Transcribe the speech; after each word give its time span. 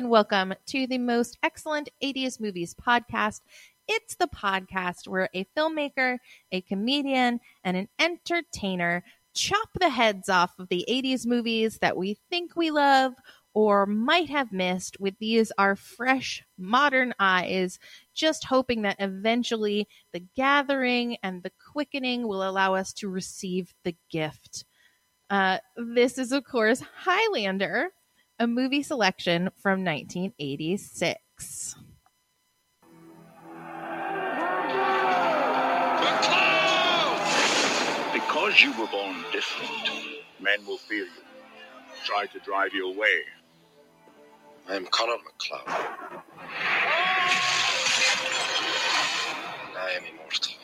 and 0.00 0.08
welcome 0.08 0.54
to 0.64 0.86
the 0.86 0.96
most 0.96 1.36
excellent 1.42 1.90
80s 2.02 2.40
movies 2.40 2.74
podcast. 2.74 3.42
It's 3.86 4.14
the 4.14 4.28
podcast 4.28 5.06
where 5.06 5.28
a 5.34 5.44
filmmaker, 5.54 6.16
a 6.50 6.62
comedian, 6.62 7.38
and 7.64 7.76
an 7.76 7.86
entertainer 7.98 9.04
chop 9.34 9.68
the 9.78 9.90
heads 9.90 10.30
off 10.30 10.58
of 10.58 10.70
the 10.70 10.86
80s 10.88 11.26
movies 11.26 11.80
that 11.82 11.98
we 11.98 12.16
think 12.30 12.56
we 12.56 12.70
love 12.70 13.12
or 13.52 13.84
might 13.84 14.30
have 14.30 14.52
missed 14.52 14.98
with 15.00 15.18
these 15.20 15.52
our 15.58 15.76
fresh 15.76 16.42
modern 16.56 17.12
eyes 17.20 17.78
just 18.14 18.44
hoping 18.46 18.80
that 18.80 18.96
eventually 19.00 19.86
the 20.14 20.24
gathering 20.34 21.18
and 21.22 21.42
the 21.42 21.52
quickening 21.74 22.26
will 22.26 22.48
allow 22.48 22.74
us 22.74 22.94
to 22.94 23.10
receive 23.10 23.74
the 23.84 23.94
gift 24.10 24.64
uh, 25.28 25.58
this 25.76 26.16
is 26.16 26.32
of 26.32 26.42
course 26.44 26.82
highlander 27.04 27.90
a 28.40 28.46
movie 28.46 28.82
selection 28.82 29.50
from 29.62 29.84
1986 29.84 31.76
Because 38.14 38.62
you 38.62 38.72
were 38.80 38.86
born 38.86 39.16
different, 39.30 39.90
men 40.40 40.66
will 40.66 40.78
fear 40.78 41.04
you. 41.04 41.22
Try 42.04 42.26
to 42.26 42.38
drive 42.40 42.72
you 42.72 42.90
away. 42.90 43.20
I 44.68 44.76
am 44.76 44.86
Connor 44.86 45.16
MacLeod. 45.24 45.68
And 49.68 49.76
I 49.76 49.90
am 49.96 50.02
immortal. 50.12 50.59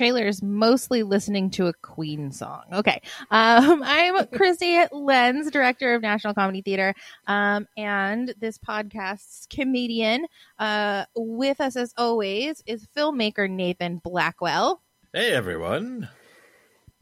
Trailer 0.00 0.26
is 0.26 0.42
mostly 0.42 1.02
listening 1.02 1.50
to 1.50 1.66
a 1.66 1.74
Queen 1.74 2.32
song. 2.32 2.62
Okay. 2.72 3.02
Um, 3.30 3.82
I'm 3.84 4.26
Chrissy 4.28 4.82
Lenz, 4.92 5.50
director 5.50 5.94
of 5.94 6.00
National 6.00 6.32
Comedy 6.32 6.62
Theater, 6.62 6.94
um, 7.26 7.68
and 7.76 8.34
this 8.40 8.56
podcast's 8.56 9.46
comedian. 9.50 10.24
Uh, 10.58 11.04
with 11.14 11.60
us, 11.60 11.76
as 11.76 11.92
always, 11.98 12.62
is 12.64 12.88
filmmaker 12.96 13.50
Nathan 13.50 13.98
Blackwell. 13.98 14.80
Hey 15.12 15.32
everyone. 15.32 16.08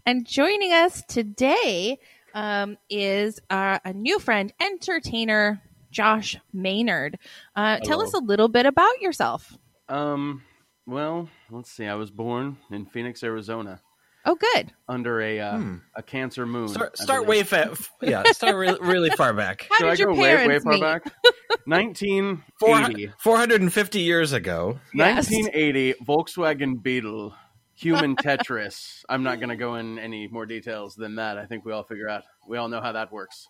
And 0.05 0.27
joining 0.27 0.73
us 0.73 1.05
today 1.07 2.01
um, 2.35 2.79
is 2.91 3.39
uh, 3.49 3.79
a 3.85 3.93
new 3.93 4.19
friend, 4.19 4.53
entertainer 4.61 5.63
Josh 5.93 6.37
Maynard. 6.53 7.21
Uh, 7.55 7.79
tell 7.79 8.03
us 8.03 8.13
a 8.13 8.19
little 8.19 8.49
bit 8.49 8.67
about 8.67 9.01
yourself. 9.01 9.57
Um, 9.89 10.43
well, 10.89 11.29
let's 11.51 11.71
see. 11.71 11.87
I 11.87 11.95
was 11.95 12.11
born 12.11 12.57
in 12.71 12.87
Phoenix, 12.87 13.23
Arizona, 13.23 13.81
Oh, 14.25 14.35
good. 14.35 14.73
under 14.89 15.21
a 15.21 15.39
uh, 15.41 15.57
Hmm. 15.59 15.77
a 15.95 16.03
Cancer 16.03 16.45
moon. 16.47 16.69
Start 16.69 16.99
start 16.99 17.27
way 17.27 17.43
fa- 17.45 17.77
Yeah, 18.03 18.25
start 18.33 18.57
re- 18.57 18.77
really 18.81 19.11
far 19.11 19.33
back. 19.33 19.67
How 19.71 19.77
Should 19.77 19.85
did 19.85 19.91
I 19.91 19.95
your 19.95 20.15
go 20.15 20.21
way, 20.21 20.35
way 20.35 20.37
parents 20.37 20.65
far 20.65 20.73
meet? 20.75 20.81
back? 20.81 21.05
1980. 21.67 23.13
450 23.19 24.01
years 24.01 24.33
ago. 24.33 24.81
Yes. 24.95 25.31
1980 25.31 25.95
Volkswagen 26.05 26.83
Beetle, 26.83 27.35
human 27.75 28.17
Tetris. 28.25 29.05
I'm 29.09 29.23
not 29.23 29.39
going 29.39 29.51
to 29.51 29.57
go 29.57 29.77
in 29.77 29.99
any 29.99 30.29
more 30.29 30.47
details 30.47 30.95
than 30.95 31.17
that. 31.17 31.39
I 31.39 31.47
think 31.47 31.65
we 31.65 31.73
all 31.73 31.85
figure 31.85 32.09
out. 32.09 32.25
We 32.49 32.57
all 32.59 32.69
know 32.69 32.81
how 32.81 32.93
that 32.93 33.13
works. 33.13 33.47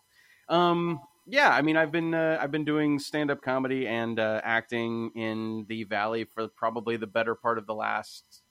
Um, 0.49 1.01
yeah, 1.31 1.51
I 1.51 1.63
mean, 1.63 1.77
I've 1.77 1.93
been 1.93 2.15
uh, 2.15 2.39
I've 2.41 2.51
been 2.51 2.65
doing 2.65 2.99
stand 2.99 3.31
up 3.31 3.43
comedy 3.43 3.87
and 3.87 4.19
uh, 4.19 4.41
acting 4.43 5.11
in 5.15 5.67
the 5.69 5.85
Valley 5.85 6.25
for 6.25 6.49
probably 6.49 6.97
the 6.97 7.07
better 7.07 7.35
part 7.35 7.59
of 7.59 7.67
the 7.67 7.75
last 7.75 8.43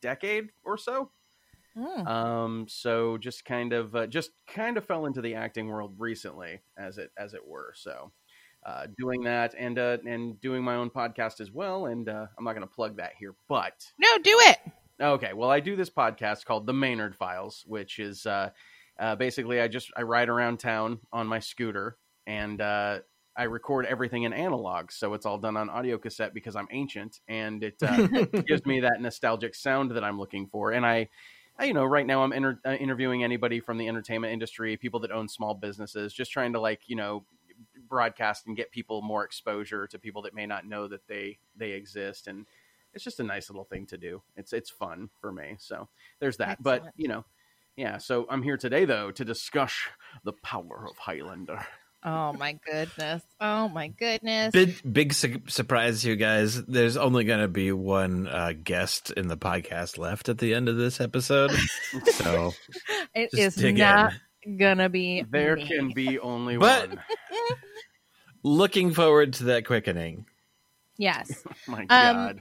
decade 0.00 0.50
or 0.64 0.78
so. 0.78 1.10
Hmm. 1.76 2.06
Um, 2.06 2.66
so 2.68 3.18
just 3.18 3.44
kind 3.44 3.72
of 3.72 3.94
uh, 3.94 4.06
just 4.06 4.30
kind 4.46 4.76
of 4.76 4.84
fell 4.84 5.06
into 5.06 5.20
the 5.20 5.34
acting 5.34 5.68
world 5.68 5.94
recently, 5.98 6.60
as 6.76 6.98
it 6.98 7.10
as 7.16 7.34
it 7.34 7.46
were. 7.46 7.72
So 7.76 8.12
uh, 8.64 8.86
doing 8.98 9.22
that 9.24 9.54
and 9.58 9.78
uh, 9.78 9.98
and 10.06 10.40
doing 10.40 10.62
my 10.62 10.76
own 10.76 10.90
podcast 10.90 11.40
as 11.40 11.50
well. 11.50 11.86
And 11.86 12.08
uh, 12.08 12.26
I'm 12.38 12.44
not 12.44 12.54
going 12.54 12.66
to 12.66 12.74
plug 12.74 12.96
that 12.96 13.12
here, 13.18 13.34
but 13.48 13.92
No, 13.98 14.18
do 14.18 14.36
it. 14.42 14.58
okay. 15.00 15.32
Well, 15.34 15.50
I 15.50 15.60
do 15.60 15.76
this 15.76 15.90
podcast 15.90 16.44
called 16.44 16.66
The 16.66 16.74
Maynard 16.74 17.16
Files, 17.16 17.64
which 17.66 17.98
is 17.98 18.24
uh, 18.26 18.50
uh, 18.98 19.16
basically 19.16 19.60
I 19.60 19.68
just 19.68 19.90
I 19.96 20.02
ride 20.02 20.28
around 20.28 20.58
town 20.60 21.00
on 21.12 21.26
my 21.26 21.38
scooter 21.38 21.96
and 22.32 22.60
uh, 22.60 23.00
I 23.36 23.44
record 23.44 23.84
everything 23.84 24.22
in 24.22 24.32
analog, 24.32 24.90
so 24.90 25.12
it's 25.12 25.26
all 25.26 25.38
done 25.38 25.56
on 25.56 25.68
audio 25.68 25.98
cassette 25.98 26.32
because 26.32 26.56
I'm 26.56 26.68
ancient, 26.70 27.20
and 27.28 27.62
it 27.62 27.76
uh, 27.82 28.06
gives 28.46 28.64
me 28.64 28.80
that 28.80 29.00
nostalgic 29.00 29.54
sound 29.54 29.90
that 29.92 30.02
I'm 30.02 30.18
looking 30.18 30.46
for. 30.46 30.72
And 30.72 30.86
I, 30.86 31.10
I 31.58 31.66
you 31.66 31.74
know, 31.74 31.84
right 31.84 32.06
now 32.06 32.22
I'm 32.22 32.32
inter- 32.32 32.60
uh, 32.64 32.70
interviewing 32.72 33.22
anybody 33.22 33.60
from 33.60 33.76
the 33.76 33.86
entertainment 33.86 34.32
industry, 34.32 34.78
people 34.78 35.00
that 35.00 35.12
own 35.12 35.28
small 35.28 35.54
businesses, 35.54 36.14
just 36.14 36.32
trying 36.32 36.54
to 36.54 36.60
like 36.60 36.80
you 36.86 36.96
know 36.96 37.24
broadcast 37.86 38.46
and 38.46 38.56
get 38.56 38.70
people 38.70 39.02
more 39.02 39.24
exposure 39.24 39.86
to 39.86 39.98
people 39.98 40.22
that 40.22 40.34
may 40.34 40.46
not 40.46 40.66
know 40.66 40.88
that 40.88 41.06
they 41.06 41.38
they 41.54 41.72
exist 41.72 42.26
and 42.26 42.46
it's 42.94 43.04
just 43.04 43.20
a 43.20 43.22
nice 43.22 43.48
little 43.50 43.64
thing 43.64 43.86
to 43.86 43.98
do. 43.98 44.22
It's 44.36 44.54
it's 44.54 44.70
fun 44.70 45.10
for 45.20 45.30
me 45.30 45.56
so 45.58 45.88
there's 46.18 46.38
that. 46.38 46.62
But 46.62 46.84
you 46.96 47.08
know 47.08 47.24
yeah 47.76 47.96
so 47.96 48.26
i'm 48.28 48.42
here 48.42 48.58
today 48.58 48.84
though 48.84 49.10
to 49.10 49.24
discuss 49.24 49.72
the 50.24 50.32
power 50.32 50.86
of 50.90 50.98
highlander 50.98 51.66
Oh 52.04 52.32
my 52.32 52.58
goodness. 52.66 53.22
Oh 53.40 53.68
my 53.68 53.88
goodness. 53.88 54.50
Big 54.52 54.74
big 54.92 55.12
su- 55.12 55.42
surprise, 55.46 56.04
you 56.04 56.16
guys. 56.16 56.60
There's 56.64 56.96
only 56.96 57.22
going 57.24 57.40
to 57.40 57.48
be 57.48 57.70
one 57.70 58.26
uh, 58.26 58.54
guest 58.62 59.12
in 59.12 59.28
the 59.28 59.36
podcast 59.36 59.98
left 59.98 60.28
at 60.28 60.38
the 60.38 60.52
end 60.54 60.68
of 60.68 60.76
this 60.76 61.00
episode. 61.00 61.52
so 62.14 62.52
It 63.14 63.30
just 63.30 63.56
is 63.58 63.62
dig 63.62 63.78
not 63.78 64.14
in. 64.44 64.56
gonna 64.58 64.88
be 64.88 65.24
there 65.30 65.54
me. 65.56 65.66
can 65.68 65.92
be 65.94 66.18
only 66.18 66.56
But- 66.56 66.88
one 66.90 67.00
looking 68.42 68.92
forward 68.92 69.34
to 69.34 69.44
that 69.44 69.64
quickening. 69.66 70.26
Yes. 70.96 71.44
my 71.68 71.80
Um, 71.82 71.86
god 71.88 72.40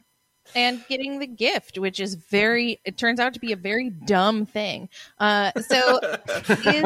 and 0.55 0.83
getting 0.89 1.19
the 1.19 1.27
gift, 1.27 1.77
which 1.77 1.99
is 1.99 2.15
very 2.15 2.81
it 2.83 2.97
turns 2.97 3.19
out 3.19 3.35
to 3.35 3.39
be 3.39 3.51
a 3.51 3.55
very 3.55 3.89
dumb 3.91 4.45
thing. 4.47 4.89
Uh 5.19 5.51
so 5.61 5.99
is 6.65 6.83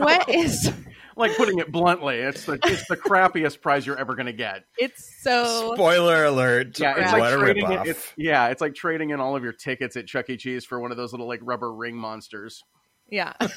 what 0.00 0.28
is 0.28 0.72
like 1.16 1.36
putting 1.36 1.58
it 1.58 1.72
bluntly 1.72 2.16
it's 2.16 2.44
the 2.44 2.58
it's 2.64 2.86
the 2.88 2.96
crappiest 2.96 3.60
prize 3.60 3.86
you're 3.86 3.98
ever 3.98 4.14
going 4.14 4.26
to 4.26 4.32
get 4.32 4.64
it's 4.78 5.22
so 5.22 5.74
Spoiler 5.74 6.24
alert. 6.24 6.78
yeah 6.78 6.94
it's 6.98 7.12
what 7.12 7.20
like 7.20 7.32
a 7.32 7.38
trading 7.38 7.72
it, 7.72 7.86
it's, 7.88 8.12
yeah 8.16 8.48
it's 8.48 8.60
like 8.60 8.74
trading 8.74 9.10
in 9.10 9.20
all 9.20 9.36
of 9.36 9.42
your 9.42 9.52
tickets 9.52 9.96
at 9.96 10.06
chuck 10.06 10.28
e 10.30 10.36
cheese 10.36 10.64
for 10.64 10.80
one 10.80 10.90
of 10.90 10.96
those 10.96 11.12
little 11.12 11.26
like 11.26 11.40
rubber 11.42 11.72
ring 11.72 11.96
monsters 11.96 12.62
yeah. 13.08 13.34
so 13.40 13.54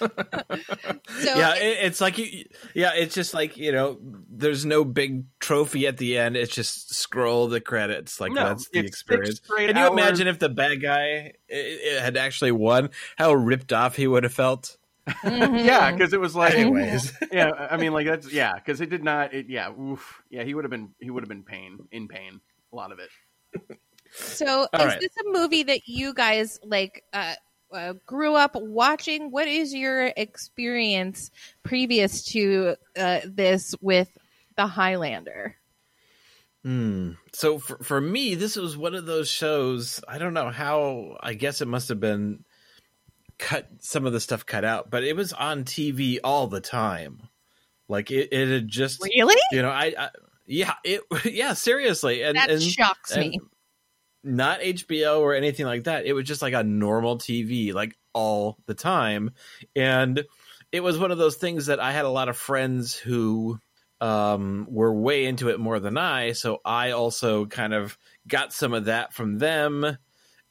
yeah, 1.18 1.56
it, 1.56 1.78
it's 1.82 2.00
like 2.00 2.18
you. 2.18 2.46
Yeah, 2.76 2.92
it's 2.96 3.16
just 3.16 3.34
like 3.34 3.58
you 3.58 3.72
know. 3.72 3.98
There's 4.30 4.66
no 4.66 4.86
big 4.86 5.26
trophy 5.40 5.88
at 5.88 5.98
the 5.98 6.18
end. 6.18 6.38
It's 6.38 6.54
just 6.54 6.94
scroll 6.94 7.48
the 7.48 7.60
credits. 7.60 8.22
Like 8.22 8.32
No, 8.32 8.46
that's 8.46 8.70
the 8.70 8.80
experience. 8.80 9.40
Can 9.40 9.76
you 9.76 9.84
hours. 9.84 9.92
imagine 9.92 10.28
if 10.28 10.40
the 10.40 10.50
bad 10.50 10.82
guy 10.82 11.34
i 11.52 11.96
i 11.98 12.00
had 12.00 12.16
actually 12.16 12.52
won? 12.52 12.92
How 13.18 13.34
ripped 13.34 13.74
off 13.74 13.96
he 13.96 14.08
would 14.08 14.24
have 14.24 14.34
felt. 14.34 14.78
Mhm. 15.24 15.66
yeah 15.66 15.92
because 15.92 16.14
it 16.14 16.20
was 16.20 16.36
like 16.36 16.56
Anyways, 16.56 17.14
yeah 17.32 17.52
i 17.72 17.78
mean 17.78 17.94
like 17.94 18.06
that's 18.06 18.32
yeah 18.32 18.56
because 18.56 18.82
it 18.82 18.90
did 18.90 19.04
not 19.04 19.34
it, 19.34 19.48
yeah 19.50 19.72
oof, 19.72 20.22
yeah 20.30 20.44
he 20.44 20.54
would 20.54 20.64
have 20.64 20.72
been 20.72 20.90
he 21.00 21.10
would 21.10 21.24
have 21.24 21.30
been 21.30 21.44
pain 21.44 21.80
in 21.92 22.08
pain 22.08 22.40
a 22.72 22.76
lot 22.76 22.92
of 22.92 23.00
it 23.00 23.10
So 24.12 24.68
All 24.74 24.82
is 24.82 24.88
right. 24.88 25.00
this 25.00 25.12
a 25.26 25.32
movie 25.32 25.64
that 25.64 25.88
you 25.88 26.14
guys 26.14 26.60
like 26.64 27.04
uh, 27.14 27.36
uh, 27.72 27.94
grew 28.06 28.36
up 28.36 28.56
watching? 28.56 29.32
What 29.32 29.48
is 29.48 29.74
your 29.74 30.12
experience 30.18 31.32
previous 31.64 32.24
to 32.32 32.76
uh, 32.98 33.20
this 33.26 33.76
with 33.82 34.10
the 34.58 34.68
Highlander? 34.68 35.56
Hmm. 36.64 37.12
So 37.34 37.60
for 37.60 37.78
for 37.78 38.02
me, 38.02 38.36
this 38.36 38.56
was 38.56 38.76
one 38.76 38.96
of 38.96 39.06
those 39.06 39.30
shows. 39.30 40.02
I 40.08 40.18
don't 40.18 40.34
know 40.34 40.50
how. 40.50 41.18
I 41.22 41.34
guess 41.34 41.62
it 41.62 41.68
must 41.68 41.90
have 41.90 42.00
been 42.00 42.44
cut. 43.40 43.68
Some 43.80 44.06
of 44.06 44.14
the 44.14 44.20
stuff 44.20 44.46
cut 44.46 44.64
out, 44.64 44.90
but 44.92 45.04
it 45.04 45.16
was 45.16 45.34
on 45.34 45.64
TV 45.64 46.20
all 46.24 46.48
the 46.48 46.62
time. 46.62 47.24
Like 47.88 48.12
it, 48.12 48.30
it 48.32 48.48
had 48.50 48.68
just 48.68 49.02
Really? 49.02 49.42
you 49.52 49.62
know 49.64 49.70
I, 49.72 49.94
I 49.98 50.10
yeah 50.46 50.76
it 50.84 51.02
yeah 51.26 51.54
seriously 51.54 52.22
and 52.22 52.38
That 52.38 52.52
and, 52.52 52.62
shocks 52.62 53.12
and 53.14 53.30
me. 53.32 53.40
not 54.24 54.60
HBO 54.62 55.20
or 55.22 55.34
anything 55.34 55.66
like 55.66 55.86
that. 55.86 56.06
It 56.06 56.14
was 56.14 56.26
just 56.26 56.42
like 56.44 56.54
a 56.54 56.64
normal 56.64 57.18
TV, 57.18 57.74
like 57.74 57.96
all 58.14 58.58
the 58.68 58.76
time. 58.76 59.32
And 59.76 60.24
it 60.72 60.82
was 60.82 61.00
one 61.00 61.10
of 61.12 61.18
those 61.18 61.36
things 61.38 61.66
that 61.68 61.80
I 61.80 61.92
had 61.92 62.06
a 62.06 62.10
lot 62.10 62.30
of 62.30 62.38
friends 62.38 62.94
who 62.96 63.58
um, 64.02 64.68
were 64.70 64.94
way 64.94 65.26
into 65.26 65.50
it 65.50 65.60
more 65.60 65.80
than 65.80 65.98
I. 65.98 66.34
So 66.34 66.60
I 66.64 66.92
also 66.92 67.46
kind 67.48 67.74
of 67.74 67.98
got 68.28 68.54
some 68.54 68.74
of 68.74 68.86
that 68.86 69.14
from 69.14 69.40
them. 69.40 69.98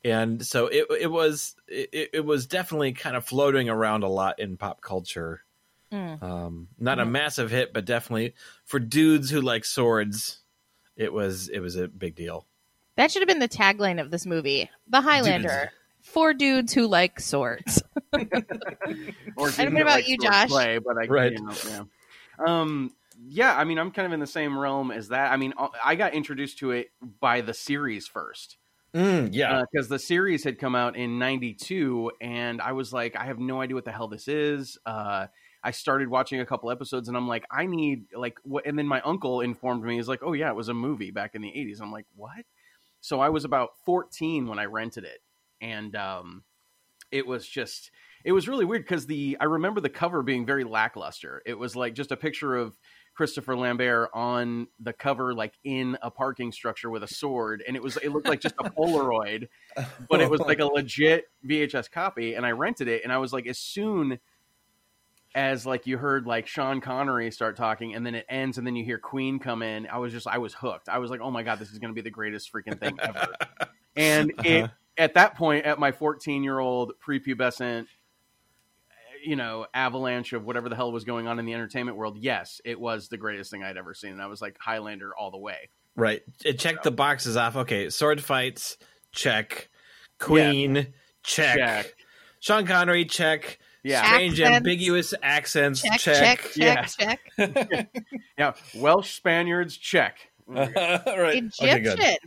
And 0.04 0.44
so 0.44 0.68
it, 0.68 0.86
it 1.00 1.10
was 1.10 1.56
it, 1.66 2.10
it 2.12 2.24
was 2.24 2.46
definitely 2.46 2.92
kind 2.92 3.16
of 3.16 3.24
floating 3.24 3.68
around 3.68 4.04
a 4.04 4.08
lot 4.08 4.38
in 4.38 4.56
pop 4.56 4.80
culture. 4.80 5.42
Mm. 5.92 6.22
Um, 6.22 6.68
not 6.78 6.98
a 6.98 7.06
massive 7.06 7.50
hit, 7.50 7.72
but 7.72 7.84
definitely 7.84 8.34
for 8.64 8.78
dudes 8.78 9.30
who 9.30 9.40
like 9.40 9.64
swords, 9.64 10.40
it 10.96 11.12
was 11.12 11.48
it 11.48 11.60
was 11.60 11.76
a 11.76 11.88
big 11.88 12.14
deal. 12.14 12.46
That 12.96 13.10
should 13.10 13.22
have 13.22 13.28
been 13.28 13.38
the 13.38 13.48
tagline 13.48 14.00
of 14.00 14.10
this 14.10 14.26
movie. 14.26 14.70
The 14.88 15.00
Highlander. 15.00 15.48
Dudes. 15.48 15.72
For 16.02 16.32
dudes 16.32 16.72
who 16.72 16.86
like 16.86 17.20
swords. 17.20 17.82
Or 19.36 19.48
I 19.50 19.64
don't 19.64 19.74
know 19.74 19.82
about 19.82 19.96
like 19.96 20.08
you, 20.08 20.18
Josh. 20.18 20.48
Play, 20.48 20.78
but 20.78 20.96
I, 20.98 21.06
Right. 21.06 21.32
you 21.32 21.42
know, 21.42 21.52
yeah. 21.68 21.82
Um, 22.44 22.92
yeah, 23.28 23.56
I 23.56 23.64
mean, 23.64 23.78
I'm 23.78 23.90
kind 23.90 24.06
of 24.06 24.12
in 24.12 24.20
the 24.20 24.26
same 24.26 24.58
realm 24.58 24.90
as 24.90 25.08
that. 25.08 25.30
I 25.32 25.36
mean, 25.36 25.52
uh, 25.56 25.68
I 25.84 25.94
got 25.94 26.14
introduced 26.14 26.58
to 26.58 26.72
it 26.72 26.90
by 27.20 27.40
the 27.40 27.54
series 27.54 28.06
first. 28.08 28.56
Mm, 28.94 29.30
yeah. 29.32 29.64
because 29.70 29.88
the 29.88 29.98
series 29.98 30.44
had 30.44 30.58
come 30.58 30.74
out 30.74 30.96
in 30.96 31.18
92 31.18 32.10
and 32.22 32.60
i 32.62 32.72
was 32.72 32.90
like 32.90 33.16
i 33.16 33.26
have 33.26 33.38
no 33.38 33.60
idea 33.60 33.74
what 33.74 33.84
the 33.84 33.92
hell 33.92 34.08
this 34.08 34.28
is. 34.28 34.78
Uh, 34.86 35.26
i 35.62 35.70
started 35.70 36.08
watching 36.08 36.40
a 36.40 36.46
couple 36.46 36.70
episodes 36.70 37.08
and 37.08 37.16
i'm 37.16 37.28
like 37.28 37.44
i 37.50 37.66
need 37.66 38.06
like 38.14 38.38
what 38.44 38.66
and 38.66 38.78
then 38.78 38.86
my 38.86 39.02
uncle 39.02 39.42
informed 39.42 39.84
me 39.84 39.96
he's 39.96 40.08
like 40.08 40.20
oh 40.22 40.32
yeah 40.32 40.48
it 40.48 40.56
was 40.56 40.70
a 40.70 40.74
movie 40.74 41.10
back 41.10 41.34
in 41.34 41.42
the 41.42 41.48
80s 41.48 41.82
i'm 41.82 41.92
like 41.92 42.06
what? 42.16 42.46
So 43.00 43.20
i 43.20 43.28
was 43.28 43.44
about 43.44 43.70
14 43.84 44.46
when 44.46 44.58
i 44.58 44.64
rented 44.64 45.04
it 45.04 45.20
and 45.60 45.94
um, 45.96 46.44
it 47.10 47.26
was 47.26 47.46
just 47.46 47.90
it 48.24 48.32
was 48.32 48.48
really 48.48 48.64
weird 48.64 48.82
because 48.82 49.06
the 49.06 49.36
i 49.40 49.44
remember 49.44 49.80
the 49.80 49.88
cover 49.88 50.22
being 50.22 50.46
very 50.46 50.64
lackluster. 50.64 51.42
It 51.46 51.54
was 51.58 51.76
like 51.76 51.94
just 51.94 52.12
a 52.12 52.16
picture 52.16 52.56
of 52.56 52.76
Christopher 53.18 53.56
Lambert 53.56 54.10
on 54.14 54.68
the 54.78 54.92
cover, 54.92 55.34
like 55.34 55.52
in 55.64 55.98
a 56.02 56.08
parking 56.08 56.52
structure 56.52 56.88
with 56.88 57.02
a 57.02 57.08
sword, 57.08 57.64
and 57.66 57.74
it 57.74 57.82
was 57.82 57.96
it 57.96 58.10
looked 58.10 58.28
like 58.28 58.38
just 58.40 58.54
a 58.60 58.70
Polaroid, 58.70 59.48
but 60.08 60.20
it 60.20 60.30
was 60.30 60.38
like 60.38 60.60
a 60.60 60.66
legit 60.72 61.24
VHS 61.44 61.90
copy. 61.90 62.34
And 62.34 62.46
I 62.46 62.52
rented 62.52 62.86
it, 62.86 63.02
and 63.02 63.12
I 63.12 63.18
was 63.18 63.32
like, 63.32 63.48
as 63.48 63.58
soon 63.58 64.20
as 65.34 65.66
like 65.66 65.88
you 65.88 65.98
heard 65.98 66.26
like 66.26 66.46
Sean 66.46 66.80
Connery 66.80 67.32
start 67.32 67.56
talking, 67.56 67.92
and 67.92 68.06
then 68.06 68.14
it 68.14 68.24
ends, 68.28 68.56
and 68.56 68.64
then 68.64 68.76
you 68.76 68.84
hear 68.84 68.98
Queen 68.98 69.40
come 69.40 69.62
in, 69.64 69.88
I 69.88 69.98
was 69.98 70.12
just 70.12 70.28
I 70.28 70.38
was 70.38 70.54
hooked. 70.54 70.88
I 70.88 70.98
was 70.98 71.10
like, 71.10 71.20
oh 71.20 71.32
my 71.32 71.42
god, 71.42 71.58
this 71.58 71.72
is 71.72 71.80
going 71.80 71.90
to 71.92 71.94
be 71.96 72.02
the 72.02 72.10
greatest 72.10 72.52
freaking 72.52 72.78
thing 72.78 72.96
ever. 73.02 73.34
and 73.96 74.30
it 74.44 74.62
Uh-huh. 74.62 74.72
at 74.96 75.14
that 75.14 75.36
point, 75.36 75.64
at 75.66 75.80
my 75.80 75.90
14 75.90 76.44
year 76.44 76.60
old 76.60 76.92
prepubescent 77.04 77.86
you 79.28 79.36
know, 79.36 79.66
avalanche 79.74 80.32
of 80.32 80.44
whatever 80.46 80.68
the 80.70 80.74
hell 80.76 80.90
was 80.90 81.04
going 81.04 81.26
on 81.28 81.38
in 81.38 81.44
the 81.44 81.52
entertainment 81.52 81.96
world, 81.98 82.16
yes, 82.18 82.60
it 82.64 82.80
was 82.80 83.08
the 83.08 83.18
greatest 83.18 83.50
thing 83.50 83.62
I'd 83.62 83.76
ever 83.76 83.92
seen. 83.92 84.12
And 84.12 84.22
I 84.22 84.26
was 84.26 84.40
like 84.40 84.56
Highlander 84.58 85.14
all 85.14 85.30
the 85.30 85.38
way. 85.38 85.68
Right. 85.96 86.22
It 86.44 86.58
checked 86.58 86.82
the 86.84 86.90
boxes 86.90 87.36
off. 87.36 87.54
Okay, 87.56 87.90
sword 87.90 88.22
fights, 88.22 88.78
check. 89.12 89.68
Queen, 90.18 90.88
check. 91.22 91.56
Check. 91.58 91.92
Sean 92.40 92.66
Connery, 92.66 93.04
check. 93.04 93.58
Yeah. 93.84 94.04
Strange, 94.06 94.40
Accents. 94.40 94.56
ambiguous 94.56 95.14
accents, 95.22 95.82
Check, 95.82 96.00
check. 96.00 96.40
check, 96.56 96.88
check, 96.96 97.20
Yeah. 97.36 97.54
check. 97.54 97.88
Yeah. 98.38 98.52
Welsh 98.76 99.14
Spaniards, 99.14 99.76
check. 99.76 100.16
right. 100.48 100.66
Okay, 101.06 101.38
Egyptian. 101.38 101.82
good. 101.84 102.18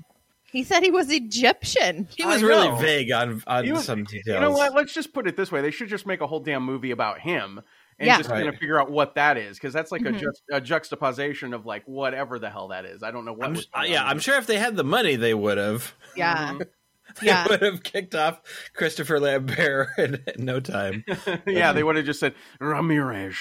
He 0.51 0.63
said 0.63 0.83
he 0.83 0.92
was 0.92 1.12
Egyptian. 1.12 2.07
He 2.15 2.25
was 2.25 2.44
really 2.44 2.69
vague 2.81 3.12
on 3.12 3.42
on 3.48 3.65
He 3.65 3.71
was- 3.71 3.86
some 3.86 4.03
details. 4.03 4.36
You 4.36 4.39
know 4.39 4.51
what? 4.51 4.74
Let's 4.74 4.94
just 4.94 5.13
put 5.13 5.27
it 5.27 5.36
this 5.38 5.51
way. 5.51 5.62
They 5.62 5.71
should 5.71 5.89
just 5.89 6.06
make 6.06 6.21
a 6.21 6.27
whole 6.27 6.39
damn 6.42 6.63
movie 6.63 6.92
about 6.92 7.19
him 7.19 7.62
and 8.00 8.07
Yeah. 8.07 8.18
just 8.18 8.30
kind 8.30 8.48
of 8.48 8.56
figure 8.57 8.80
out 8.80 8.89
what 8.92 9.15
that 9.15 9.38
is. 9.38 9.57
Because 9.57 9.74
that's 9.74 9.92
like 9.92 10.01
Mhm. 10.01 10.15
a, 10.18 10.19
just, 10.19 10.42
a 10.51 10.62
juxtaposition 10.62 11.53
of 11.53 11.65
like 11.65 11.83
whatever 11.86 12.39
the 12.39 12.50
hell 12.50 12.69
that 12.69 12.86
is. 12.86 13.03
I 13.03 13.12
don't 13.12 13.25
know 13.25 13.33
what. 13.33 13.48
I'm, 13.48 13.53
was 13.53 13.68
uh, 13.74 13.83
yeah. 13.86 14.06
I'm 14.06 14.19
sure 14.19 14.38
if 14.38 14.48
they 14.48 14.57
had 14.57 14.75
the 14.75 14.83
money, 14.83 15.15
they 15.15 15.33
would 15.33 15.57
have. 15.57 15.94
Yeah. 16.15 16.53
Mhm. 16.53 16.68
They 17.19 17.27
Yeah. 17.27 17.45
would 17.50 17.62
have 17.62 17.83
kicked 17.83 18.15
off 18.15 18.39
Christopher 18.74 19.19
Lambert 19.19 19.89
in, 19.98 20.24
in 20.33 20.45
no 20.45 20.62
time. 20.62 21.03
yeah, 21.45 21.74
they 21.74 21.83
would 21.83 21.98
have 21.98 22.06
just 22.06 22.21
said 22.21 22.36
Ramirez. 22.62 23.36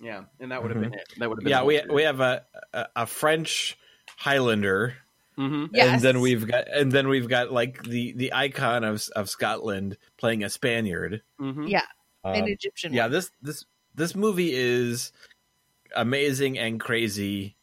Yeah, 0.00 0.22
and 0.38 0.52
that 0.52 0.62
would 0.62 0.70
have 0.70 0.78
Mhm. 0.80 0.90
been 0.90 0.94
it. 1.00 1.12
That 1.18 1.28
would 1.28 1.38
have 1.38 1.44
been 1.44 1.50
Yeah, 1.50 1.64
we 1.64 1.82
we 1.92 2.02
have 2.04 2.20
a 2.20 2.44
a, 2.72 2.86
a 2.94 3.06
French 3.06 3.76
Highlander, 4.18 4.94
hmm 5.36 5.66
Yes. 5.72 5.92
and 5.94 6.00
then 6.02 6.20
we've 6.20 6.46
got 6.46 6.68
and 6.68 6.92
then 6.92 7.08
we've 7.08 7.28
got 7.28 7.52
like 7.52 7.82
the 7.82 8.12
the 8.12 8.32
icon 8.32 8.84
of 8.84 9.06
of 9.16 9.28
Scotland 9.28 9.96
playing 10.18 10.44
a 10.44 10.50
Spaniard. 10.50 11.22
hmm 11.38 11.66
Yeah. 11.66 11.82
An 12.24 12.44
Um, 12.44 12.48
Egyptian. 12.48 12.92
yeah 12.92 13.04
one. 13.04 13.12
this 13.12 13.30
this 13.42 13.64
this 13.94 14.14
movie 14.14 14.52
is 14.54 15.12
amazing 15.96 16.58
and 16.58 16.80
crazy 16.80 17.56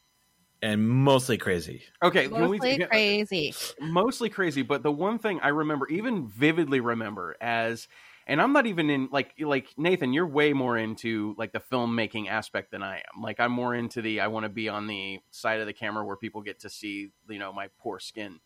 and 0.62 0.88
mostly 0.88 1.38
crazy 1.38 1.82
Okay, 2.04 2.28
can 2.28 2.50
we- 2.50 2.60
Mostly 2.60 2.80
crazy. 2.88 3.54
mostly 3.82 4.30
crazy 4.30 4.62
but 4.62 4.84
the 4.84 4.92
one 4.92 5.18
thing 5.18 5.40
i 5.42 5.48
remember 5.50 5.88
even 5.90 6.28
vividly 6.28 6.80
remember 6.80 7.36
as 7.42 7.88
and 8.28 8.42
i'm 8.42 8.54
not 8.54 8.68
even 8.68 8.90
in 8.90 9.10
like 9.12 9.34
like 9.40 9.68
nathan 9.78 10.14
you're 10.14 10.28
way 10.28 10.54
more 10.54 10.78
into 10.78 11.36
like 11.38 11.52
the 11.52 11.60
filmmaking 11.60 12.28
aspect 12.30 12.72
than 12.72 12.84
i 12.84 12.98
am. 12.98 13.22
Like 13.22 13.40
i'm 13.40 13.52
more 13.52 13.74
into 13.76 14.02
the 14.02 14.20
i 14.22 14.28
want 14.28 14.44
to 14.44 14.50
be 14.50 14.70
on 14.70 14.88
the 14.88 15.20
side 15.32 15.60
of 15.60 15.68
the 15.68 15.74
camera 15.74 16.06
where 16.06 16.18
people 16.18 16.42
get 16.42 16.60
to 16.62 16.70
see 16.70 17.12
you 17.30 17.40
know 17.40 17.52
my 17.54 17.70
poor 17.80 18.00
skin. 18.00 18.40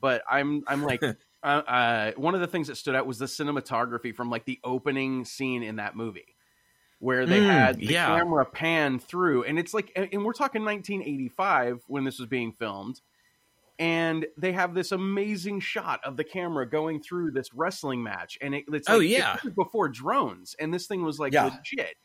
But 0.00 0.22
i'm 0.30 0.62
i'm 0.66 0.82
like 0.82 1.02
uh, 1.42 1.46
uh, 1.46 2.12
one 2.16 2.34
of 2.34 2.40
the 2.40 2.46
things 2.46 2.68
that 2.68 2.76
stood 2.76 2.94
out 2.94 3.06
was 3.06 3.18
the 3.18 3.26
cinematography 3.26 4.14
from 4.14 4.30
like 4.30 4.44
the 4.46 4.58
opening 4.64 5.24
scene 5.24 5.62
in 5.62 5.76
that 5.76 5.94
movie 5.94 6.36
where 7.00 7.26
they 7.26 7.40
Mm, 7.40 7.46
had 7.46 7.78
the 7.78 7.86
yeah. 7.86 8.06
camera 8.06 8.46
pan 8.46 8.98
through. 8.98 9.44
And 9.44 9.58
it's 9.58 9.74
like 9.74 9.92
and 9.94 10.08
and 10.12 10.24
we're 10.24 10.32
talking 10.32 10.64
1985 10.64 11.82
when 11.86 12.04
this 12.04 12.18
was 12.18 12.28
being 12.28 12.52
filmed 12.52 13.00
and 13.78 14.26
they 14.38 14.52
have 14.52 14.74
this 14.74 14.92
amazing 14.92 15.60
shot 15.60 16.00
of 16.04 16.16
the 16.16 16.24
camera 16.24 16.68
going 16.68 17.02
through 17.02 17.32
this 17.32 17.52
wrestling 17.54 18.02
match 18.02 18.38
and 18.40 18.54
it, 18.54 18.64
it's 18.68 18.88
Oh, 18.88 19.00
yeah. 19.00 19.36
it 19.44 19.54
before 19.54 19.88
drones 19.88 20.54
and 20.60 20.72
this 20.72 20.86
thing 20.86 21.02
was 21.04 21.18
like 21.18 21.32
Yeah. 21.32 21.44
legit 21.46 21.96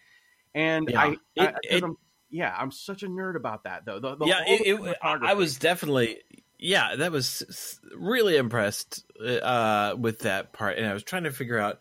and 0.56 0.90
Yeah. 0.90 1.00
I, 1.02 1.06
I, 1.06 1.12
It- 1.36 1.56
it- 1.70 1.84
I'm- 1.84 1.98
yeah 2.32 2.56
i'm 2.58 2.70
such 2.72 3.02
a 3.02 3.08
nerd 3.08 3.36
about 3.36 3.64
that 3.64 3.86
though 3.86 4.00
the, 4.00 4.16
the 4.16 4.26
yeah 4.26 4.44
it, 4.46 4.98
I- 5.02 5.18
I 5.32 5.34
was 5.34 5.58
definitely 5.58 6.18
yeah 6.60 6.96
that 6.96 7.12
was 7.12 7.80
really 7.96 8.38
impressed 8.38 9.04
uh 9.20 9.96
with 9.98 10.20
that 10.20 10.54
part 10.54 10.78
and 10.78 10.86
i 10.86 10.94
was 10.94 11.04
trying 11.04 11.24
to 11.24 11.32
figure 11.32 11.58
out 11.58 11.80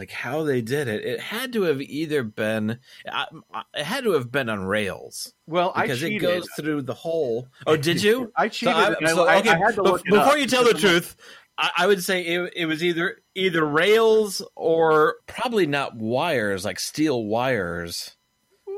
like 0.00 0.10
how 0.10 0.42
they 0.44 0.62
did 0.62 0.88
it 0.88 1.04
it 1.04 1.20
had 1.20 1.52
to 1.52 1.62
have 1.62 1.80
either 1.82 2.22
been 2.22 2.78
it 3.04 3.84
had 3.84 4.04
to 4.04 4.12
have 4.12 4.32
been 4.32 4.48
on 4.48 4.64
rails. 4.64 5.32
Well 5.46 5.72
i 5.76 5.82
because 5.82 6.02
it 6.02 6.18
goes 6.18 6.48
through 6.58 6.82
the 6.82 6.94
whole 6.94 7.48
oh 7.66 7.76
did 7.76 8.02
you? 8.02 8.32
I 8.36 8.48
cheated 8.48 8.74
I- 8.74 8.96
I- 9.02 9.06
so, 9.12 9.26
I, 9.28 9.38
okay, 9.38 9.50
I 9.50 9.58
had 9.58 9.74
to 9.74 9.82
bef- 9.82 9.84
look 9.84 10.00
it 10.06 10.10
before 10.10 10.38
you 10.38 10.46
tell 10.46 10.64
the 10.64 10.74
truth 10.74 11.16
I, 11.58 11.70
I 11.78 11.86
would 11.86 12.02
say 12.02 12.22
it, 12.22 12.52
it 12.56 12.66
was 12.66 12.82
either 12.82 13.18
either 13.34 13.64
rails 13.64 14.40
or 14.56 15.16
probably 15.26 15.66
not 15.66 15.94
wires 15.96 16.64
like 16.64 16.80
steel 16.80 17.22
wires. 17.24 18.16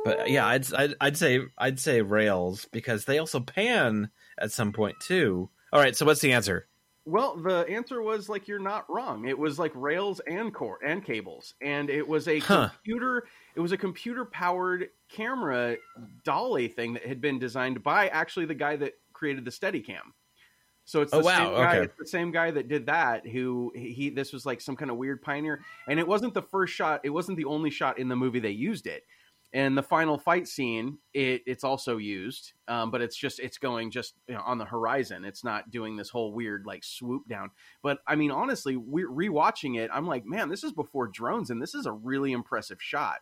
But 0.04 0.28
yeah 0.28 0.44
I'd, 0.46 0.72
I'd 0.74 0.94
i'd 1.00 1.16
say 1.16 1.38
i'd 1.58 1.78
say 1.78 2.02
rails 2.02 2.66
because 2.72 3.04
they 3.04 3.18
also 3.18 3.38
pan 3.38 4.10
at 4.36 4.50
some 4.50 4.72
point 4.72 4.96
too. 5.00 5.48
All 5.72 5.78
right 5.80 5.94
so 5.96 6.04
what's 6.04 6.20
the 6.20 6.32
answer 6.32 6.66
Well, 7.04 7.36
the 7.36 7.66
answer 7.68 8.00
was 8.00 8.28
like 8.28 8.46
you're 8.46 8.60
not 8.60 8.88
wrong. 8.88 9.26
It 9.26 9.36
was 9.36 9.58
like 9.58 9.72
rails 9.74 10.20
and 10.20 10.54
core 10.54 10.78
and 10.84 11.04
cables, 11.04 11.54
and 11.60 11.90
it 11.90 12.06
was 12.06 12.28
a 12.28 12.38
Huh. 12.38 12.68
computer. 12.68 13.26
It 13.56 13.60
was 13.60 13.72
a 13.72 13.76
computer 13.76 14.24
powered 14.24 14.88
camera 15.08 15.76
dolly 16.22 16.68
thing 16.68 16.92
that 16.94 17.04
had 17.04 17.20
been 17.20 17.38
designed 17.40 17.82
by 17.82 18.08
actually 18.08 18.46
the 18.46 18.54
guy 18.54 18.76
that 18.76 18.94
created 19.12 19.44
the 19.44 19.50
Steadicam. 19.50 20.12
So 20.84 21.00
it's 21.00 21.12
oh, 21.12 21.18
the 21.18 21.22
Oh, 21.22 21.26
wow, 21.26 21.36
same 21.36 21.54
guy. 21.54 21.76
okay. 21.76 21.84
It's 21.84 21.98
the 21.98 22.06
same 22.06 22.30
guy 22.30 22.50
that 22.52 22.68
did 22.68 22.86
that. 22.86 23.26
Who 23.26 23.72
he? 23.74 24.10
This 24.10 24.32
was 24.32 24.46
like 24.46 24.60
some 24.60 24.76
kind 24.76 24.90
of 24.90 24.96
weird 24.96 25.22
pioneer, 25.22 25.60
and 25.88 25.98
it 25.98 26.06
wasn't 26.06 26.34
the 26.34 26.42
first 26.42 26.72
shot. 26.72 27.00
It 27.02 27.10
wasn't 27.10 27.36
the 27.36 27.44
only 27.46 27.70
shot 27.70 27.98
in 27.98 28.08
the 28.08 28.16
movie 28.16 28.40
they 28.40 28.50
used 28.50 28.86
it. 28.86 29.04
And 29.54 29.76
the 29.76 29.82
final 29.82 30.16
fight 30.16 30.48
scene, 30.48 30.98
it, 31.12 31.42
it's 31.46 31.62
also 31.62 31.98
used, 31.98 32.54
um, 32.68 32.90
but 32.90 33.02
it's 33.02 33.16
just 33.16 33.38
it's 33.38 33.58
going 33.58 33.90
just 33.90 34.14
you 34.26 34.34
know, 34.34 34.40
on 34.40 34.56
the 34.56 34.64
horizon. 34.64 35.26
It's 35.26 35.44
not 35.44 35.70
doing 35.70 35.96
this 35.96 36.08
whole 36.08 36.32
weird 36.32 36.64
like 36.64 36.82
swoop 36.84 37.28
down. 37.28 37.50
But 37.82 37.98
I 38.06 38.16
mean, 38.16 38.30
honestly, 38.30 38.76
we're 38.76 39.10
rewatching 39.10 39.78
it, 39.78 39.90
I'm 39.92 40.06
like, 40.06 40.24
man, 40.24 40.48
this 40.48 40.64
is 40.64 40.72
before 40.72 41.08
drones, 41.08 41.50
and 41.50 41.60
this 41.60 41.74
is 41.74 41.84
a 41.84 41.92
really 41.92 42.32
impressive 42.32 42.80
shot. 42.80 43.18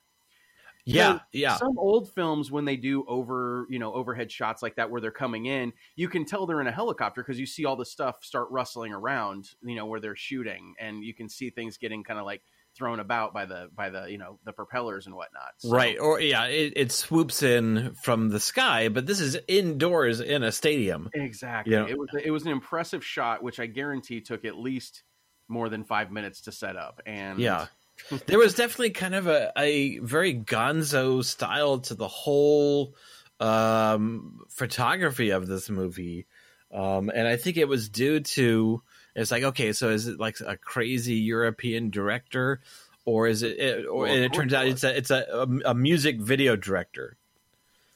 Yeah, 0.86 1.18
So 1.18 1.20
yeah. 1.32 1.56
Some 1.56 1.78
old 1.78 2.10
films, 2.10 2.50
when 2.50 2.64
they 2.64 2.76
do 2.76 3.04
over, 3.06 3.66
you 3.68 3.78
know, 3.78 3.92
overhead 3.92 4.30
shots 4.32 4.62
like 4.62 4.76
that, 4.76 4.90
where 4.90 5.00
they're 5.00 5.10
coming 5.10 5.46
in, 5.46 5.72
you 5.96 6.08
can 6.08 6.24
tell 6.24 6.46
they're 6.46 6.60
in 6.60 6.66
a 6.66 6.72
helicopter 6.72 7.22
because 7.22 7.38
you 7.38 7.46
see 7.46 7.64
all 7.64 7.76
the 7.76 7.84
stuff 7.84 8.24
start 8.24 8.48
rustling 8.50 8.92
around, 8.92 9.50
you 9.62 9.74
know, 9.74 9.86
where 9.86 10.00
they're 10.00 10.16
shooting, 10.16 10.74
and 10.80 11.04
you 11.04 11.14
can 11.14 11.28
see 11.28 11.50
things 11.50 11.76
getting 11.76 12.02
kind 12.02 12.18
of 12.18 12.24
like 12.24 12.42
thrown 12.76 13.00
about 13.00 13.34
by 13.34 13.46
the 13.46 13.68
by 13.74 13.90
the 13.90 14.06
you 14.10 14.18
know 14.18 14.38
the 14.44 14.52
propellers 14.52 15.06
and 15.06 15.14
whatnot. 15.14 15.52
So- 15.58 15.70
Right, 15.70 15.98
or 15.98 16.20
yeah, 16.20 16.44
it, 16.46 16.72
it 16.76 16.92
swoops 16.92 17.42
in 17.42 17.94
from 18.02 18.28
the 18.30 18.40
sky, 18.40 18.88
but 18.88 19.06
this 19.06 19.20
is 19.20 19.36
indoors 19.48 20.20
in 20.20 20.42
a 20.42 20.52
stadium. 20.52 21.10
Exactly. 21.12 21.72
Yeah. 21.74 21.86
It 21.88 21.98
was 21.98 22.08
it 22.24 22.30
was 22.30 22.44
an 22.44 22.52
impressive 22.52 23.04
shot, 23.04 23.42
which 23.42 23.60
I 23.60 23.66
guarantee 23.66 24.20
took 24.20 24.44
at 24.44 24.56
least 24.56 25.02
more 25.48 25.68
than 25.68 25.84
five 25.84 26.12
minutes 26.12 26.42
to 26.42 26.52
set 26.52 26.76
up. 26.76 27.00
And 27.06 27.38
Yeah. 27.40 27.66
there 28.26 28.38
was 28.38 28.54
definitely 28.54 28.90
kind 28.90 29.14
of 29.14 29.26
a, 29.26 29.52
a 29.58 29.98
very 29.98 30.34
gonzo 30.34 31.22
style 31.24 31.80
to 31.80 31.94
the 31.94 32.08
whole 32.08 32.94
um, 33.40 34.38
photography 34.50 35.30
of 35.30 35.46
this 35.46 35.68
movie. 35.68 36.26
Um, 36.72 37.10
and 37.12 37.26
I 37.26 37.36
think 37.36 37.56
it 37.56 37.68
was 37.68 37.88
due 37.88 38.20
to 38.20 38.82
it's 39.14 39.30
like, 39.30 39.42
okay, 39.42 39.72
so 39.72 39.90
is 39.90 40.06
it 40.06 40.18
like 40.20 40.38
a 40.40 40.56
crazy 40.56 41.14
European 41.14 41.90
director? 41.90 42.60
Or 43.04 43.26
is 43.26 43.42
it? 43.42 43.58
it 43.58 43.86
or 43.86 44.02
Well, 44.02 44.12
and 44.12 44.24
it 44.24 44.32
turns 44.32 44.52
out 44.52 44.66
it's 44.66 44.84
a 44.84 44.96
it's 44.96 45.10
a, 45.10 45.24
a, 45.32 45.70
a 45.70 45.74
music 45.74 46.20
video 46.20 46.54
director. 46.56 47.16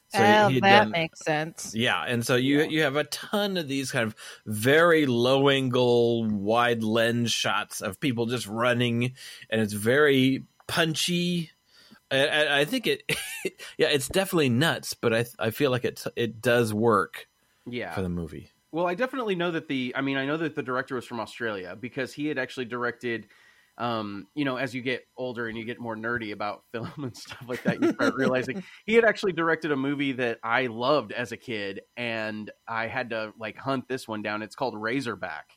So 0.09 0.19
oh, 0.23 0.47
he 0.49 0.59
that 0.61 0.83
done- 0.83 0.91
makes 0.91 1.19
sense. 1.19 1.73
yeah, 1.75 2.01
and 2.07 2.25
so 2.25 2.35
you 2.35 2.59
Yeah. 2.59 2.65
you 2.65 2.81
have 2.83 2.95
a 2.95 3.03
ton 3.05 3.57
of 3.57 3.67
these 3.67 3.91
kind 3.91 4.05
of 4.07 4.15
very 4.45 5.05
low 5.05 5.49
angle, 5.49 6.25
wide 6.25 6.83
lens 6.83 7.31
shots 7.31 7.81
of 7.81 7.99
people 7.99 8.25
just 8.25 8.47
running, 8.47 9.13
and 9.49 9.61
it's 9.61 9.73
very 9.73 10.43
punchy. 10.67 11.51
And, 12.11 12.29
and 12.29 12.49
I 12.49 12.65
think 12.65 12.87
it, 12.87 13.03
yeah, 13.77 13.87
it's 13.87 14.07
definitely 14.07 14.49
nuts, 14.49 14.93
but 14.93 15.13
I 15.13 15.25
I 15.39 15.49
feel 15.51 15.71
like 15.71 15.85
it 15.85 16.03
it 16.15 16.41
does 16.41 16.73
work 16.73 17.27
yeah. 17.65 17.93
for 17.93 18.01
the 18.01 18.09
movie. 18.09 18.51
Well, 18.75 18.87
I 18.87 18.93
definitely 18.93 19.35
know 19.35 19.51
that 19.51 19.69
the. 19.69 19.93
I 19.95 20.01
mean, 20.01 20.17
I 20.17 20.25
know 20.25 20.35
that 20.35 20.53
the 20.53 20.61
director 20.61 20.95
was 20.95 21.05
from 21.05 21.21
Australia 21.21 21.77
because 21.79 22.11
he 22.11 22.27
had 22.27 22.37
actually 22.37 22.65
directed. 22.65 23.27
Um, 23.77 24.27
you 24.35 24.43
know, 24.43 24.57
as 24.57 24.75
you 24.75 24.81
get 24.81 25.05
older 25.15 25.47
and 25.47 25.57
you 25.57 25.63
get 25.63 25.79
more 25.79 25.95
nerdy 25.95 26.33
about 26.33 26.63
film 26.73 26.91
and 26.97 27.15
stuff 27.15 27.45
like 27.47 27.63
that, 27.63 27.81
you 27.81 27.93
start 27.93 28.15
realizing 28.15 28.65
he 28.85 28.95
had 28.95 29.05
actually 29.05 29.31
directed 29.31 29.71
a 29.71 29.77
movie 29.77 30.11
that 30.11 30.39
I 30.43 30.67
loved 30.67 31.13
as 31.13 31.31
a 31.31 31.37
kid, 31.37 31.83
and 31.95 32.51
I 32.67 32.87
had 32.87 33.11
to 33.11 33.31
like 33.39 33.57
hunt 33.57 33.87
this 33.87 34.09
one 34.09 34.21
down. 34.21 34.41
It's 34.41 34.57
called 34.57 34.75
Razorback, 34.75 35.51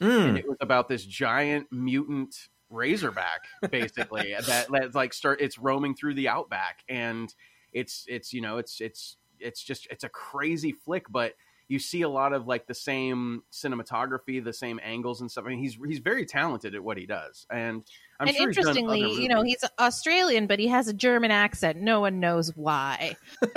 Mm. 0.00 0.28
and 0.28 0.38
it 0.38 0.46
was 0.46 0.56
about 0.60 0.88
this 0.88 1.04
giant 1.04 1.66
mutant 1.72 2.48
razorback, 2.70 3.40
basically 3.72 4.36
that 4.46 4.68
that 4.70 4.94
like 4.94 5.14
start. 5.14 5.40
It's 5.40 5.58
roaming 5.58 5.96
through 5.96 6.14
the 6.14 6.28
outback, 6.28 6.84
and 6.88 7.34
it's 7.72 8.04
it's 8.06 8.32
you 8.32 8.40
know 8.40 8.58
it's 8.58 8.80
it's 8.80 9.16
it's 9.40 9.64
just 9.64 9.88
it's 9.90 10.04
a 10.04 10.08
crazy 10.08 10.70
flick, 10.70 11.06
but 11.10 11.34
you 11.72 11.78
see 11.78 12.02
a 12.02 12.08
lot 12.08 12.34
of 12.34 12.46
like 12.46 12.66
the 12.66 12.74
same 12.74 13.42
cinematography, 13.50 14.44
the 14.44 14.52
same 14.52 14.78
angles 14.82 15.22
and 15.22 15.30
stuff. 15.30 15.46
I 15.46 15.48
mean, 15.48 15.58
he's 15.58 15.78
he's 15.86 16.00
very 16.00 16.26
talented 16.26 16.74
at 16.74 16.84
what 16.84 16.98
he 16.98 17.06
does, 17.06 17.46
and 17.50 17.82
I'm 18.20 18.28
and 18.28 18.36
sure 18.36 18.48
interestingly, 18.48 19.00
you 19.14 19.26
know, 19.26 19.42
he's 19.42 19.64
Australian, 19.78 20.46
but 20.46 20.58
he 20.58 20.68
has 20.68 20.86
a 20.86 20.92
German 20.92 21.30
accent. 21.30 21.80
No 21.80 22.00
one 22.00 22.20
knows 22.20 22.54
why. 22.54 23.16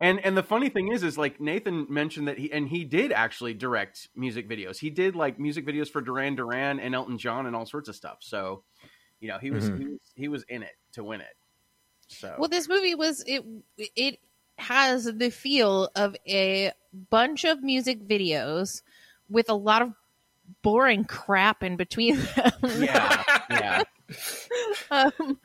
and 0.00 0.18
and 0.24 0.36
the 0.36 0.42
funny 0.42 0.70
thing 0.70 0.90
is, 0.90 1.04
is 1.04 1.16
like 1.16 1.40
Nathan 1.40 1.86
mentioned 1.88 2.26
that 2.26 2.36
he 2.36 2.50
and 2.50 2.68
he 2.68 2.82
did 2.82 3.12
actually 3.12 3.54
direct 3.54 4.08
music 4.16 4.48
videos. 4.48 4.76
He 4.76 4.90
did 4.90 5.14
like 5.14 5.38
music 5.38 5.64
videos 5.64 5.88
for 5.88 6.00
Duran 6.00 6.34
Duran 6.34 6.80
and 6.80 6.96
Elton 6.96 7.16
John 7.16 7.46
and 7.46 7.54
all 7.54 7.64
sorts 7.64 7.88
of 7.88 7.94
stuff. 7.94 8.18
So, 8.22 8.64
you 9.20 9.28
know, 9.28 9.38
he 9.38 9.52
was 9.52 9.70
Mhm. 9.70 9.78
he 9.78 9.84
was 9.86 10.00
he 10.16 10.28
was 10.28 10.42
in 10.48 10.64
it 10.64 10.74
to 10.94 11.04
win 11.04 11.20
it. 11.20 11.36
So 12.08 12.34
Well, 12.40 12.48
this 12.48 12.68
movie 12.68 12.96
was 12.96 13.22
it. 13.24 13.44
It 13.76 14.18
has 14.58 15.04
the 15.04 15.30
feel 15.30 15.90
of 15.94 16.16
a 16.26 16.72
bunch 17.10 17.44
of 17.44 17.62
music 17.62 18.06
videos 18.06 18.82
with 19.28 19.48
a 19.50 19.54
lot 19.54 19.82
of 19.82 19.92
boring 20.62 21.04
crap 21.04 21.62
in 21.62 21.76
between 21.76 22.16
them. 22.36 22.52
yeah, 22.78 23.22
yeah. 23.50 23.82
um, 24.90 25.38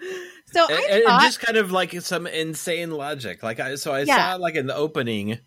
so 0.45 0.67
and, 0.69 0.79
I 0.79 0.91
and 0.93 1.03
thought, 1.05 1.21
just 1.21 1.39
kind 1.41 1.57
of 1.57 1.71
like 1.71 1.91
some 2.01 2.27
insane 2.27 2.91
logic. 2.91 3.43
Like 3.43 3.59
I, 3.59 3.75
so 3.75 3.93
I 3.93 4.03
Yeah. 4.03 4.15
saw 4.33 4.35
like 4.35 4.55
in 4.55 4.67
the 4.67 4.75
opening 4.75 5.39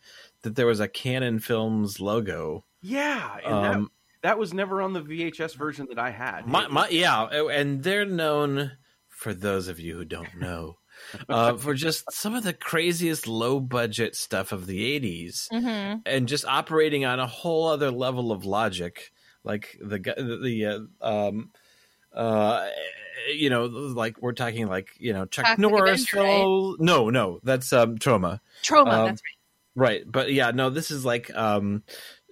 that 0.42 0.54
there 0.54 0.66
was 0.66 0.80
a 0.80 0.88
Cannon 0.88 1.38
Films 1.38 2.00
logo. 2.00 2.64
Yeah, 2.82 3.38
and 3.44 3.64
that, 3.64 3.74
Um, 3.76 3.90
that 4.22 4.38
was 4.38 4.52
never 4.52 4.82
on 4.82 4.92
the 4.92 5.00
VHS 5.02 5.56
version 5.56 5.86
that 5.88 5.98
I 5.98 6.10
had. 6.10 6.46
My, 6.46 6.68
my, 6.68 6.88
yeah, 6.88 7.24
and 7.24 7.82
they're 7.82 8.04
known 8.04 8.72
for 9.08 9.32
those 9.32 9.66
of 9.68 9.80
you 9.80 9.96
who 9.96 10.04
don't 10.04 10.38
know 10.38 10.76
uh, 11.28 11.56
for 11.56 11.74
just 11.74 12.10
some 12.12 12.34
of 12.34 12.42
the 12.44 12.52
craziest 12.52 13.26
low 13.26 13.60
budget 13.60 14.14
stuff 14.16 14.52
of 14.52 14.66
the 14.66 14.84
'80s, 15.00 15.48
Mhm. 15.52 16.02
and 16.06 16.28
just 16.28 16.44
operating 16.44 17.04
on 17.04 17.20
a 17.20 17.26
whole 17.26 17.68
other 17.68 17.90
level 17.90 18.32
of 18.32 18.44
logic, 18.44 19.12
like 19.44 19.78
the 19.80 19.98
the, 20.42 20.88
uh, 21.00 21.06
um, 21.28 21.50
uh, 22.12 22.68
you 23.34 23.50
know, 23.50 23.64
like 23.66 24.20
we're 24.20 24.32
talking 24.32 24.66
like 24.68 24.88
you 24.98 25.12
know 25.12 25.26
Chuck 25.26 25.58
Norris. 25.58 26.12
Right? 26.12 26.44
No, 26.78 27.10
no, 27.10 27.40
that's 27.42 27.72
um, 27.72 27.98
Troma. 27.98 28.40
Troma. 28.62 28.92
um, 28.92 29.06
that's 29.06 29.22
Right, 29.78 30.10
but 30.10 30.32
yeah, 30.32 30.52
no, 30.52 30.70
this 30.70 30.90
is 30.90 31.04
like 31.04 31.30
um 31.36 31.82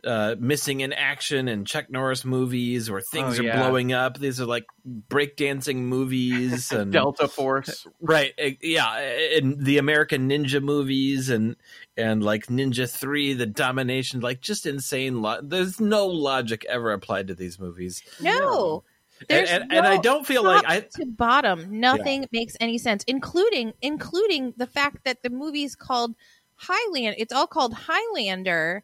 uh 0.04 0.37
missing 0.38 0.80
in 0.80 0.92
action 0.92 1.49
and 1.49 1.66
Chuck 1.66 1.90
Norris 1.90 2.25
movies 2.25 2.90
where 2.90 3.00
things 3.00 3.38
Oh, 3.38 3.42
are 3.42 3.46
yeah. 3.46 3.56
blowing 3.58 3.92
up. 3.92 4.18
These 4.18 4.40
are 4.40 4.46
like 4.46 4.64
breakdancing 5.08 5.76
movies 5.76 6.70
and 6.73 6.92
Delta 6.92 7.28
Force. 7.28 7.87
right, 8.00 8.32
yeah, 8.62 8.99
and 9.37 9.64
the 9.64 9.78
American 9.78 10.28
Ninja 10.28 10.62
movies 10.62 11.30
and 11.30 11.56
and 11.96 12.23
like 12.23 12.46
Ninja 12.46 12.90
3, 12.90 13.34
the 13.34 13.46
domination, 13.46 14.20
like 14.20 14.40
just 14.40 14.66
insane 14.66 15.23
lo- 15.23 15.40
there's 15.42 15.80
no 15.80 16.06
logic 16.06 16.64
ever 16.68 16.92
applied 16.92 17.28
to 17.28 17.34
these 17.34 17.58
movies. 17.61 18.02
No, 18.20 18.82
And, 19.20 19.28
There's 19.28 19.50
and, 19.50 19.73
and 19.73 19.87
I 19.87 19.99
don't 19.99 20.26
feel 20.26 20.42
top 20.42 20.64
like 20.64 20.64
I 20.66 20.80
to 20.99 21.06
bottom, 21.06 21.78
nothing 21.80 22.26
makes 22.32 22.56
any 22.61 22.78
sense, 22.78 23.04
including 23.04 23.73
including 23.80 24.54
the 24.56 24.66
fact 24.66 25.04
that 25.04 25.23
the 25.23 25.30
movie's 25.30 25.76
called 25.76 26.14
Highland. 26.56 27.14
It's 27.18 27.32
all 27.32 27.46
called 27.46 27.75
Highlander, 27.75 28.82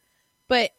but 0.48 0.70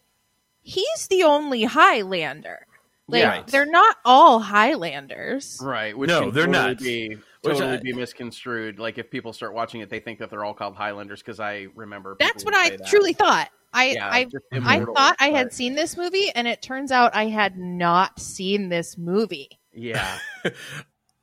he's 0.61 1.07
the 1.09 1.23
only 1.23 1.63
Highlander. 1.63 2.65
Like 3.07 3.19
Yeah. 3.21 3.43
they're 3.47 3.65
not 3.65 3.97
all 4.05 4.39
Highlanders. 4.39 5.59
Right. 5.61 5.97
Which 5.97 6.07
No, 6.07 6.21
can 6.21 6.31
they're 6.33 6.45
totally 6.45 6.67
not. 6.69 6.77
Be, 6.79 7.15
Which 7.41 7.57
totally 7.57 7.77
I- 7.77 7.81
be 7.81 7.93
misconstrued. 7.93 8.79
Like 8.79 8.97
if 8.97 9.09
people 9.11 9.33
start 9.33 9.53
watching 9.53 9.81
it, 9.81 9.89
they 9.89 9.99
think 9.99 10.19
that 10.19 10.29
they're 10.29 10.45
all 10.45 10.53
called 10.53 10.75
Highlanders 10.75 11.19
because 11.21 11.39
I 11.39 11.67
remember. 11.75 12.15
That's 12.19 12.45
what 12.45 12.53
I 12.55 12.69
that. 12.71 12.87
truly 12.87 13.13
thought. 13.13 13.49
I 13.73 13.91
Yeah, 13.91 14.09
I 14.09 14.23
just 14.25 14.45
I 14.51 14.57
immortals, 14.57 14.97
thought 14.97 15.15
I 15.19 15.29
had 15.29 15.53
seen 15.53 15.75
this 15.75 15.95
movie, 15.97 16.29
and 16.35 16.45
it 16.47 16.61
turns 16.61 16.91
out 16.91 17.15
I 17.15 17.25
had 17.27 17.57
not 17.57 18.19
seen 18.19 18.67
this 18.69 18.97
movie. 18.97 19.59
Yeah. 19.73 20.17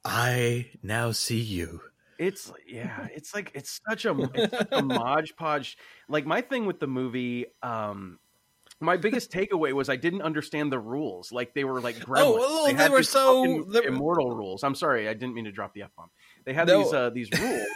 I 0.05 0.71
now 0.83 1.13
see 1.13 1.41
you. 1.41 1.81
It's 2.19 2.51
yeah, 2.67 3.07
it's 3.15 3.35
like 3.35 3.53
it's 3.55 3.81
such 3.89 4.05
a 4.05 4.17
it's 4.35 4.57
such 4.59 4.69
a 4.73 4.83
modge 4.83 5.37
podge. 5.37 5.77
Like 6.09 6.27
my 6.27 6.41
thing 6.41 6.67
with 6.67 6.81
the 6.81 6.87
movie, 6.87 7.47
um, 7.63 8.19
my 8.81 8.97
biggest 8.97 9.31
takeaway 9.33 9.73
was 9.73 9.89
I 9.89 9.97
didn't 9.97 10.23
understand 10.23 10.71
the 10.73 10.79
rules. 10.79 11.33
Like 11.33 11.53
they 11.55 11.65
were 11.65 11.81
like 11.81 11.97
gremlins. 11.97 12.37
oh, 12.41 12.67
they 12.67 12.75
had 12.75 12.91
were 12.93 13.03
so- 13.03 13.43
fucking 13.43 13.71
they 13.73 13.81
were- 13.81 13.87
immortal 13.87 14.31
rules. 14.31 14.63
I'm 14.63 14.75
sorry, 14.75 15.09
I 15.09 15.15
didn't 15.15 15.35
mean 15.35 15.45
to 15.47 15.53
drop 15.53 15.75
the 15.75 15.83
f 15.83 15.91
bomb. 15.97 16.11
They 16.45 16.53
had 16.55 16.69
No. 16.69 16.85
these 16.85 16.93
uh, 16.93 17.11
these 17.11 17.29
rules 17.41 17.67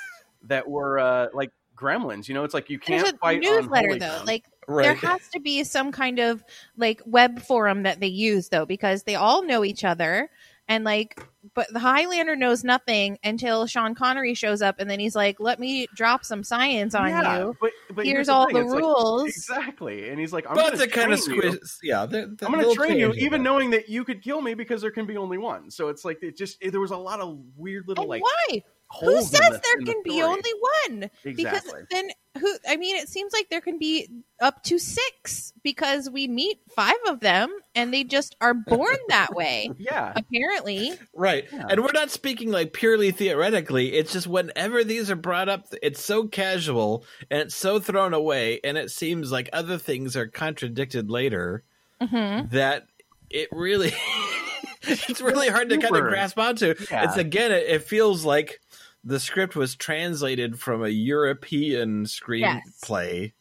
that 0.45 0.69
were 0.69 0.99
uh, 0.99 1.27
like 1.35 1.51
gremlins. 1.77 2.29
You 2.29 2.35
know, 2.35 2.45
it's 2.45 2.55
like 2.55 2.71
you 2.71 2.79
can't 2.79 3.03
There's 3.05 3.15
a 3.15 3.19
fight 3.19 3.41
newsletter 3.41 3.89
holy 3.89 3.99
though. 3.99 4.09
ground. 4.09 4.27
Like 4.27 4.45
Right. 4.69 4.85
there 4.85 4.95
has 4.95 5.29
to 5.31 5.41
be 5.41 5.65
some 5.65 5.91
kind 5.91 6.21
of 6.21 6.45
like 6.77 7.03
web 7.05 7.43
forum 7.43 7.83
that 7.83 7.99
they 7.99 8.07
use 8.07 8.49
though, 8.49 8.65
because 8.65 9.03
they 9.03 9.17
all 9.17 9.43
know 9.45 9.65
each 9.65 9.83
other. 9.85 10.31
And 10.69 10.85
like, 10.85 11.21
but 11.55 11.67
the 11.73 11.81
Highlander 11.81 12.37
knows 12.37 12.63
nothing 12.65 13.19
until 13.25 13.67
Sean 13.67 13.95
Connery 13.95 14.33
shows 14.35 14.63
up, 14.63 14.77
and 14.79 14.89
then 14.89 15.01
he's 15.01 15.17
like, 15.17 15.41
"Let 15.41 15.59
me 15.59 15.87
drop 15.95 16.25
some 16.25 16.45
science 16.45 16.95
on 16.95 17.09
Yeah, 17.09 17.39
you. 17.41 17.57
But, 17.61 17.73
but 17.93 18.07
Here's 18.07 18.29
the 18.29 18.33
all 18.33 18.47
thing, 18.47 18.55
the 18.55 18.63
it's 18.63 18.71
like- 18.73 18.81
rules." 18.83 19.29
exactly, 19.29 20.09
and 20.09 20.21
he's 20.21 20.33
like, 20.33 20.47
"I'm 20.49 20.55
going 20.55 20.79
to 20.79 20.87
kind 20.87 21.13
of 21.13 21.21
train 21.21 21.37
you. 21.37 21.53
squish, 21.53 21.61
yeah. 21.83 22.07
they're- 22.07 22.29
they're 22.39 22.49
I'm 22.49 22.55
going 22.55 22.69
to 22.69 22.75
train 22.75 22.97
you, 22.97 23.13
even 23.15 23.43
there. 23.43 23.53
knowing 23.53 23.71
that 23.71 23.89
you 23.89 24.05
could 24.05 24.23
kill 24.23 24.41
me 24.41 24.55
because 24.55 24.81
there 24.83 24.93
can 24.93 25.05
be 25.05 25.17
only 25.17 25.37
one." 25.37 25.69
So 25.71 25.89
it's 25.89 26.05
like 26.05 26.23
it 26.23 26.37
just 26.37 26.59
it, 26.63 26.71
there 26.71 26.81
was 26.81 26.93
a 26.93 26.97
lot 26.97 27.19
of 27.21 27.39
weird 27.57 27.89
little 27.89 28.03
And 28.05 28.09
like 28.09 28.23
why? 28.23 28.63
Who 29.01 29.07
holes 29.13 29.33
in 29.33 29.37
says 29.43 29.51
the- 29.53 29.61
there 29.65 29.79
in 29.79 29.85
the 29.85 29.93
can 29.93 30.03
be 30.05 30.23
only 30.23 30.51
one? 30.89 31.11
Because 31.25 31.73
then 31.91 32.11
who? 32.39 32.55
I 32.69 32.77
mean, 32.77 32.97
it 32.97 33.09
seems 33.09 33.33
like 33.33 33.49
there 33.51 33.61
can 33.61 33.79
be 33.79 34.09
up 34.41 34.63
to 34.65 34.79
six 34.79 35.53
because 35.63 36.11
we 36.11 36.29
meet 36.29 36.59
five 36.75 36.97
of 37.09 37.21
them, 37.21 37.55
and 37.75 37.93
they 37.93 38.05
just 38.05 38.37
are 38.41 38.55
born 38.55 38.97
that 39.09 39.35
way. 39.35 39.71
Yeah, 39.79 40.13
Apparently, 40.17 40.93
Right. 41.15 41.45
Yeah. 41.53 41.67
And 41.71 41.81
we're 41.83 41.93
not 41.93 42.11
speaking 42.11 42.51
like 42.51 42.73
purely 42.73 43.11
theoretically. 43.13 43.95
It's 43.95 44.13
just 44.13 44.27
whenever 44.27 44.85
these 44.85 45.11
are 45.11 45.17
brought 45.17 45.49
up, 45.49 45.67
it's 45.83 46.03
so 46.05 46.27
casual 46.29 47.05
and 47.31 47.41
it's 47.41 47.55
so 47.55 47.79
thrown 47.81 48.13
away, 48.15 48.61
and 48.65 48.77
it 48.77 48.91
seems 48.91 49.33
like 49.33 49.49
other 49.53 49.79
things 49.79 50.17
are 50.17 50.27
contradicted 50.27 51.11
later 51.11 51.65
Mhm. 52.01 52.51
that 52.51 52.87
it 53.31 53.49
really. 53.53 53.93
it's 54.83 55.21
really 55.21 55.49
hard 55.49 55.69
to 55.71 55.79
kind 55.79 55.95
of 55.97 56.03
grasp 56.03 56.39
onto. 56.39 56.75
Yeah. 56.91 57.05
It's 57.05 57.17
again, 57.17 57.53
it, 57.53 57.65
it 57.69 57.83
feels 57.85 58.25
like 58.25 58.61
the 59.05 59.21
script 59.21 59.57
was 59.57 59.75
translated 59.75 60.59
from 60.61 60.85
a 60.85 60.89
European 60.89 62.05
screenplay 62.05 63.33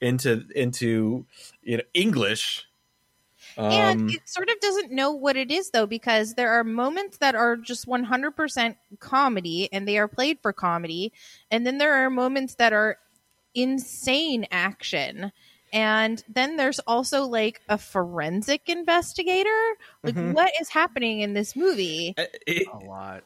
into 0.00 0.46
into 0.54 1.26
you 1.62 1.76
know 1.78 1.82
English. 1.94 2.66
and 3.56 4.00
Um, 4.00 4.08
it 4.08 4.28
sort 4.28 4.48
of 4.48 4.58
doesn't 4.60 4.90
know 4.90 5.12
what 5.12 5.36
it 5.36 5.50
is 5.50 5.70
though 5.70 5.86
because 5.86 6.34
there 6.34 6.50
are 6.52 6.64
moments 6.64 7.18
that 7.18 7.34
are 7.34 7.56
just 7.56 7.86
100% 7.86 8.76
comedy 8.98 9.68
and 9.72 9.86
they 9.86 9.98
are 9.98 10.08
played 10.08 10.38
for 10.42 10.52
comedy 10.52 11.12
and 11.50 11.66
then 11.66 11.78
there 11.78 11.94
are 11.94 12.10
moments 12.10 12.56
that 12.56 12.72
are 12.72 12.98
insane 13.54 14.46
action 14.50 15.30
and 15.72 16.24
then 16.28 16.56
there's 16.56 16.80
also 16.80 17.24
like 17.24 17.60
a 17.68 17.78
forensic 17.78 18.68
investigator 18.68 19.74
like 20.02 20.14
Mhm. 20.16 20.32
what 20.34 20.50
is 20.60 20.68
happening 20.68 21.20
in 21.20 21.34
this 21.34 21.54
movie 21.54 22.14
uh, 22.18 22.24
it- 22.46 22.66
A 22.72 22.78
lot. 22.78 23.24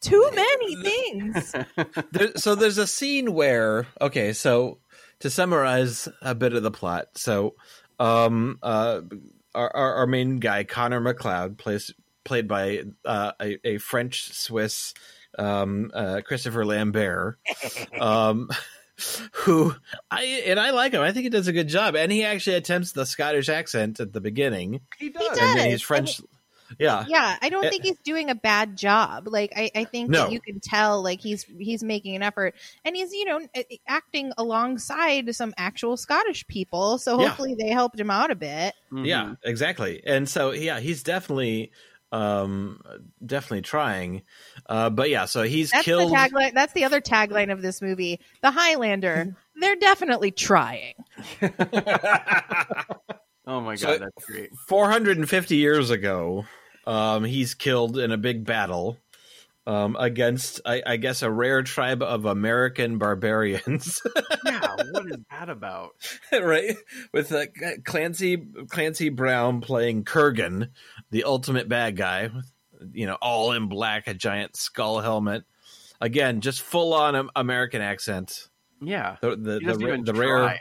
Too 0.00 0.30
many 0.34 0.76
things 0.76 1.54
there, 2.12 2.36
so 2.36 2.54
there's 2.54 2.78
a 2.78 2.86
scene 2.86 3.32
where 3.34 3.86
okay 4.00 4.32
so 4.32 4.78
to 5.20 5.30
summarize 5.30 6.08
a 6.22 6.34
bit 6.34 6.52
of 6.52 6.62
the 6.62 6.70
plot 6.70 7.06
so 7.16 7.54
um 7.98 8.58
uh 8.62 9.00
our, 9.54 9.76
our, 9.76 9.94
our 9.94 10.06
main 10.06 10.38
guy 10.38 10.62
connor 10.62 11.00
macleod 11.00 11.58
plays 11.58 11.92
played 12.24 12.46
by 12.46 12.82
uh, 13.04 13.32
a, 13.40 13.58
a 13.66 13.78
french 13.78 14.32
swiss 14.32 14.94
um 15.38 15.90
uh 15.94 16.20
christopher 16.24 16.64
lambert 16.64 17.38
um 18.00 18.48
who 19.32 19.74
i 20.10 20.22
and 20.46 20.60
i 20.60 20.70
like 20.70 20.92
him 20.92 21.00
i 21.00 21.10
think 21.12 21.24
he 21.24 21.30
does 21.30 21.48
a 21.48 21.52
good 21.52 21.68
job 21.68 21.96
and 21.96 22.12
he 22.12 22.24
actually 22.24 22.56
attempts 22.56 22.92
the 22.92 23.04
scottish 23.06 23.48
accent 23.48 23.98
at 24.00 24.12
the 24.12 24.20
beginning 24.20 24.80
He 24.98 25.08
does. 25.10 25.26
does. 25.28 25.38
and 25.38 25.58
then 25.58 25.70
he's 25.70 25.82
french 25.82 26.20
yeah 26.78 27.04
yeah 27.08 27.36
i 27.42 27.48
don't 27.48 27.66
Uh, 27.66 27.70
think 27.70 27.82
he's 27.84 27.98
doing 28.04 28.30
a 28.30 28.34
bad 28.34 28.76
job 28.76 29.26
like 29.26 29.52
i, 29.56 29.70
I 29.74 29.84
think 29.84 30.10
No. 30.10 30.24
that 30.24 30.32
you 30.32 30.40
can 30.40 30.60
tell 30.60 31.02
like 31.02 31.20
he's 31.20 31.42
he's 31.58 31.82
making 31.82 32.14
an 32.16 32.22
effort 32.22 32.54
and 32.84 32.94
he's 32.94 33.12
you 33.12 33.24
know 33.24 33.40
acting 33.86 34.32
alongside 34.38 35.34
some 35.34 35.52
actual 35.56 35.96
scottish 35.96 36.46
people 36.46 36.98
so 36.98 37.20
Yeah. 37.20 37.28
hopefully 37.28 37.56
they 37.58 37.68
helped 37.68 37.98
him 37.98 38.10
out 38.10 38.30
a 38.30 38.34
bit 38.36 38.74
Mhm. 38.92 39.06
Yeah, 39.06 39.34
exactly. 39.44 40.02
And 40.06 40.28
so 40.28 40.52
yeah, 40.52 40.80
he's 40.80 41.02
definitely 41.02 41.72
um 42.10 42.80
definitely 43.24 43.60
trying. 43.62 44.22
Uh 44.66 44.88
but 44.88 45.10
yeah, 45.10 45.26
so 45.26 45.42
he's 45.42 45.70
that's 45.72 45.84
killed 45.84 46.10
the 46.10 46.16
tagline 46.16 46.54
that's 46.54 46.72
the 46.72 46.84
other 46.84 47.00
tagline 47.02 47.52
of 47.52 47.60
this 47.60 47.82
movie 47.82 48.18
the 48.40 48.50
highlander 48.50 49.36
they're 49.60 49.76
definitely 49.76 50.30
trying 50.30 50.94
Oh 53.46 53.60
my 53.62 53.76
god, 53.76 53.78
So- 53.78 53.98
that's 53.98 54.24
great. 54.26 54.50
450 54.68 55.56
years 55.56 55.88
ago. 55.90 56.44
Um 56.88 57.24
he's 57.24 57.54
killed 57.54 57.98
in 57.98 58.10
a 58.10 58.16
big 58.16 58.44
battle 58.44 58.98
um 59.66 59.96
against 60.00 60.62
I, 60.64 60.82
I 60.86 60.96
guess 60.96 61.22
a 61.22 61.30
rare 61.30 61.62
tribe 61.62 62.02
of 62.02 62.24
American 62.24 62.98
barbarians. 62.98 64.00
Yeah, 64.44 64.76
what 64.92 65.06
is 65.06 65.18
that 65.30 65.50
about? 65.50 65.90
right? 66.32 66.74
With 67.12 67.32
uh, 67.32 67.46
Clancy 67.84 68.42
Clancy 68.68 69.10
Brown 69.10 69.60
playing 69.60 70.04
Kurgan, 70.04 70.70
the 71.10 71.24
ultimate 71.24 71.68
bad 71.68 71.96
guy, 71.96 72.30
you 72.92 73.06
know, 73.06 73.18
all 73.20 73.52
in 73.52 73.68
black, 73.68 74.06
a 74.06 74.14
giant 74.14 74.56
skull 74.56 75.00
helmet. 75.00 75.44
Again, 76.00 76.40
just 76.40 76.62
full 76.62 76.94
on 76.94 77.28
American 77.36 77.82
accent. 77.82 78.48
Yeah. 78.80 79.16
The 79.20 79.36
the 79.36 79.58
He 79.58 79.66
the, 79.66 79.78
ra- 79.78 80.02
the 80.02 80.14
rare 80.14 80.58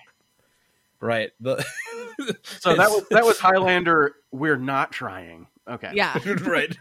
right. 1.00 1.32
The 1.40 1.64
So 2.60 2.76
that 2.76 2.90
was 2.90 3.08
that 3.10 3.26
was 3.26 3.40
Highlander. 3.40 4.16
We're 4.32 4.58
not 4.58 4.92
trying. 4.92 5.48
Okay. 5.68 5.92
yeah 5.94 6.18
right. 6.42 6.76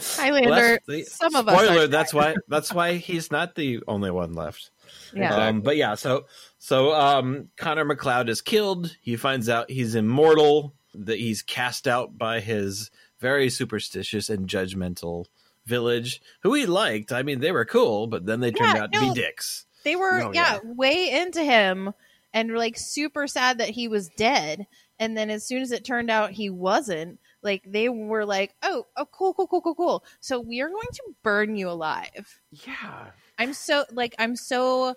highlander 0.00 0.48
Well, 0.50 0.60
that's 0.60 0.86
the- 0.86 1.04
some 1.04 1.34
of 1.34 1.48
us 1.48 1.54
spoiler. 1.60 1.86
That's 1.86 2.14
why. 2.14 2.34
That's 2.48 2.72
why 2.72 2.94
he's 2.94 3.30
not 3.30 3.54
the 3.54 3.80
only 3.88 4.10
one 4.10 4.32
left. 4.34 4.70
yeah 5.14 5.34
Um, 5.48 5.60
but 5.60 5.76
yeah, 5.76 5.94
so 5.94 6.26
so 6.58 6.92
um, 6.94 7.48
Connor 7.56 7.84
MacLeod 7.84 8.28
is 8.28 8.40
killed. 8.40 8.96
He 9.00 9.16
finds 9.16 9.48
out 9.48 9.70
he's 9.70 9.94
immortal. 9.94 10.74
That 10.94 11.18
he's 11.18 11.42
cast 11.42 11.86
out 11.86 12.16
by 12.16 12.40
his 12.40 12.90
very 13.20 13.50
superstitious 13.50 14.30
and 14.30 14.48
judgmental 14.48 15.26
village, 15.66 16.20
who 16.42 16.54
he 16.54 16.64
liked. 16.66 17.12
I 17.12 17.22
mean, 17.22 17.40
they 17.40 17.52
were 17.52 17.66
cool, 17.66 18.06
but 18.06 18.24
then 18.24 18.40
they 18.40 18.50
turned 18.50 18.74
Yeah, 18.74 18.82
out 18.84 18.92
to 18.92 19.00
be 19.00 19.12
dicks. 19.14 19.66
They 19.84 19.96
were, 19.96 20.22
Oh, 20.22 20.32
yeah, 20.32 20.58
way 20.64 21.10
into 21.10 21.44
him 21.44 21.92
and 22.32 22.54
like 22.54 22.78
super 22.78 23.26
sad 23.28 23.58
that 23.58 23.68
he 23.68 23.86
was 23.86 24.08
dead. 24.16 24.66
And 24.98 25.16
then 25.16 25.30
as 25.30 25.46
soon 25.46 25.62
as 25.62 25.70
it 25.72 25.84
turned 25.84 26.10
out 26.10 26.30
he 26.32 26.48
wasn't, 26.50 27.20
like 27.42 27.62
they 27.66 27.88
were 27.88 28.24
like, 28.24 28.54
oh, 28.62 28.86
oh, 28.96 29.06
cool, 29.12 29.34
cool, 29.34 29.46
cool, 29.46 29.60
cool, 29.62 29.74
cool. 29.74 30.04
So 30.20 30.40
we 30.40 30.60
are 30.60 30.68
going 30.68 30.88
to 30.92 31.02
burn 31.22 31.56
you 31.56 31.68
alive. 31.70 32.40
Yeah. 32.50 33.06
I'm 33.38 33.52
so, 33.52 33.84
like, 33.92 34.14
I'm 34.18 34.34
so, 34.36 34.94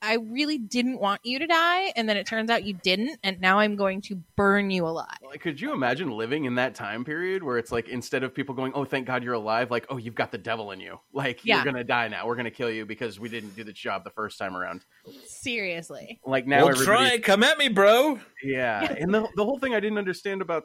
I 0.00 0.14
really 0.16 0.56
didn't 0.58 0.98
want 1.00 1.20
you 1.24 1.38
to 1.40 1.46
die. 1.46 1.92
And 1.96 2.08
then 2.08 2.16
it 2.16 2.26
turns 2.26 2.48
out 2.48 2.64
you 2.64 2.72
didn't. 2.74 3.18
And 3.22 3.40
now 3.40 3.58
I'm 3.58 3.74
going 3.76 4.00
to 4.02 4.22
burn 4.36 4.70
you 4.70 4.86
alive. 4.86 5.08
Like, 5.26 5.40
could 5.40 5.60
you 5.60 5.72
imagine 5.72 6.10
living 6.10 6.44
in 6.44 6.54
that 6.54 6.74
time 6.74 7.04
period 7.04 7.42
where 7.42 7.58
it's 7.58 7.72
like 7.72 7.88
instead 7.88 8.22
of 8.22 8.32
people 8.34 8.54
going, 8.54 8.72
"Oh, 8.74 8.84
thank 8.84 9.06
God 9.06 9.24
you're 9.24 9.34
alive," 9.34 9.70
like, 9.70 9.84
"Oh, 9.90 9.96
you've 9.96 10.14
got 10.14 10.30
the 10.30 10.38
devil 10.38 10.70
in 10.70 10.78
you," 10.80 11.00
like 11.12 11.44
Yeah. 11.44 11.56
you're 11.56 11.64
gonna 11.64 11.84
die 11.84 12.06
now. 12.08 12.26
We're 12.26 12.36
gonna 12.36 12.50
kill 12.52 12.70
you 12.70 12.86
because 12.86 13.18
we 13.20 13.28
didn't 13.28 13.56
do 13.56 13.64
the 13.64 13.72
job 13.72 14.04
the 14.04 14.10
first 14.10 14.38
time 14.38 14.56
around. 14.56 14.84
Seriously. 15.26 16.20
Like 16.24 16.46
now, 16.46 16.58
Well, 16.64 16.68
everybody, 16.70 17.08
try, 17.10 17.18
come 17.18 17.42
at 17.42 17.58
me, 17.58 17.68
bro. 17.68 18.20
yeah. 18.42 18.80
And 19.00 19.12
the 19.12 19.28
the 19.36 19.44
whole 19.44 19.58
thing 19.58 19.74
I 19.74 19.80
didn't 19.80 19.98
understand 19.98 20.40
about 20.40 20.64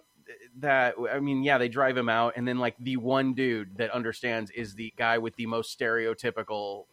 that. 0.59 0.95
I 1.11 1.19
mean, 1.19 1.43
yeah, 1.43 1.57
they 1.57 1.69
drive 1.69 1.97
him 1.97 2.09
out, 2.09 2.33
and 2.35 2.47
then 2.47 2.57
like 2.57 2.75
the 2.79 2.97
one 2.97 3.33
dude 3.33 3.77
that 3.77 3.91
understands 3.91 4.51
is 4.51 4.75
the 4.75 4.93
guy 4.97 5.17
with 5.17 5.35
the 5.35 5.45
most 5.45 5.77
stereotypical 5.77 6.85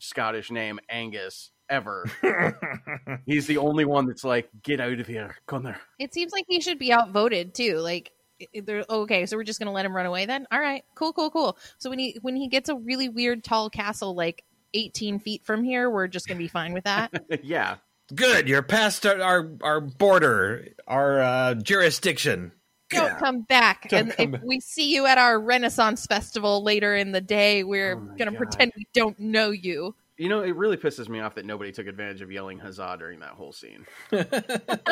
Scottish 0.00 0.50
name, 0.50 0.80
Angus, 0.88 1.50
ever. 1.68 2.04
He's 3.26 3.46
the 3.46 3.58
only 3.58 3.84
one 3.84 4.06
that's 4.06 4.24
like, 4.24 4.48
"Get 4.62 4.80
out 4.80 4.98
of 4.98 5.06
here, 5.06 5.36
Connor." 5.46 5.78
It 5.98 6.12
seems 6.12 6.32
like 6.32 6.44
he 6.48 6.60
should 6.60 6.78
be 6.78 6.92
outvoted 6.92 7.54
too. 7.54 7.78
Like, 7.78 8.12
they're 8.54 8.84
okay, 8.88 9.26
so 9.26 9.36
we're 9.36 9.44
just 9.44 9.58
gonna 9.58 9.72
let 9.72 9.86
him 9.86 9.94
run 9.94 10.06
away 10.06 10.26
then. 10.26 10.46
All 10.50 10.60
right, 10.60 10.84
cool, 10.94 11.12
cool, 11.12 11.30
cool. 11.30 11.56
So 11.78 11.90
when 11.90 11.98
he 11.98 12.18
when 12.22 12.36
he 12.36 12.48
gets 12.48 12.68
a 12.68 12.76
really 12.76 13.08
weird 13.08 13.44
tall 13.44 13.70
castle 13.70 14.14
like 14.14 14.44
18 14.74 15.20
feet 15.20 15.44
from 15.44 15.64
here, 15.64 15.88
we're 15.90 16.08
just 16.08 16.26
gonna 16.26 16.38
be 16.38 16.48
fine 16.48 16.72
with 16.72 16.84
that. 16.84 17.12
yeah. 17.42 17.76
Good, 18.14 18.48
you're 18.48 18.62
past 18.62 19.06
our 19.06 19.20
our, 19.22 19.50
our 19.62 19.80
border, 19.80 20.68
our 20.86 21.20
uh, 21.20 21.54
jurisdiction. 21.54 22.52
Don't 22.90 23.18
come 23.18 23.42
back. 23.42 23.88
Don't 23.88 24.00
and 24.00 24.16
come 24.16 24.24
if 24.26 24.32
back. 24.32 24.42
we 24.44 24.60
see 24.60 24.92
you 24.94 25.06
at 25.06 25.18
our 25.18 25.40
Renaissance 25.40 26.06
festival 26.06 26.62
later 26.62 26.94
in 26.94 27.12
the 27.12 27.20
day, 27.20 27.64
we're 27.64 27.94
Oh 27.96 28.14
gonna 28.18 28.30
God. 28.32 28.38
pretend 28.38 28.72
we 28.76 28.86
don't 28.94 29.18
know 29.18 29.50
you. 29.50 29.94
You 30.16 30.28
know, 30.28 30.42
it 30.42 30.54
really 30.54 30.76
pisses 30.76 31.08
me 31.08 31.18
off 31.20 31.34
that 31.34 31.44
nobody 31.44 31.72
took 31.72 31.86
advantage 31.88 32.20
of 32.20 32.30
yelling 32.30 32.58
huzzah 32.58 32.96
during 32.98 33.18
that 33.20 33.30
whole 33.30 33.52
scene. 33.52 33.84
That- 34.10 34.84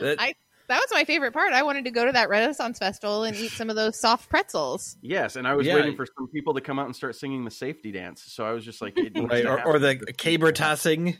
I- 0.18 0.34
That 0.68 0.78
was 0.80 0.88
my 0.92 1.04
favorite 1.04 1.32
part. 1.32 1.52
I 1.52 1.62
wanted 1.62 1.84
to 1.84 1.90
go 1.92 2.04
to 2.04 2.12
that 2.12 2.28
Renaissance 2.28 2.78
festival 2.78 3.22
and 3.24 3.36
eat 3.36 3.52
some 3.52 3.70
of 3.70 3.76
those 3.76 4.00
soft 4.00 4.28
pretzels. 4.28 4.96
Yes, 5.00 5.36
and 5.36 5.46
I 5.46 5.54
was 5.54 5.64
Yeah. 5.66 5.76
waiting 5.76 5.94
for 5.96 6.06
some 6.18 6.26
people 6.34 6.54
to 6.54 6.60
come 6.60 6.78
out 6.80 6.86
and 6.86 6.94
start 6.96 7.14
singing 7.14 7.44
the 7.44 7.50
safety 7.52 7.92
dance. 7.92 8.24
So 8.26 8.44
I 8.44 8.50
was 8.50 8.64
just 8.64 8.82
like, 8.82 8.98
it 8.98 9.14
needs 9.14 9.30
right, 9.30 9.42
to 9.42 9.48
or, 9.52 9.64
or 9.76 9.78
the 9.78 9.96
caber 10.18 10.50
tossing. 10.52 11.16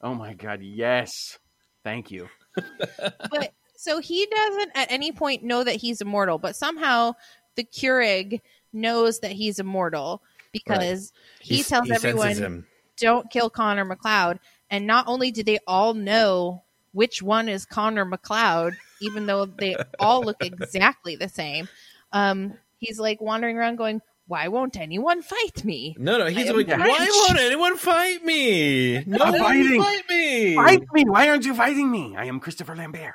Oh 0.00 0.14
my 0.14 0.32
god, 0.32 0.60
yes. 0.62 1.38
Thank 1.84 2.10
you. 2.10 2.28
but 2.56 3.52
so 3.80 3.98
he 3.98 4.26
doesn't 4.26 4.72
at 4.74 4.90
any 4.92 5.10
point 5.12 5.42
know 5.42 5.64
that 5.64 5.76
he's 5.76 6.00
immortal, 6.02 6.38
but 6.38 6.54
somehow 6.54 7.14
the 7.56 7.64
Keurig 7.64 8.40
knows 8.72 9.20
that 9.20 9.32
he's 9.32 9.58
immortal 9.58 10.22
because 10.52 11.12
he 11.40 11.56
He's- 11.56 11.68
tells 11.68 11.86
he 11.88 11.94
everyone, 11.94 12.36
him. 12.36 12.66
"Don't 12.98 13.30
kill 13.30 13.48
Connor 13.50 13.84
MacLeod." 13.84 14.38
And 14.70 14.86
not 14.86 15.06
only 15.08 15.30
do 15.30 15.42
they 15.42 15.58
all 15.66 15.94
know 15.94 16.62
which 16.92 17.22
one 17.22 17.48
is 17.48 17.64
Connor 17.64 18.04
MacLeod, 18.04 18.76
even 19.00 19.26
though 19.26 19.46
they 19.46 19.76
all 19.98 20.22
look 20.22 20.36
exactly 20.44 21.16
the 21.16 21.28
same, 21.28 21.68
um, 22.12 22.54
he's 22.78 22.98
like 23.00 23.20
wandering 23.20 23.56
around 23.56 23.76
going, 23.76 24.00
"Why 24.26 24.48
won't 24.48 24.76
anyone 24.76 25.22
fight 25.22 25.64
me?" 25.64 25.96
No, 25.98 26.18
no, 26.18 26.26
he's 26.26 26.46
I 26.46 26.50
am 26.50 26.56
like, 26.56 26.66
French. 26.66 26.80
why 26.88 27.08
won't 27.10 27.40
anyone 27.40 27.76
fight 27.76 28.24
me? 28.24 29.02
No 29.06 29.18
I'm 29.24 29.32
one 29.32 29.40
fighting. 29.40 29.82
fight 29.82 30.02
me. 30.10 30.56
me! 30.94 31.04
Why 31.10 31.28
aren't 31.28 31.44
you 31.46 31.54
fighting 31.54 31.90
me? 31.90 32.14
I 32.16 32.26
am 32.26 32.38
Christopher 32.40 32.76
Lambert. 32.76 33.14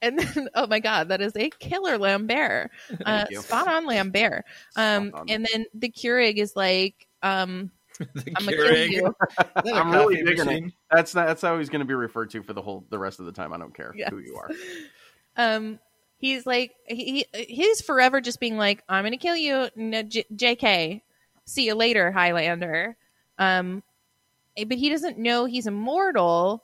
And 0.00 0.18
then, 0.18 0.48
oh 0.54 0.66
my 0.66 0.78
god, 0.80 1.08
that 1.08 1.20
is 1.20 1.34
a 1.36 1.50
killer 1.50 1.98
Lambert. 1.98 2.70
Uh, 3.04 3.26
spot 3.40 3.66
on 3.68 3.86
Lambert. 3.86 4.44
Um, 4.76 5.08
Spot 5.08 5.20
on. 5.22 5.30
and 5.30 5.46
then 5.52 5.66
the 5.74 5.90
Keurig 5.90 6.36
is 6.36 6.54
like, 6.56 7.06
um, 7.22 7.70
The 7.98 8.32
I'm 8.36 8.44
gonna 8.44 8.56
kill 8.56 8.66
Keurig. 8.66 8.90
you. 8.90 9.06
Is 9.08 9.14
that 9.38 9.66
a 9.66 9.74
I'm 9.74 9.90
really 9.92 10.22
digging 10.22 10.44
machine? 10.46 10.66
it. 10.68 10.72
That's 10.90 11.14
not, 11.14 11.26
that's 11.26 11.42
how 11.42 11.58
he's 11.58 11.68
going 11.68 11.80
to 11.80 11.84
be 11.86 11.94
referred 11.94 12.30
to 12.30 12.42
for 12.44 12.52
the 12.52 12.62
whole 12.62 12.84
the 12.90 12.98
rest 12.98 13.18
of 13.18 13.26
the 13.26 13.32
time. 13.32 13.52
I 13.52 13.58
don't 13.58 13.74
care 13.74 13.92
Yes. 13.96 14.10
who 14.10 14.18
you 14.18 14.36
are. 14.36 14.50
Um, 15.36 15.78
he's 16.18 16.46
like, 16.46 16.72
he 16.86 17.26
he's 17.34 17.80
forever 17.80 18.20
just 18.20 18.38
being 18.40 18.56
like, 18.56 18.82
I'm 18.88 19.02
gonna 19.04 19.16
kill 19.16 19.36
you, 19.36 19.68
no, 19.74 20.02
J- 20.04 20.26
J.K. 20.34 21.02
See 21.44 21.64
you 21.66 21.74
later, 21.74 22.12
Highlander. 22.12 22.96
Um, 23.38 23.82
eh, 24.56 24.64
but 24.64 24.78
he 24.78 24.90
doesn't 24.90 25.18
know 25.18 25.44
he's 25.46 25.66
immortal 25.66 26.62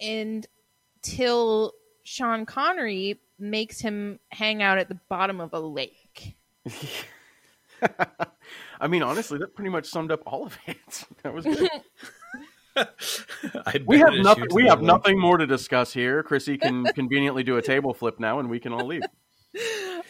until 0.00 1.72
Sean 2.04 2.46
Connery 2.46 3.20
makes 3.38 3.80
him 3.80 4.20
hang 4.28 4.62
out 4.62 4.78
at 4.78 4.88
the 4.88 4.98
bottom 5.08 5.40
of 5.40 5.52
a 5.52 5.58
lake. 5.60 6.36
I 8.80 8.86
mean, 8.88 9.02
honestly, 9.02 9.38
that 9.38 9.54
pretty 9.54 9.70
much 9.70 9.86
summed 9.86 10.12
up 10.12 10.22
all 10.26 10.46
of 10.46 10.56
it. 10.66 11.04
That 11.22 11.34
was 11.34 11.44
good. 11.44 11.68
We 13.86 13.98
have 13.98 14.14
nothing. 14.14 14.48
We 14.52 14.66
have 14.66 14.80
the 14.80 14.86
nothing 14.86 15.16
more 15.16 15.38
to 15.38 15.46
discuss 15.46 15.92
here. 15.92 16.24
Chrissy 16.24 16.58
can 16.58 16.84
conveniently 16.86 17.44
do 17.44 17.56
a 17.56 17.62
table 17.62 17.94
flip 17.94 18.18
now, 18.18 18.40
and 18.40 18.50
we 18.50 18.58
can 18.58 18.72
all 18.72 18.84
leave. 18.84 19.04
Um, 19.04 19.60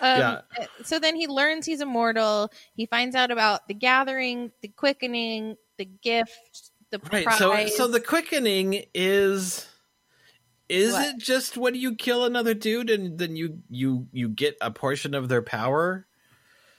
Yeah. 0.01 0.41
So 0.83 0.99
then 0.99 1.15
he 1.15 1.27
learns 1.27 1.67
he's 1.67 1.83
immortal. 1.83 2.51
He 2.75 2.87
finds 2.87 3.15
out 3.15 3.31
about 3.31 3.69
the 3.69 3.75
gathering, 3.75 4.51
the 4.63 4.69
quickening, 4.69 5.59
the 5.77 5.85
gift, 5.85 6.71
the 6.91 6.99
Right. 7.13 7.27
prize. 7.27 7.39
So 7.39 7.67
so 7.67 7.87
the 7.87 8.01
quickening 8.01 8.87
is 8.95 9.69
is 10.69 10.93
What? 10.93 11.07
it 11.09 11.19
just 11.19 11.57
when 11.57 11.75
you 11.75 11.95
kill 11.95 12.25
another 12.25 12.55
dude 12.55 12.91
and 12.91 13.19
then 13.19 13.37
you 13.37 13.63
you 13.69 14.07
you 14.13 14.29
get 14.29 14.57
a 14.61 14.71
portion 14.71 15.15
of 15.15 15.29
their 15.29 15.43
power? 15.43 16.07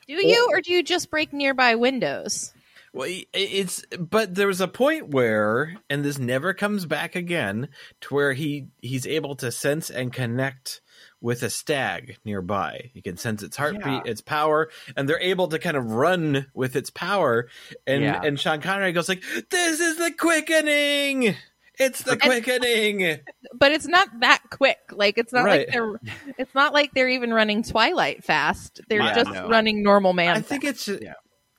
do 0.07 0.13
you, 0.13 0.47
or 0.51 0.61
do 0.61 0.71
you 0.71 0.83
just 0.83 1.09
break 1.09 1.33
nearby 1.33 1.75
windows? 1.75 2.53
Well, 2.93 3.09
it's 3.33 3.83
but 3.99 4.35
there 4.35 4.47
was 4.47 4.61
a 4.61 4.67
point 4.69 5.09
where, 5.09 5.75
and 5.89 6.05
this 6.05 6.17
never 6.17 6.53
comes 6.53 6.85
back 6.85 7.15
again, 7.15 7.67
to 8.01 8.13
where 8.13 8.31
he 8.33 8.67
he's 8.81 9.05
able 9.05 9.35
to 9.37 9.51
sense 9.51 9.89
and 9.89 10.13
connect 10.13 10.81
with 11.19 11.43
a 11.43 11.49
stag 11.49 12.17
nearby. 12.23 12.91
You 12.93 13.01
can 13.01 13.17
sense 13.17 13.43
its 13.43 13.57
heartbeat, 13.57 13.83
Yeah. 13.85 14.01
its 14.05 14.21
power, 14.21 14.69
and 14.95 15.09
they're 15.09 15.19
able 15.19 15.47
to 15.49 15.59
kind 15.59 15.75
of 15.75 15.91
run 15.91 16.47
with 16.53 16.75
its 16.77 16.89
power. 16.89 17.49
And 17.85 18.03
Yeah. 18.03 18.21
and 18.23 18.39
Sean 18.39 18.61
Connery 18.61 18.93
goes 18.93 19.09
like, 19.09 19.23
"This 19.49 19.79
is 19.81 19.97
the 19.97 20.11
quickening." 20.11 21.35
It's 21.79 22.01
the 22.03 22.11
And- 22.13 22.21
quickening. 22.21 23.19
But 23.53 23.71
it's 23.71 23.87
not 23.87 24.07
that 24.21 24.41
quick. 24.51 24.79
Like 24.91 25.17
it's 25.17 25.31
not 25.33 25.45
Right. 25.45 25.59
like 25.67 25.71
they're. 25.71 25.99
It's 26.37 26.53
not 26.55 26.73
like 26.73 26.93
they're 26.93 27.09
even 27.09 27.33
running 27.33 27.63
Twilight 27.63 28.23
fast. 28.23 28.81
They're 28.89 29.01
Yeah, 29.01 29.15
just 29.15 29.31
no. 29.31 29.47
running 29.49 29.83
normal 29.83 30.13
man. 30.13 30.35
I 30.37 30.41
think 30.41 30.63
it's 30.63 30.87
Yeah. 30.87 31.13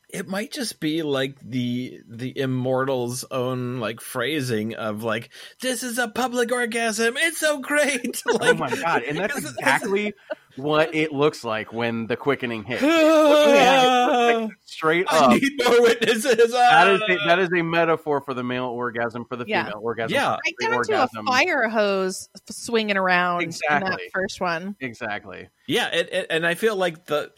it 0.09 0.29
might 0.29 0.53
just 0.53 0.79
be 0.81 1.03
like 1.03 1.37
the 1.43 2.01
the 2.09 2.39
immortals 2.39 3.25
own 3.31 3.81
like 3.81 4.01
phrasing 4.01 4.75
of 4.75 5.03
like 5.03 5.31
this 5.61 5.83
is 5.83 5.99
a 5.99 6.07
public 6.09 6.53
orgasm 6.53 7.17
it's 7.19 7.39
so 7.39 7.59
great 7.59 8.23
oh 8.29 8.55
my 8.55 8.71
god! 8.71 9.03
And 9.03 9.19
that's 9.19 9.37
It's- 9.37 9.53
it's- 9.53 9.59
exactly 9.59 10.15
what 10.57 10.95
it 10.95 11.13
looks 11.13 11.45
like 11.45 11.73
when 11.73 12.07
the 12.07 12.17
quickening 12.17 12.65
hits. 12.65 12.83
I 12.87 14.49
Straight 14.65 15.07
up, 15.09 15.31
I 15.31 15.35
need 15.39 15.53
more 15.65 15.83
witnesses 15.83 16.53
that 16.53 16.89
is 16.89 17.01
a, 17.09 17.17
that 17.27 17.39
is 17.39 17.49
a 17.57 17.63
metaphor 17.63 18.21
for 18.21 18.35
the 18.35 18.43
male 18.45 18.67
orgasm 18.67 19.25
for 19.25 19.37
the 19.37 19.45
Yeah. 19.47 19.65
female 19.67 19.81
orgasm. 19.83 20.15
Yeah. 20.15 20.31
right 20.33 20.41
Straight 20.61 20.71
down 20.89 21.09
to 21.09 21.21
a 21.21 21.23
fire 21.25 21.69
hose 21.69 22.29
swinging 22.51 22.97
around 22.97 23.43
in 23.43 23.51
that 23.69 23.83
Exactly. 23.83 24.05
first 24.13 24.41
one. 24.41 24.77
Exactly. 24.81 25.49
yeah 25.67 25.89
it, 25.93 26.13
it- 26.13 26.27
and 26.31 26.47
i 26.47 26.55
feel 26.55 26.77
like 26.77 27.07
the 27.07 27.31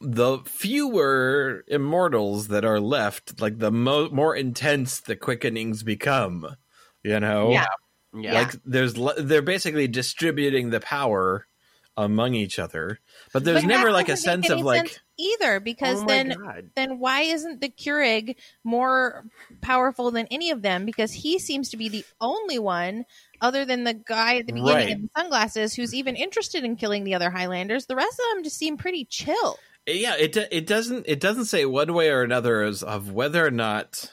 the 0.00 0.38
fewer 0.46 1.64
immortals 1.68 2.48
that 2.48 2.64
are 2.64 2.80
left 2.80 3.40
like 3.40 3.58
the 3.58 3.70
mo- 3.72 4.10
more 4.10 4.34
intense 4.36 5.00
the 5.00 5.16
quickenings 5.16 5.82
become 5.82 6.46
you 7.02 7.18
know 7.20 7.50
Yeah. 7.50 7.66
Yeah. 8.14 8.34
like 8.34 8.52
there's 8.64 8.96
le- 8.96 9.20
they're 9.22 9.42
basically 9.42 9.88
distributing 9.88 10.70
the 10.70 10.80
power 10.80 11.46
among 11.96 12.34
each 12.34 12.58
other 12.58 12.98
but 13.32 13.44
there's 13.44 13.62
But 13.62 13.68
never 13.68 13.90
like 13.90 14.08
a 14.08 14.16
sense 14.16 14.48
of 14.50 14.60
like 14.60 14.88
sense 14.88 15.00
either 15.18 15.60
because 15.60 16.02
oh 16.02 16.06
then 16.06 16.28
God. 16.30 16.70
then 16.76 16.98
why 16.98 17.22
isn't 17.22 17.60
the 17.60 17.68
Keurig 17.70 18.36
more 18.64 19.24
powerful 19.62 20.10
than 20.10 20.26
any 20.30 20.50
of 20.50 20.60
them? 20.62 20.84
Because 20.84 21.12
he 21.12 21.38
seems 21.38 21.70
to 21.70 21.76
be 21.78 21.88
the 21.88 22.04
only 22.20 22.58
one, 22.58 23.04
other 23.40 23.64
than 23.64 23.84
the 23.84 23.94
guy 23.94 24.36
at 24.36 24.46
the 24.46 24.52
beginning 24.52 24.74
Right. 24.74 24.88
in 24.90 25.02
the 25.02 25.20
sunglasses, 25.20 25.74
who's 25.74 25.94
even 25.94 26.16
interested 26.16 26.64
in 26.64 26.76
killing 26.76 27.04
the 27.04 27.14
other 27.14 27.30
Highlanders. 27.30 27.86
The 27.86 27.96
rest 27.96 28.12
of 28.20 28.34
them 28.36 28.44
just 28.44 28.58
seem 28.58 28.76
pretty 28.76 29.06
chill. 29.06 29.58
yeah 29.86 30.16
it 30.18 30.36
it 30.36 30.66
doesn't 30.66 31.06
it 31.08 31.20
doesn't 31.20 31.46
say 31.46 31.64
one 31.64 31.94
way 31.94 32.10
or 32.10 32.22
another 32.22 32.62
as 32.62 32.82
of 32.82 33.10
whether 33.12 33.44
or 33.46 33.50
not 33.50 34.12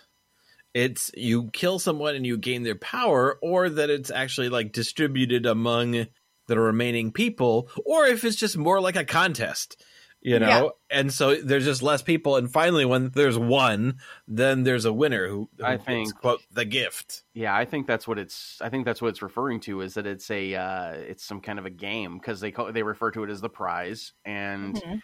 it's 0.73 1.11
you 1.15 1.49
kill 1.51 1.79
someone 1.79 2.15
and 2.15 2.25
you 2.25 2.37
gain 2.37 2.63
their 2.63 2.75
power 2.75 3.37
or 3.41 3.69
that 3.69 3.89
it's 3.89 4.09
actually 4.09 4.49
like 4.49 4.71
distributed 4.71 5.45
among 5.45 6.07
the 6.47 6.59
remaining 6.59 7.11
people 7.11 7.69
or 7.85 8.05
if 8.05 8.23
it's 8.23 8.35
just 8.35 8.57
more 8.57 8.79
like 8.81 8.95
a 8.95 9.05
contest 9.05 9.81
you 10.25 10.39
know 10.39 10.71
and 10.89 11.11
so 11.11 11.35
there's 11.35 11.65
just 11.65 11.81
less 11.81 12.01
people 12.01 12.37
and 12.37 12.49
finally 12.51 12.85
when 12.85 13.09
there's 13.09 13.37
one 13.37 13.95
then 14.27 14.63
there's 14.63 14.85
a 14.85 14.93
winner 14.93 15.27
who, 15.27 15.49
who 15.57 15.65
I 15.65 15.73
gets, 15.75 15.85
think- 15.85 16.15
quote 16.15 16.39
the 16.51 16.63
gift 16.65 17.23
Yeah, 17.33 17.53
I 17.55 17.65
think 17.65 17.87
that's 17.87 18.07
what 18.07 18.17
it's. 18.19 18.57
I 18.61 18.69
think 18.69 18.85
that's 18.85 19.01
what 19.01 19.07
it's 19.09 19.21
referring 19.21 19.59
to 19.61 19.81
is 19.81 19.95
that 19.95 20.05
it's 20.05 20.29
a 20.31 20.53
uh, 20.55 20.91
it's 20.93 21.25
some 21.25 21.41
kind 21.41 21.57
of 21.59 21.65
a 21.65 21.69
game 21.71 22.19
because 22.19 22.39
they 22.39 22.51
call 22.51 22.71
they 22.71 22.83
refer 22.83 23.09
to 23.11 23.23
it 23.23 23.29
as 23.31 23.41
the 23.41 23.49
prize, 23.49 24.13
and 24.23 24.75
Mhm. 24.75 25.01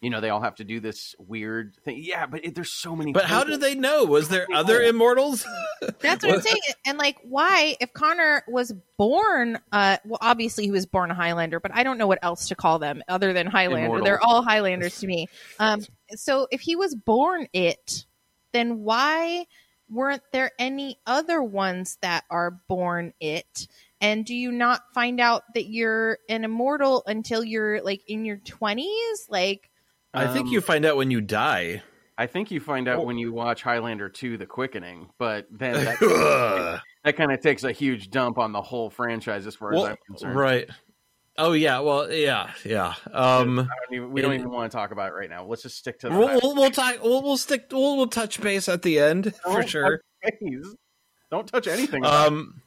You 0.00 0.10
know 0.10 0.20
they 0.20 0.30
all 0.30 0.40
have 0.40 0.56
to 0.56 0.64
do 0.64 0.80
this 0.80 1.14
weird 1.18 1.76
thing. 1.84 1.98
Yeah, 2.02 2.26
but 2.26 2.44
it, 2.44 2.54
there's 2.54 2.72
so 2.72 2.96
many. 2.96 3.12
but 3.12 3.24
how 3.24 3.40
people. 3.40 3.58
did 3.58 3.60
they 3.60 3.74
know 3.74 4.04
was 4.04 4.28
there 4.28 4.46
other 4.52 4.80
immortals 4.82 5.46
That's 6.00 6.24
what 6.24 6.34
I'm 6.34 6.40
saying. 6.42 6.60
And 6.84 6.98
like, 6.98 7.16
why, 7.22 7.76
if 7.80 7.92
Connor 7.92 8.42
was 8.48 8.72
born, 8.96 9.58
uh, 9.72 9.96
well, 10.04 10.18
obviously 10.20 10.64
he 10.64 10.70
was 10.70 10.86
born 10.86 11.10
a 11.10 11.14
Highlander, 11.14 11.60
but 11.60 11.72
I 11.74 11.82
don't 11.82 11.98
know 11.98 12.06
what 12.06 12.18
else 12.22 12.48
to 12.48 12.54
call 12.54 12.78
them 12.78 13.02
other 13.08 13.32
than 13.32 13.46
Highlander. 13.46 13.86
Immortal. 13.86 14.04
They're 14.04 14.22
all 14.22 14.42
Highlanders 14.42 14.98
to 15.00 15.06
me. 15.06 15.28
Um, 15.58 15.84
so 16.10 16.48
if 16.50 16.60
he 16.60 16.76
was 16.76 16.94
born 16.94 17.48
it, 17.52 18.04
then 18.52 18.80
why 18.80 19.46
weren't 19.88 20.22
there 20.32 20.50
any 20.58 20.98
other 21.06 21.42
ones 21.42 21.98
that 22.02 22.24
are 22.30 22.50
born 22.68 23.12
it? 23.20 23.68
And 24.00 24.24
do 24.24 24.34
you 24.34 24.50
not 24.50 24.82
find 24.94 25.20
out 25.20 25.42
that 25.54 25.68
you're 25.68 26.18
an 26.28 26.44
immortal 26.44 27.02
until 27.06 27.44
you're 27.44 27.82
like 27.82 28.02
in 28.06 28.24
your 28.24 28.38
20s? 28.38 29.28
Like, 29.28 29.69
i 30.14 30.26
think 30.26 30.46
Um, 30.46 30.52
you 30.52 30.60
find 30.60 30.84
out 30.84 30.96
when 30.96 31.10
you 31.10 31.20
die 31.20 31.82
I 32.18 32.26
think 32.26 32.50
you 32.50 32.60
find 32.60 32.86
out 32.86 33.06
when 33.06 33.16
you 33.16 33.32
watch 33.32 33.62
Highlander 33.62 34.10
2 34.10 34.36
The 34.36 34.44
Quickening, 34.44 35.08
but 35.16 35.46
then 35.50 35.72
that, 35.72 36.82
that 37.04 37.16
kind 37.16 37.32
of 37.32 37.40
takes 37.40 37.64
a 37.64 37.72
huge 37.72 38.10
dump 38.10 38.36
on 38.36 38.52
the 38.52 38.60
whole 38.60 38.90
franchise 38.90 39.46
as 39.46 39.54
far 39.54 39.72
as 39.72 39.82
I'm 39.84 39.96
concerned. 40.06 40.36
right. 40.36 40.68
Oh 41.38 41.52
yeah, 41.52 41.78
well 41.78 42.12
yeah, 42.12 42.50
yeah. 42.62 42.92
Um, 43.10 43.66
even, 43.90 44.12
we 44.12 44.20
don't 44.20 44.34
even 44.34 44.50
want 44.50 44.70
to 44.70 44.76
talk 44.76 44.90
about 44.90 45.08
it 45.08 45.14
right 45.14 45.30
now. 45.30 45.46
Let's 45.46 45.62
just 45.62 45.78
stick 45.78 45.98
to 46.00 46.10
the 46.10 46.14
we'll, 46.14 46.38
we'll 46.42 46.54
we'll 46.56 46.70
talk. 46.70 47.02
We'll, 47.02 47.22
we'll 47.22 47.38
stick. 47.38 47.68
We'll, 47.72 47.96
we'll 47.96 48.08
touch 48.08 48.38
base 48.42 48.68
at 48.68 48.82
the 48.82 48.98
end 48.98 49.34
for 49.42 49.52
Don't 49.60 49.68
sure. 49.70 50.02
touch. 50.22 50.32
Don't 51.30 51.46
touch 51.46 51.68
anything. 51.68 52.04
Um, 52.04 52.60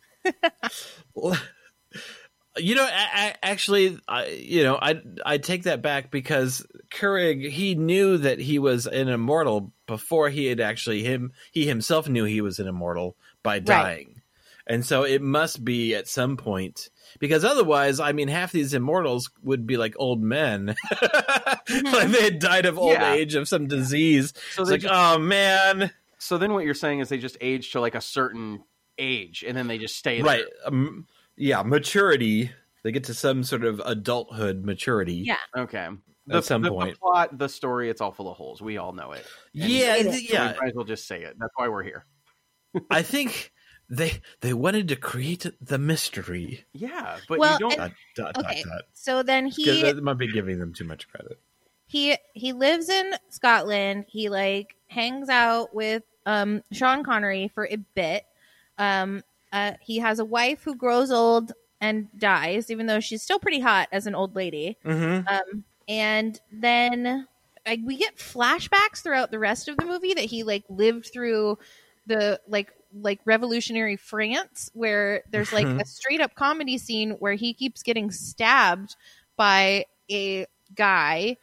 you 2.58 2.76
know, 2.76 2.84
a- 2.86 2.88
a- 3.28 3.46
actually, 3.46 3.98
I 4.08 4.28
you 4.28 4.64
know, 4.64 4.78
I 4.82 5.02
I 5.26 5.38
take 5.38 5.64
that 5.64 5.82
back 5.82 6.12
because 6.12 6.66
Keurig 6.92 7.50
he 7.50 7.76
knew 7.76 8.18
that 8.20 8.40
he 8.40 8.60
was 8.60 8.86
an 8.88 9.08
immortal 9.10 9.72
before 9.88 10.30
he 10.30 10.46
had 10.46 10.60
actually 10.60 11.04
him 11.04 11.32
he 11.52 11.66
himself 11.66 12.08
knew 12.08 12.24
he 12.26 12.42
was 12.42 12.60
an 12.60 12.68
immortal 12.68 13.16
by 13.42 13.60
dying, 13.60 14.22
and 14.68 14.86
so 14.86 15.04
it 15.04 15.22
must 15.22 15.64
be 15.66 15.96
at 15.96 16.08
some 16.08 16.38
point 16.38 16.90
because 17.20 17.44
otherwise, 17.44 18.00
I 18.00 18.12
mean, 18.12 18.28
half 18.28 18.52
these 18.52 18.74
immortals 18.74 19.30
would 19.44 19.66
be 19.68 19.78
like 19.78 19.96
old 19.98 20.22
men, 20.22 20.76
like 21.42 21.66
they 22.12 22.22
had 22.24 22.40
died 22.40 22.66
of 22.66 22.78
old 22.78 22.94
Yeah. 22.94 23.14
age 23.14 23.36
of 23.36 23.48
some 23.48 23.68
disease. 23.68 24.34
So 24.56 24.62
it's 24.64 24.72
like, 24.72 24.82
just- 24.82 24.94
oh 24.94 25.18
man, 25.20 25.92
So 26.18 26.38
then 26.38 26.54
what 26.54 26.66
you're 26.66 26.74
saying 26.74 27.00
is 27.00 27.10
they 27.10 27.18
just 27.18 27.38
age 27.42 27.72
to 27.72 27.82
like 27.82 27.96
a 27.96 28.02
certain 28.02 28.64
age 28.98 29.44
and 29.48 29.58
then 29.58 29.68
they 29.68 29.78
just 29.78 29.96
stay 29.96 30.18
there. 30.18 30.26
right? 30.26 30.46
Um, 30.66 31.08
yeah, 31.38 31.62
maturity. 31.64 32.52
They 32.84 32.92
get 32.92 33.06
to 33.06 33.14
some 33.14 33.44
sort 33.44 33.64
of 33.64 33.82
adulthood 33.86 34.66
maturity. 34.66 35.16
Yeah. 35.16 35.38
Okay. 35.58 35.88
At 36.32 36.44
some 36.46 36.62
the, 36.62 36.70
point. 36.70 36.94
The 36.96 37.00
plot, 37.00 37.38
the 37.38 37.50
story, 37.50 37.90
it's 37.90 38.02
all 38.02 38.12
full 38.12 38.30
of 38.30 38.38
holes. 38.38 38.62
We 38.62 38.78
all 38.78 38.94
know 38.94 39.12
it. 39.14 39.26
And 39.54 39.70
yeah, 39.72 39.96
It 39.96 40.12
so 40.12 40.18
yeah. 40.34 40.54
We 40.54 40.60
might 40.60 40.68
as 40.70 40.74
well 40.76 40.86
just 40.86 41.08
say 41.08 41.22
it. 41.24 41.36
That's 41.40 41.52
why 41.56 41.68
we're 41.68 41.84
here. 41.84 42.06
I 42.90 43.02
think 43.04 43.52
they 43.90 44.22
they 44.42 44.54
wanted 44.54 44.88
to 44.90 44.96
create 44.96 45.46
the 45.62 45.78
mystery. 45.78 46.66
Yeah, 46.74 47.18
but 47.28 47.40
Well, 47.40 47.54
you 47.54 47.60
don't. 47.70 47.80
and- 47.80 47.94
Dot, 48.16 48.34
dot, 48.36 48.46
okay. 48.46 48.64
dot, 48.64 48.72
dot. 48.72 48.82
So 48.94 49.24
then 49.24 49.48
he 49.48 49.82
that 49.82 50.02
might 50.04 50.18
be 50.18 50.32
giving 50.32 50.60
them 50.60 50.74
too 50.74 50.86
much 50.86 51.08
credit. 51.10 51.40
he 51.88 52.18
he 52.34 52.54
lives 52.54 52.90
in 52.90 53.14
Scotland. 53.30 54.06
He 54.08 54.30
like 54.30 54.76
hangs 54.88 55.30
out 55.30 55.74
with 55.76 56.04
um 56.26 56.64
Sean 56.72 57.04
Connery 57.04 57.50
for 57.54 57.66
a 57.68 57.76
bit. 57.96 58.24
Um 58.78 59.24
uh 59.54 59.74
he 59.80 60.00
has 60.00 60.20
a 60.20 60.26
wife 60.26 60.64
who 60.64 60.76
grows 60.76 61.12
old 61.12 61.54
and 61.80 62.08
dies 62.18 62.70
even 62.70 62.88
though 62.88 63.00
she's 63.00 63.22
still 63.22 63.40
pretty 63.40 63.60
hot 63.62 63.88
as 63.94 64.06
an 64.08 64.16
old 64.16 64.36
lady. 64.36 64.78
Mm-hmm. 64.86 65.28
Um 65.28 65.64
and 65.88 66.40
then 66.52 67.28
like 67.66 67.80
we 67.86 67.96
get 67.98 68.18
flashbacks 68.18 69.02
throughout 69.04 69.32
the 69.32 69.40
rest 69.40 69.70
of 69.70 69.78
the 69.78 69.86
movie 69.86 70.14
that 70.14 70.26
he 70.26 70.44
like 70.44 70.64
lived 70.70 71.10
through 71.14 71.58
the 72.08 72.40
like 72.48 72.72
like 73.02 73.20
revolutionary 73.26 73.96
France 73.96 74.70
where 74.74 75.24
there's 75.32 75.52
like 75.54 75.66
Mhm. 75.66 75.82
a 75.82 75.86
straight 75.86 76.22
up 76.22 76.36
comedy 76.36 76.78
scene 76.78 77.12
where 77.20 77.34
he 77.34 77.54
keeps 77.54 77.82
getting 77.84 78.12
stabbed 78.12 78.96
by 79.36 79.86
a 80.12 80.46
guy 80.76 81.38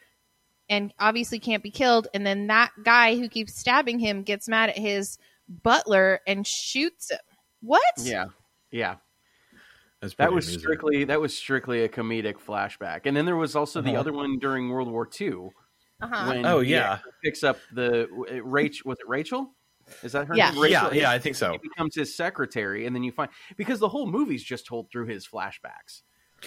and 0.69 0.93
obviously 0.99 1.39
can't 1.39 1.61
be 1.63 1.71
killed 1.71 2.07
and 2.13 2.25
then 2.25 2.47
that 2.47 2.71
guy 2.83 3.15
who 3.17 3.27
keeps 3.27 3.53
stabbing 3.59 3.99
him 3.99 4.23
gets 4.23 4.47
mad 4.47 4.69
at 4.69 4.77
his 4.77 5.17
butler 5.49 6.21
and 6.25 6.47
shoots 6.47 7.11
him. 7.11 7.19
What? 7.61 7.81
Yeah, 7.97 8.25
yeah. 8.71 8.95
That's 10.01 10.15
That 10.15 10.33
was 10.33 10.45
amusing. 10.47 10.61
strictly 10.61 11.03
that 11.05 11.21
was 11.21 11.37
strictly 11.37 11.83
a 11.83 11.89
comedic 11.89 12.35
flashback, 12.35 13.01
and 13.05 13.15
then 13.15 13.25
there 13.25 13.35
was 13.35 13.55
also 13.55 13.81
the 13.81 13.91
Uh-huh. 13.91 13.99
other 13.99 14.13
one 14.13 14.39
during 14.39 14.69
World 14.69 14.89
War 14.91 15.07
II, 15.19 15.49
Uh-huh. 16.01 16.25
when 16.27 16.45
Oh, 16.45 16.59
he 16.61 16.71
yeah. 16.71 16.99
picks 17.23 17.43
up 17.43 17.59
the 17.71 18.07
Rachel. 18.43 18.89
Was 18.89 18.99
it 18.99 19.07
Rachel? 19.07 19.53
Is 20.03 20.13
that 20.13 20.27
her 20.27 20.35
Yeah. 20.35 20.51
name? 20.51 20.61
Rachel. 20.61 20.93
yeah, 20.93 21.01
yeah, 21.01 21.11
I 21.11 21.19
think 21.19 21.35
so. 21.35 21.51
He 21.51 21.57
becomes 21.59 21.93
his 21.95 22.15
secretary, 22.15 22.85
and 22.87 22.95
then 22.95 23.03
you 23.03 23.11
find 23.11 23.29
because 23.57 23.79
the 23.79 23.89
whole 23.89 24.07
movie's 24.09 24.43
just 24.43 24.65
told 24.65 24.89
through 24.91 25.05
his 25.07 25.27
flashbacks. 25.27 26.01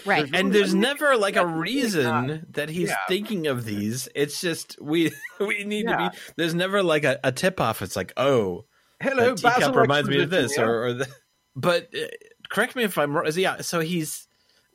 Right. 0.05 0.25
And 0.25 0.33
really- 0.33 0.51
there's 0.51 0.75
never 0.75 1.17
like 1.17 1.37
a 1.37 1.41
Yeah, 1.41 1.53
really 1.53 1.61
reason 1.77 2.47
that 2.51 2.69
he's 2.71 2.89
Yeah. 2.89 2.97
thinking 3.07 3.47
of 3.47 3.65
these. 3.65 4.09
It's 4.17 4.41
just 4.41 4.77
we 4.83 5.13
we 5.39 5.63
need 5.63 5.85
Yeah. 5.89 5.97
to 5.97 6.11
be. 6.11 6.19
There's 6.37 6.55
never 6.55 6.83
like 6.83 7.05
a, 7.05 7.21
a 7.23 7.31
tip 7.31 7.61
off. 7.61 7.83
It's 7.83 7.95
like 7.95 8.13
oh, 8.17 8.65
Hello, 9.05 9.35
Basil 9.37 9.73
reminds 9.73 10.09
me 10.09 10.23
of 10.23 10.31
this, 10.31 10.57
yeah. 10.57 10.65
or, 10.65 10.85
or 10.85 10.93
the, 10.95 11.09
but 11.55 11.89
uh, 11.95 12.07
correct 12.49 12.75
me 12.77 12.85
if 12.85 12.99
I'm 12.99 13.15
wrong. 13.17 13.31
Yeah, 13.35 13.61
so 13.61 13.81
he's 13.81 14.27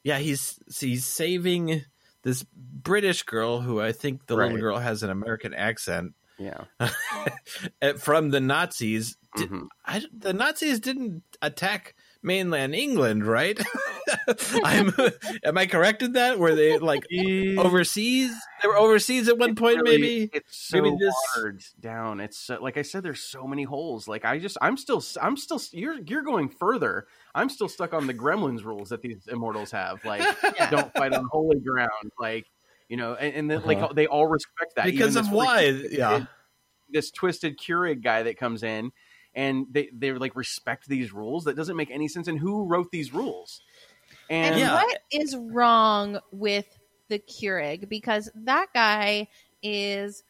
yeah 0.03 0.19
he's 0.19 0.59
he's 0.79 1.05
saving 1.05 1.83
this 2.23 2.45
British 2.53 3.23
girl 3.23 3.61
who 3.61 3.81
I 3.81 3.91
think 3.91 4.25
the 4.27 4.35
little 4.35 4.57
girl 4.57 4.77
has 4.77 5.03
an 5.03 5.09
American 5.09 5.53
accent 5.53 6.13
yeah. 6.37 6.65
uh, 6.79 7.93
from 7.97 8.29
the 8.29 8.39
Nazis. 8.39 9.17
Did- 9.35 9.49
Mhm. 9.49 9.67
I, 9.85 10.03
the 10.11 10.33
Nazis 10.33 10.79
didn't 10.79 11.23
attack 11.41 11.95
mainland 12.21 12.75
England, 12.75 13.25
right? 13.25 13.59
I'm, 14.63 14.91
am 15.43 15.57
I 15.57 15.67
correct 15.67 16.01
in 16.01 16.13
that? 16.13 16.39
Were 16.39 16.55
they 16.55 16.77
like 16.79 17.05
overseas? 17.57 18.33
They 18.61 18.67
were 18.67 18.77
overseas 18.77 19.27
at 19.29 19.37
one 19.37 19.51
It's 19.51 19.59
point, 19.59 19.81
really- 19.81 19.97
maybe. 19.99 20.29
it's 20.33 20.57
so 20.57 20.81
maybe 20.81 20.95
this- 20.99 21.13
watered 21.35 21.63
down. 21.79 22.19
It's 22.19 22.37
so, 22.37 22.57
like 22.61 22.77
I 22.77 22.81
said, 22.81 23.03
there's 23.03 23.21
so 23.21 23.45
many 23.45 23.63
holes. 23.63 24.07
Like 24.07 24.25
I 24.25 24.39
just, 24.39 24.57
I'm 24.61 24.77
still, 24.77 25.03
I'm 25.21 25.37
still. 25.37 25.61
You're 25.71 25.99
you're 26.05 26.23
going 26.23 26.49
further. 26.49 27.07
I'm 27.35 27.49
still 27.49 27.69
stuck 27.69 27.93
on 27.93 28.07
the 28.07 28.13
Gremlins 28.13 28.63
rules 28.63 28.89
that 28.89 29.01
these 29.01 29.27
immortals 29.27 29.71
have. 29.71 30.03
Like 30.03 30.23
don't 30.71 30.93
fight 30.95 31.13
on 31.13 31.25
holy 31.31 31.59
ground. 31.59 32.11
Like 32.19 32.47
you 32.87 32.97
know, 32.97 33.13
and, 33.13 33.33
and 33.35 33.51
then, 33.51 33.57
Uh-huh. 33.59 33.67
like 33.67 33.95
they 33.95 34.07
all 34.07 34.27
respect 34.27 34.75
that 34.75 34.85
because 34.85 35.15
of 35.15 35.31
why? 35.31 35.65
Yeah, 35.91 36.25
this 36.89 37.11
twisted 37.11 37.59
Keurig 37.59 38.01
guy 38.03 38.23
that 38.23 38.37
comes 38.37 38.63
in. 38.63 38.91
And 39.35 39.67
they 39.69 39.89
they 39.93 40.11
like 40.11 40.35
respect 40.35 40.87
these 40.87 41.13
rules. 41.13 41.45
That 41.45 41.55
doesn't 41.55 41.77
make 41.77 41.91
any 41.91 42.07
sense. 42.07 42.27
And 42.27 42.39
who 42.39 42.65
wrote 42.65 42.91
these 42.91 43.13
rules? 43.13 43.61
And 44.29 44.55
And 44.55 44.61
Yeah. 44.61 44.73
what 44.73 44.99
is 45.11 45.35
wrong 45.35 46.19
with 46.31 46.65
the 47.09 47.19
Keurig? 47.19 47.89
Because 47.89 48.29
that 48.35 48.67
guy 48.73 49.27
is 49.61 50.23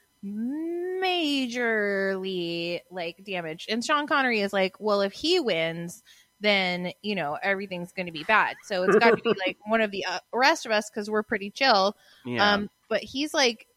majorly 1.01 2.81
like 2.91 3.23
damaged. 3.23 3.69
And 3.69 3.83
Sean 3.83 4.07
Connery 4.07 4.41
is 4.41 4.53
like, 4.53 4.75
well, 4.79 5.01
if 5.01 5.13
he 5.13 5.39
wins, 5.39 6.03
then 6.41 6.91
you 7.01 7.15
know 7.15 7.37
everything's 7.41 7.91
going 7.91 8.05
to 8.05 8.11
be 8.11 8.23
bad. 8.23 8.57
So 8.63 8.83
it's 8.83 8.95
got 8.95 9.15
to 9.15 9.23
be 9.23 9.33
like 9.47 9.57
one 9.65 9.81
of 9.81 9.91
the 9.91 10.05
uh, 10.05 10.19
rest 10.33 10.65
of 10.65 10.71
us 10.71 10.89
because 10.89 11.09
we're 11.09 11.23
pretty 11.23 11.51
chill. 11.51 11.95
yeah, 12.25 12.55
Um, 12.55 12.69
but 12.89 13.01
he's 13.01 13.33
like, 13.33 13.67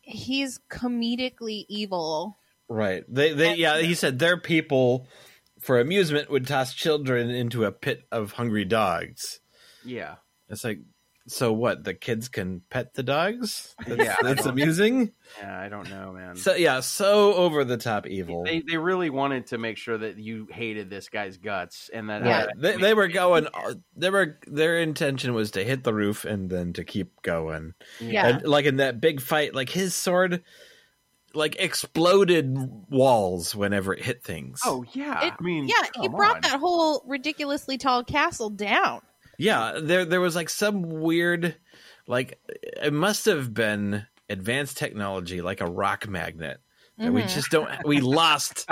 he's 0.00 0.60
comedically 0.70 1.66
evil. 1.68 2.38
Right. 2.68 3.04
They, 3.08 3.32
they, 3.32 3.54
yeah. 3.56 3.78
He 3.80 3.94
said 3.94 4.18
their 4.18 4.36
people, 4.38 5.06
for 5.60 5.80
amusement, 5.80 6.30
would 6.30 6.46
toss 6.46 6.74
children 6.74 7.30
into 7.30 7.64
a 7.64 7.72
pit 7.72 8.02
of 8.12 8.32
hungry 8.32 8.64
dogs. 8.64 9.40
yeah. 9.84 10.16
It's 10.50 10.62
like, 10.62 10.80
so 11.26 11.54
what? 11.54 11.84
The 11.84 11.94
kids 11.94 12.28
can 12.28 12.60
pet 12.68 12.92
the 12.92 13.02
dogs? 13.02 13.74
That's, 13.86 14.04
Yeah. 14.04 14.16
that's 14.20 14.44
amusing. 14.44 15.12
Yeah, 15.38 15.58
I 15.58 15.70
don't 15.70 15.88
know, 15.88 16.12
man. 16.12 16.36
So 16.36 16.54
yeah, 16.54 16.80
so 16.80 17.32
over 17.32 17.64
the 17.64 17.78
top 17.78 18.06
evil. 18.06 18.44
they 18.44 18.60
they 18.60 18.76
really 18.76 19.08
wanted 19.08 19.46
to 19.48 19.58
make 19.58 19.78
sure 19.78 19.96
that 19.96 20.18
you 20.18 20.46
hated 20.50 20.90
this 20.90 21.08
guy's 21.08 21.38
guts 21.38 21.88
and 21.94 22.10
that 22.10 22.26
Yeah. 22.26 22.46
They, 22.58 22.76
they 22.76 22.92
were 22.92 23.08
going. 23.08 23.46
They 23.96 24.10
were 24.10 24.38
their 24.46 24.76
intention 24.76 25.32
was 25.32 25.52
to 25.52 25.64
hit 25.64 25.82
the 25.82 25.94
roof 25.94 26.26
and 26.26 26.50
then 26.50 26.74
to 26.74 26.84
keep 26.84 27.22
going. 27.22 27.72
Yeah. 28.00 28.26
And 28.26 28.46
like 28.46 28.66
in 28.66 28.76
that 28.76 29.00
big 29.00 29.22
fight, 29.22 29.54
like 29.54 29.70
his 29.70 29.94
sword, 29.94 30.42
like 31.34 31.56
exploded 31.58 32.56
walls 32.90 33.54
whenever 33.54 33.92
it 33.94 34.02
hit 34.04 34.22
things. 34.22 34.60
oh 34.64 34.84
yeah 34.92 35.26
It- 35.26 35.34
i 35.38 35.42
mean 35.42 35.68
Yeah, 35.68 35.82
he 36.00 36.08
brought 36.08 36.36
on. 36.36 36.40
that 36.42 36.60
whole 36.60 37.02
ridiculously 37.06 37.78
tall 37.78 38.04
castle 38.04 38.50
down. 38.50 39.00
yeah. 39.38 39.78
There 39.82 40.04
there 40.04 40.20
was 40.20 40.36
like 40.36 40.48
some 40.48 40.82
weird, 40.82 41.56
like 42.06 42.38
it 42.48 42.92
must 42.92 43.24
have 43.26 43.52
been 43.52 44.06
advanced 44.30 44.76
technology, 44.78 45.40
like 45.42 45.60
a 45.60 45.66
rock 45.66 46.08
magnet 46.08 46.58
that 46.98 47.12
we 47.12 47.22
Mhm. 47.22 47.34
just 47.34 47.50
don't. 47.50 47.68
We 47.84 48.00
lost 48.00 48.68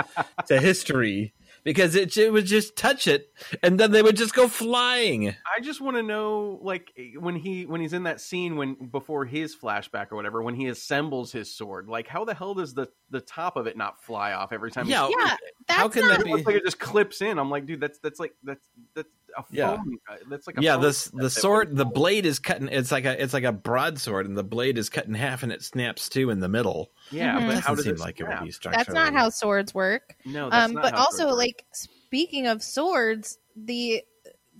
to 0.47 0.59
history 0.59 1.33
because 1.63 1.95
it, 1.95 2.15
it 2.17 2.31
would 2.31 2.45
just 2.45 2.75
touch 2.75 3.07
it 3.07 3.31
and 3.61 3.79
then 3.79 3.91
they 3.91 4.01
would 4.01 4.17
just 4.17 4.33
go 4.33 4.47
flying. 4.47 5.29
i 5.55 5.59
just 5.61 5.81
want 5.81 5.97
to 5.97 6.03
know 6.03 6.59
like 6.61 6.91
when 7.19 7.35
he 7.35 7.65
when 7.65 7.81
he's 7.81 7.93
in 7.93 8.03
that 8.03 8.19
scene 8.21 8.55
when 8.57 8.73
before 8.75 9.25
his 9.25 9.55
flashback 9.55 10.11
or 10.11 10.15
whatever 10.15 10.41
when 10.41 10.55
he 10.55 10.67
assembles 10.67 11.31
his 11.31 11.53
sword 11.53 11.87
like 11.87 12.07
how 12.07 12.23
the 12.25 12.33
hell 12.33 12.53
does 12.53 12.73
the 12.73 12.87
the 13.09 13.21
top 13.21 13.55
of 13.57 13.67
it 13.67 13.77
not 13.77 14.01
fly 14.03 14.33
off 14.33 14.51
every 14.51 14.71
time 14.71 14.85
he 14.85 14.91
Yeah, 14.91 15.07
Yeah, 15.09 15.35
that's 15.67 15.79
How 15.79 15.87
can 15.89 16.07
not 16.07 16.17
that 16.19 16.27
it 16.27 16.29
looks 16.29 16.41
be? 16.41 16.45
like 16.47 16.55
it 16.55 16.63
just 16.65 16.79
clips 16.79 17.21
in 17.21 17.37
i'm 17.39 17.49
like 17.49 17.65
dude 17.65 17.79
that's 17.79 17.99
that's 17.99 18.19
like 18.19 18.33
that's 18.43 18.67
that's 18.95 19.09
a 19.37 19.43
Yeah. 19.51 19.75
foam 19.77 19.99
uh, 20.09 20.15
that's 20.29 20.47
like 20.47 20.57
a 20.57 20.61
yeah 20.61 20.73
foam 20.75 20.81
the 20.83 20.93
set 20.93 21.11
the 21.13 21.23
that 21.23 21.29
sword 21.29 21.75
the 21.75 21.85
blade 21.85 22.25
is 22.25 22.39
cut 22.39 22.61
in 22.61 22.69
it's 22.69 22.91
like 22.91 23.05
a 23.05 23.21
it's 23.21 23.33
like 23.33 23.43
a 23.43 23.51
broadsword 23.51 24.25
and 24.25 24.37
the 24.37 24.43
blade 24.43 24.77
is 24.77 24.89
cut 24.89 25.05
in 25.05 25.13
half 25.13 25.43
and 25.43 25.51
it 25.51 25.63
snaps 25.63 26.09
too 26.09 26.29
in 26.29 26.39
the 26.39 26.49
middle 26.49 26.91
yeah 27.11 27.39
Mhm. 27.39 27.47
but 27.47 27.57
it 27.57 27.63
how 27.63 27.75
doesn't 27.75 27.75
does 27.75 27.83
seem 27.85 27.93
it 27.95 27.99
like 27.99 28.19
it 28.19 28.27
would 28.27 28.43
be 28.45 28.51
structurally 28.51 28.83
That's 28.85 28.93
not 28.93 29.13
how 29.13 29.29
swords 29.29 29.73
work. 29.73 30.15
no 30.25 30.49
that's 30.49 30.65
Um, 30.69 30.73
not 30.73 30.83
but 30.83 30.93
how 30.93 30.99
also, 31.05 31.27
work. 31.27 31.37
like 31.37 31.65
speaking 31.73 32.47
of 32.47 32.61
swords, 32.63 33.37
the 33.55 34.03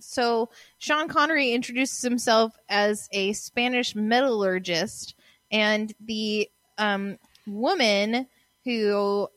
so 0.00 0.50
Sean 0.78 1.08
Connery 1.08 1.52
introduces 1.52 2.02
himself 2.02 2.58
as 2.68 3.08
a 3.12 3.32
Spanish 3.32 3.94
metallurgist, 3.94 5.14
and 5.50 5.94
the 6.00 6.50
um, 6.78 7.16
woman 7.46 8.26
who 8.64 9.28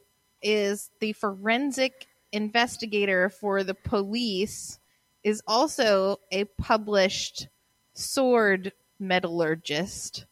is 0.42 0.90
the 1.00 1.14
forensic 1.14 2.08
investigator 2.32 3.30
for 3.30 3.64
the 3.64 3.74
police 3.76 4.80
is 5.28 5.42
also 5.46 6.20
a 6.32 6.46
published 6.46 7.48
sword 7.94 8.72
metallurgist. 9.00 10.26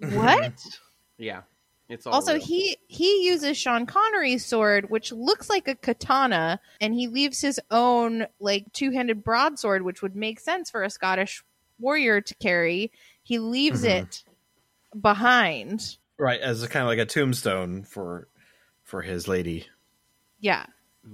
What? 0.00 0.52
yeah 1.18 1.42
it's 1.88 2.06
all 2.06 2.14
Also, 2.14 2.34
real. 2.34 2.42
he 2.44 2.76
he 2.86 3.26
uses 3.26 3.58
Sean 3.58 3.84
Connery's 3.84 4.46
sword, 4.46 4.88
which 4.88 5.12
looks 5.12 5.50
like 5.50 5.68
a 5.68 5.74
katana, 5.74 6.58
and 6.80 6.94
he 6.94 7.06
leaves 7.08 7.40
his 7.40 7.60
own 7.70 8.26
like 8.40 8.72
two 8.72 8.92
handed 8.92 9.22
broadsword, 9.22 9.82
which 9.82 10.00
would 10.00 10.16
make 10.16 10.40
sense 10.40 10.70
for 10.70 10.82
a 10.84 10.88
Scottish 10.90 11.44
warrior 11.78 12.20
to 12.22 12.34
carry. 12.36 12.92
He 13.22 13.38
leaves 13.38 13.82
Mhm. 13.84 14.02
it 14.02 14.24
behind. 14.98 15.96
right 16.18 16.40
as 16.40 16.62
a 16.62 16.68
kind 16.68 16.82
of 16.84 16.88
like 16.88 16.98
a 17.00 17.04
tombstone 17.06 17.82
for 17.82 18.28
for 18.84 19.02
his 19.02 19.26
lady 19.28 19.66
Yeah, 20.40 20.64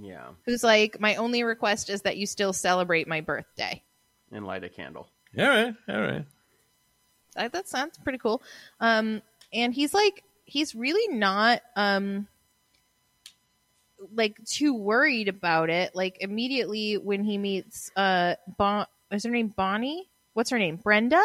yeah 0.01 0.27
who's 0.45 0.63
like, 0.63 0.99
my 0.99 1.15
only 1.15 1.43
request 1.43 1.89
is 1.89 2.03
that 2.03 2.17
you 2.17 2.25
still 2.27 2.53
celebrate 2.53 3.07
my 3.07 3.21
birthday. 3.21 3.81
and 4.31 4.45
light 4.45 4.63
a 4.63 4.69
candle 4.69 5.09
all 5.37 5.47
right 5.47 5.73
all 5.87 6.01
right 6.01 6.25
I, 7.37 7.47
that 7.47 7.67
sounds 7.67 7.97
pretty 8.03 8.17
cool. 8.17 8.41
Um, 8.79 9.21
and 9.53 9.73
he's 9.73 9.93
like, 9.93 10.23
he's 10.45 10.73
really 10.75 11.15
not 11.15 11.61
um 11.75 12.27
like 14.13 14.43
too 14.45 14.73
worried 14.73 15.27
about 15.27 15.69
it. 15.69 15.95
Like 15.95 16.17
immediately 16.21 16.97
when 16.97 17.23
he 17.23 17.37
meets 17.37 17.91
uh, 17.95 18.35
bon- 18.57 18.87
is 19.11 19.23
her 19.23 19.29
name 19.29 19.49
Bonnie? 19.49 20.09
What's 20.33 20.49
her 20.49 20.59
name? 20.59 20.77
Brenda, 20.77 21.21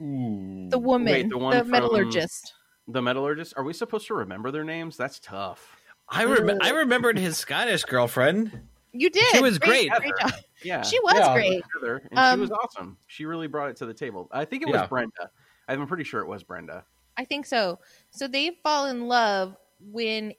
the 0.00 0.78
woman, 0.78 1.12
Wait, 1.12 1.22
the 1.24 1.28
the, 1.30 1.38
one 1.38 1.58
from- 1.58 1.70
metallurgist. 1.70 2.54
The 2.88 3.02
metallurgist. 3.02 3.54
Are 3.56 3.64
we 3.64 3.72
supposed 3.72 4.06
to 4.08 4.14
remember 4.14 4.50
their 4.50 4.64
names? 4.64 4.96
That's 4.96 5.18
tough. 5.18 5.75
I 6.08 6.24
rem- 6.24 6.58
I 6.62 6.70
remembered 6.70 7.18
his 7.18 7.36
Scottish 7.36 7.84
girlfriend. 7.84 8.50
You 8.92 9.10
did. 9.10 9.24
She 9.32 9.40
was 9.40 9.58
great. 9.58 9.90
Great, 9.90 10.12
job. 10.20 10.32
Yeah, 10.62 10.82
She 10.82 10.98
was 11.00 11.14
Yeah. 11.16 11.34
great. 11.34 11.62
Heather, 11.74 12.02
and 12.10 12.18
Um, 12.18 12.36
she 12.38 12.40
was 12.42 12.50
awesome. 12.52 12.96
She 13.06 13.24
really 13.26 13.46
brought 13.46 13.70
it 13.70 13.76
to 13.76 13.86
the 13.86 13.94
table. 13.94 14.28
I 14.32 14.44
think 14.44 14.62
it 14.62 14.66
was 14.68 14.80
Yeah. 14.80 14.86
Brenda. 14.86 15.30
I'm 15.68 15.86
pretty 15.86 16.04
sure 16.04 16.20
it 16.20 16.26
was 16.28 16.42
Brenda. 16.44 16.84
I 17.16 17.24
think 17.24 17.46
so. 17.46 17.78
So 18.10 18.28
they 18.28 18.52
fall 18.62 18.86
in 18.86 19.08
love 19.08 19.56
when. 19.80 20.34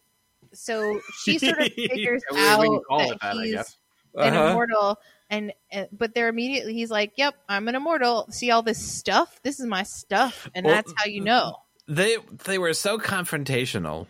So 0.53 0.99
she 1.23 1.38
sort 1.39 1.60
of 1.60 1.67
figures 1.73 2.23
Yeah, 2.32 2.58
we- 2.58 2.62
we 2.62 2.67
can 2.69 2.75
out 2.77 2.84
call 2.88 2.97
that 2.99 3.12
it 3.12 3.19
that, 3.21 3.36
I 3.38 3.43
he's 3.43 3.53
guess. 3.56 3.77
an 4.15 4.34
Uh-huh. 4.34 4.49
immortal 4.51 4.99
and 5.30 5.53
uh, 5.73 5.84
but 5.91 6.15
they're 6.15 6.30
immediately 6.30 6.73
he's 6.73 6.89
like 6.89 7.12
yep 7.17 7.36
i'm 7.49 7.67
an 7.67 7.75
immortal 7.75 8.25
see 8.32 8.49
all 8.49 8.62
this 8.63 8.80
stuff 8.80 9.41
this 9.43 9.60
is 9.60 9.65
my 9.65 9.84
stuff 9.84 10.49
and 10.56 10.65
Well, 10.65 10.73
that's 10.73 10.93
how 10.95 11.06
you 11.06 11.19
know 11.19 11.58
They 11.89 12.15
they 12.45 12.58
were 12.58 12.73
so 12.73 12.97
confrontational 12.97 14.08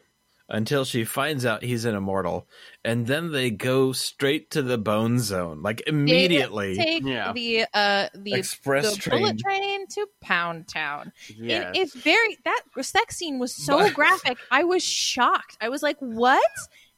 until 0.50 0.86
she 0.86 1.04
finds 1.04 1.46
out 1.46 1.64
he's 1.64 1.84
an 1.86 1.96
immortal, 1.96 2.48
and 2.86 3.06
then 3.08 3.32
they 3.32 3.52
go 3.52 3.92
straight 3.92 4.50
to 4.52 4.62
the 4.62 4.78
bone 4.78 5.20
zone, 5.20 5.62
like 5.62 5.78
They 5.86 5.92
immediately. 5.92 6.76
take 6.76 7.04
Yeah. 7.04 7.34
the 7.34 7.66
uh 7.74 8.08
the, 8.16 8.34
Express 8.34 8.96
the 8.96 9.02
train. 9.02 9.20
bullet 9.22 9.40
train 9.40 9.88
to 9.88 10.08
pound 10.22 10.68
town 10.68 11.12
Yes. 11.36 11.76
it, 11.76 11.80
it's 11.82 11.96
very 11.96 12.38
that 12.46 12.62
sex 12.82 13.18
scene 13.18 13.40
was 13.40 13.54
so 13.54 13.80
But- 13.80 13.94
graphic 14.00 14.38
i 14.52 14.64
was 14.64 14.84
shocked 14.84 15.58
i 15.62 15.70
was 15.70 15.84
like 15.84 15.98
what 16.00 16.42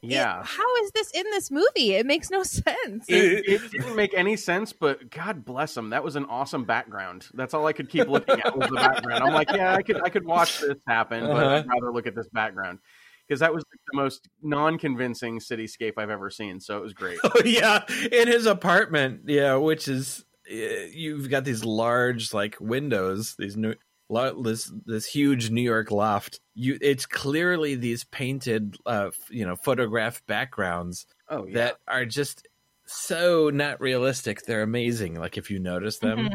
Yeah. 0.01 0.39
It- 0.41 0.45
how 0.45 0.75
is 0.83 0.91
this 0.91 1.11
in 1.11 1.23
this 1.31 1.51
movie? 1.51 1.93
It 1.95 2.05
makes 2.05 2.29
no 2.31 2.41
sense. 2.57 3.03
It, 3.09 3.43
it 3.49 3.71
didn't 3.71 3.97
make 3.97 4.13
any 4.13 4.37
sense, 4.37 4.71
but 4.71 5.09
God 5.09 5.43
bless 5.43 5.73
them. 5.73 5.89
That 5.89 6.05
was 6.05 6.15
an 6.15 6.23
awesome 6.29 6.63
background. 6.63 7.27
That's 7.33 7.53
all 7.53 7.67
I 7.67 7.73
could 7.73 7.89
keep 7.89 8.07
looking 8.07 8.39
at 8.39 8.57
was 8.57 8.69
the 8.69 8.75
background. 8.77 9.23
I'm 9.25 9.33
like, 9.33 9.51
yeah, 9.51 9.75
I 9.75 9.81
could 9.81 10.01
I 10.01 10.07
could 10.07 10.23
watch 10.25 10.61
this 10.61 10.77
happen, 10.87 11.25
but 11.27 11.31
Uh-huh. 11.43 11.55
I'd 11.55 11.67
rather 11.67 11.91
look 11.91 12.07
at 12.07 12.15
this 12.15 12.29
background 12.31 12.79
because 13.29 13.41
that 13.41 13.53
was 13.53 13.63
the 13.71 13.77
most 13.93 14.27
non-convincing 14.41 15.39
cityscape 15.39 15.93
I've 15.97 16.09
ever 16.09 16.31
seen. 16.31 16.59
So 16.59 16.77
it 16.77 16.81
was 16.81 16.93
great. 16.93 17.19
Oh 17.23 17.41
yeah, 17.45 17.83
in 18.11 18.27
his 18.27 18.47
apartment, 18.47 19.21
yeah, 19.27 19.55
which 19.55 19.87
is 19.87 20.25
uh, 20.51 20.55
you've 20.91 21.29
got 21.29 21.45
these 21.45 21.63
large 21.63 22.33
like 22.33 22.57
windows, 22.59 23.35
these 23.37 23.55
new 23.55 23.75
this 24.41 24.71
this 24.87 25.05
huge 25.05 25.51
New 25.51 25.61
York 25.61 25.91
loft. 25.91 26.39
You, 26.55 26.79
it's 26.81 27.05
clearly 27.05 27.75
these 27.75 28.03
painted, 28.03 28.75
uh, 28.87 29.11
you 29.29 29.45
know, 29.45 29.55
photograph 29.55 30.25
backgrounds 30.25 31.05
Oh 31.29 31.45
yeah, 31.45 31.53
that 31.53 31.77
are 31.87 32.05
just 32.05 32.47
so 32.87 33.51
not 33.51 33.79
realistic. 33.79 34.41
They're 34.41 34.63
amazing. 34.63 35.15
Like 35.19 35.37
if 35.37 35.51
you 35.51 35.59
notice 35.59 35.99
them, 35.99 36.29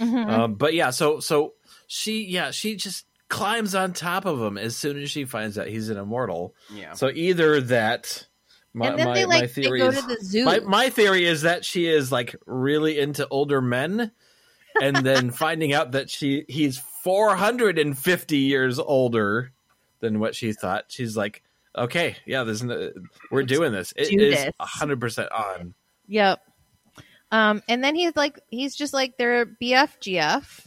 Mhm. 0.00 0.28
um, 0.28 0.54
but 0.54 0.74
yeah, 0.74 0.90
so 0.90 1.20
so 1.20 1.54
she 1.86 2.24
yeah 2.24 2.50
she 2.50 2.74
just 2.74 3.06
climbs 3.30 3.74
on 3.74 3.94
top 3.94 4.26
of 4.26 4.38
him 4.38 4.58
as 4.58 4.76
soon 4.76 5.00
as 5.00 5.10
she 5.10 5.24
finds 5.24 5.56
out 5.56 5.68
he's 5.68 5.88
an 5.88 5.96
immortal. 5.96 6.54
yeah. 6.74 6.92
So 6.92 7.08
either 7.08 7.62
that. 7.62 8.26
My, 8.72 8.90
my, 8.90 9.14
they 9.14 9.24
like 9.24 9.40
they 9.40 9.62
theory 9.62 9.80
is, 9.80 10.30
the 10.30 10.44
my 10.44 10.60
my 10.60 10.90
theory 10.90 11.24
is 11.24 11.42
that 11.42 11.64
she 11.64 11.88
is 11.88 12.12
like 12.12 12.36
really 12.46 13.00
into 13.00 13.26
older 13.26 13.60
men, 13.60 14.12
and 14.80 14.94
then 14.94 15.30
finding 15.32 15.72
out 15.72 15.90
that 15.92 16.08
she 16.08 16.44
he's 16.48 16.78
four 17.02 17.34
hundred 17.34 17.80
and 17.80 17.98
fifty 17.98 18.36
years 18.38 18.78
older 18.78 19.50
than 19.98 20.20
what 20.20 20.36
she 20.36 20.52
thought. 20.52 20.84
She's 20.86 21.16
like, 21.16 21.42
okay, 21.76 22.14
yeah, 22.26 22.44
there's 22.44 22.62
no, 22.62 22.92
we're 23.32 23.42
doing 23.42 23.72
this. 23.72 23.92
It 23.96 24.10
do 24.10 24.24
is 24.24 24.50
hundred 24.60 25.00
percent 25.00 25.32
on. 25.32 25.74
Yep. 26.06 26.40
Um, 27.32 27.62
and 27.68 27.82
then 27.82 27.96
he's 27.96 28.14
like, 28.14 28.38
he's 28.48 28.76
just 28.76 28.92
like 28.92 29.16
their 29.16 29.46
BFGF. 29.46 30.66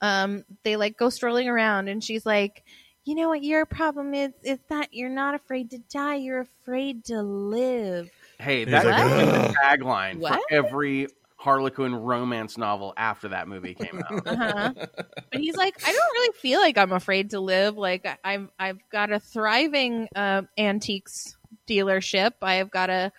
Um, 0.00 0.44
they 0.62 0.76
like 0.76 0.96
go 0.98 1.08
strolling 1.10 1.48
around, 1.48 1.88
and 1.88 2.02
she's 2.02 2.26
like, 2.26 2.64
you 3.04 3.14
know 3.14 3.28
what 3.28 3.42
your 3.42 3.64
problem 3.66 4.14
is? 4.14 4.32
Is 4.42 4.58
that 4.68 4.88
you're 4.92 5.08
not 5.08 5.34
afraid 5.34 5.70
to 5.70 5.78
die. 5.78 6.16
You're 6.16 6.40
afraid 6.40 7.04
to 7.06 7.22
live. 7.22 8.10
Hey, 8.38 8.60
He's 8.64 8.70
that 8.72 8.84
like, 8.84 9.04
was 9.04 9.32
the 9.48 9.54
tagline 9.62 10.18
What? 10.18 10.32
for 10.34 10.40
every 10.54 11.06
Harlequin 11.36 11.94
romance 11.94 12.58
novel 12.58 12.92
after 12.96 13.28
that 13.28 13.46
movie 13.46 13.74
came 13.74 14.02
out. 14.10 14.26
Uh-huh. 14.26 14.72
but 14.74 15.40
he's 15.40 15.56
like, 15.56 15.76
I 15.86 15.92
don't 15.92 16.12
really 16.14 16.32
feel 16.40 16.60
like 16.60 16.76
I'm 16.76 16.92
afraid 16.92 17.30
to 17.30 17.40
live. 17.40 17.76
Like 17.78 18.04
I- 18.04 18.18
I'm, 18.24 18.50
I've 18.58 18.80
got 18.90 19.12
a 19.12 19.20
thriving 19.20 20.08
uh, 20.16 20.42
antiques 20.58 21.36
dealership. 21.68 22.32
I 22.42 22.54
have 22.54 22.70
got 22.70 22.90
a 22.90 23.12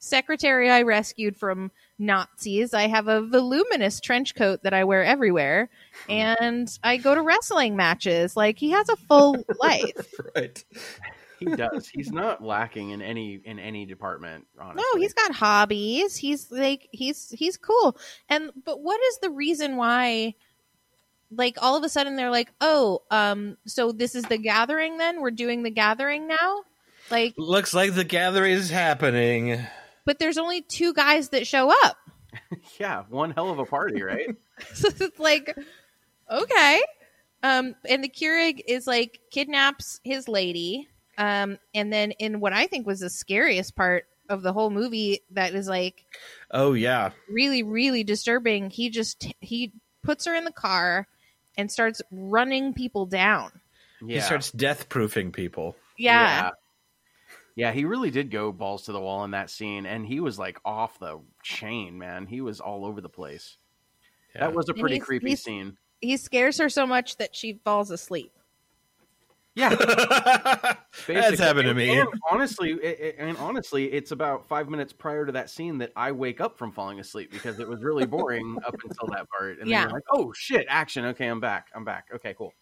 secretary 0.00 0.68
I 0.68 0.82
rescued 0.82 1.36
from 1.36 1.70
Nazis. 1.98 2.74
I 2.74 2.88
have 2.88 3.06
a 3.06 3.20
voluminous 3.22 4.00
trench 4.00 4.34
coat 4.34 4.64
that 4.64 4.74
I 4.74 4.82
wear 4.84 5.04
everywhere, 5.04 5.70
and 6.08 6.68
I 6.82 6.96
go 6.96 7.14
to 7.14 7.22
wrestling 7.22 7.76
matches. 7.76 8.36
Like 8.36 8.58
he 8.58 8.70
has 8.70 8.88
a 8.88 8.96
full 8.96 9.36
life. 9.60 10.14
right. 10.34 10.64
he 11.38 11.46
does. 11.46 11.88
He's 11.88 12.10
not 12.10 12.42
lacking 12.42 12.90
in 12.90 13.00
any 13.02 13.40
in 13.44 13.58
any 13.58 13.86
department. 13.86 14.46
Honestly, 14.58 14.82
No, 14.92 14.98
he's 15.00 15.14
got 15.14 15.32
hobbies. 15.32 16.16
He's 16.16 16.50
like 16.50 16.88
he's 16.90 17.30
he's 17.30 17.56
cool. 17.56 17.96
And 18.28 18.50
but 18.64 18.80
what 18.80 19.00
is 19.00 19.18
the 19.18 19.30
reason 19.30 19.76
why 19.76 20.34
like 21.30 21.56
all 21.62 21.76
of 21.76 21.84
a 21.84 21.88
sudden 21.88 22.16
they're 22.16 22.30
like, 22.30 22.52
"Oh, 22.60 23.02
um 23.10 23.56
so 23.66 23.92
this 23.92 24.14
is 24.14 24.24
the 24.24 24.38
gathering 24.38 24.98
then? 24.98 25.20
We're 25.20 25.30
doing 25.30 25.62
the 25.62 25.70
gathering 25.70 26.26
now?" 26.26 26.62
Like 27.10 27.34
Looks 27.36 27.74
like 27.74 27.94
the 27.94 28.04
gathering 28.04 28.52
is 28.52 28.70
happening. 28.70 29.60
But 30.06 30.18
there's 30.18 30.38
only 30.38 30.62
two 30.62 30.92
guys 30.94 31.30
that 31.30 31.46
show 31.46 31.70
up. 31.84 31.96
yeah, 32.80 33.04
one 33.08 33.30
hell 33.32 33.50
of 33.50 33.58
a 33.58 33.64
party, 33.64 34.02
right? 34.02 34.28
so 34.74 34.88
it's 35.00 35.18
like 35.18 35.56
okay. 36.30 36.80
Um 37.42 37.74
and 37.88 38.04
the 38.04 38.08
Kurgan 38.08 38.60
is 38.66 38.86
like 38.86 39.20
kidnaps 39.30 40.00
his 40.04 40.28
lady. 40.28 40.88
Um 41.18 41.58
and 41.74 41.92
then 41.92 42.12
in 42.12 42.40
what 42.40 42.52
I 42.52 42.66
think 42.66 42.86
was 42.86 43.00
the 43.00 43.10
scariest 43.10 43.74
part 43.76 44.04
of 44.28 44.42
the 44.42 44.52
whole 44.52 44.70
movie 44.70 45.20
that 45.32 45.54
is 45.54 45.68
like 45.68 46.04
Oh 46.50 46.72
yeah, 46.72 47.10
really 47.28 47.62
really 47.62 48.04
disturbing 48.04 48.70
he 48.70 48.90
just 48.90 49.26
he 49.40 49.72
puts 50.04 50.24
her 50.26 50.34
in 50.34 50.44
the 50.44 50.52
car 50.52 51.08
and 51.58 51.70
starts 51.70 52.00
running 52.12 52.72
people 52.72 53.06
down 53.06 53.50
Yeah. 54.00 54.16
he 54.16 54.20
starts 54.20 54.52
death 54.52 54.88
proofing 54.88 55.32
people. 55.32 55.74
yeah, 55.98 56.44
yeah. 56.44 56.50
Yeah, 57.60 57.72
he 57.72 57.84
really 57.84 58.10
did 58.10 58.30
go 58.30 58.52
balls 58.52 58.84
to 58.84 58.92
the 58.92 59.00
wall 59.00 59.24
in 59.24 59.32
that 59.32 59.50
scene, 59.50 59.84
and 59.86 60.06
he 60.06 60.20
was 60.20 60.38
like 60.38 60.58
off 60.64 60.98
the 60.98 61.20
chain, 61.42 61.98
man. 61.98 62.26
He 62.26 62.40
was 62.40 62.60
all 62.60 62.84
over 62.86 63.00
the 63.00 63.08
place. 63.08 63.56
Yeah. 64.34 64.42
That 64.46 64.54
was 64.54 64.68
a 64.68 64.74
pretty 64.74 64.96
he's- 64.96 65.04
creepy 65.06 65.28
he's- 65.28 65.42
scene. 65.42 65.76
he 66.00 66.16
scares 66.16 66.58
her 66.58 66.68
so 66.68 66.86
much 66.86 67.16
that 67.18 67.34
she 67.36 67.60
falls 67.64 67.90
asleep 67.90 68.32
Yeah, 69.56 69.74
That's 71.06 71.38
happened 71.40 71.64
to 71.66 71.74
me. 71.74 71.98
And 71.98 72.08
honestly, 72.30 72.70
it, 72.70 73.00
it- 73.00 73.16
and 73.18 73.36
honestly, 73.38 73.92
it's 73.92 74.12
about 74.12 74.46
five 74.48 74.68
minutes 74.68 74.92
prior 74.92 75.26
to 75.26 75.32
that 75.32 75.50
scene 75.50 75.78
that 75.78 75.92
I 75.96 76.12
wake 76.12 76.40
up 76.40 76.56
from 76.56 76.70
falling 76.72 77.00
asleep 77.00 77.30
because 77.32 77.58
it 77.58 77.68
was 77.68 77.82
really 77.82 78.06
boring 78.06 78.56
up 78.66 78.74
until 78.82 79.08
that 79.08 79.28
part. 79.28 79.58
And 79.58 79.68
Yeah. 79.68 79.80
then 79.80 79.88
you're 79.90 79.96
like, 79.98 80.04
"Oh 80.12 80.32
shit, 80.32 80.66
action! 80.68 81.04
Okay, 81.06 81.26
I'm 81.26 81.40
back. 81.40 81.66
I'm 81.74 81.84
back. 81.84 82.06
Okay, 82.14 82.34
cool." 82.38 82.54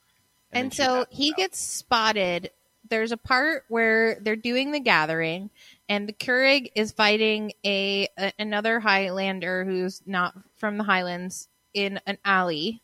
and, 0.53 0.65
then 0.65 0.71
she 0.71 0.83
so 0.83 1.05
he 1.11 1.31
out. 1.33 1.37
gets 1.37 1.59
spotted 1.61 2.51
there's 2.91 3.13
a 3.13 3.17
part 3.17 3.65
where 3.69 4.19
they're 4.21 4.37
doing 4.37 4.73
the 4.73 4.81
gathering 4.81 5.51
and 5.89 6.09
the 6.09 6.13
Kurgan 6.13 6.71
is 6.75 6.93
fighting 6.93 7.53
a, 7.65 8.09
a 8.19 8.33
another 8.39 8.81
Highlander 8.81 9.65
who's 9.65 10.03
not 10.07 10.35
from 10.57 10.79
the 10.79 10.85
Highlands 10.85 11.49
in 11.75 12.01
an 12.07 12.19
alley 12.25 12.81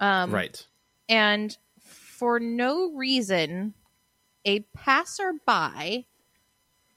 um 0.00 0.30
right. 0.32 0.66
and 1.08 1.56
for 1.78 2.38
no 2.38 2.92
reason, 2.92 3.74
a 4.44 4.60
passerby 4.76 6.06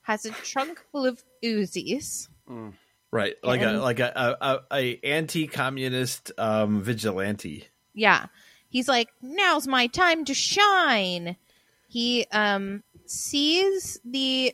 has 0.04 0.24
a 0.26 0.30
trunk 0.32 0.84
full 0.92 1.06
of 1.06 1.24
Uzis. 1.44 2.28
Mm. 2.48 2.74
Right, 3.12 3.34
like 3.44 3.62
And- 3.62 3.78
a 3.78 3.82
like 3.82 4.00
a, 4.00 4.12
a, 4.40 4.48
a, 4.48 4.60
a 4.72 5.00
anti-communist 5.04 6.32
um, 6.38 6.82
vigilante. 6.84 7.68
Yeah, 7.94 8.28
he's 8.70 8.88
like, 8.88 9.10
"Now's 9.22 9.68
my 9.68 9.88
time 9.88 10.26
to 10.26 10.34
shine." 10.34 11.38
He 11.96 12.26
um 12.34 12.84
sees 13.06 14.02
the 14.04 14.54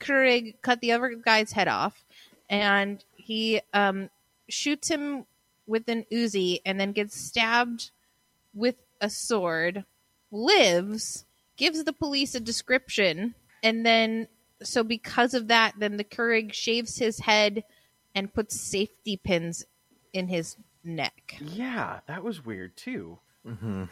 Kurgan 0.00 0.52
cut 0.60 0.82
the 0.82 0.92
other 0.92 1.14
guy's 1.14 1.52
head 1.52 1.66
off, 1.66 2.04
and 2.50 3.02
he 3.16 3.62
um 3.72 4.10
shoots 4.50 4.88
him 4.88 5.24
with 5.66 5.88
an 5.88 6.04
Uzi, 6.12 6.60
and 6.66 6.78
then 6.78 6.92
gets 6.92 7.18
stabbed 7.18 7.90
with 8.52 8.74
a 9.00 9.08
sword. 9.08 9.86
Lives, 10.30 11.24
gives 11.56 11.84
the 11.84 11.92
police 11.94 12.34
a 12.34 12.40
description, 12.40 13.34
and 13.62 13.86
then 13.86 14.28
so 14.62 14.84
because 14.84 15.32
of 15.32 15.48
that, 15.48 15.72
then 15.78 15.96
the 15.96 16.04
Kurgan 16.04 16.52
shaves 16.52 16.98
his 16.98 17.20
head 17.20 17.64
and 18.14 18.34
puts 18.34 18.60
safety 18.60 19.16
pins 19.16 19.64
in 20.12 20.28
his 20.28 20.56
neck. 20.84 21.36
Yeah, 21.40 22.00
that 22.08 22.22
was 22.22 22.44
weird 22.44 22.76
too. 22.76 23.20
Mm-hmm. 23.46 23.84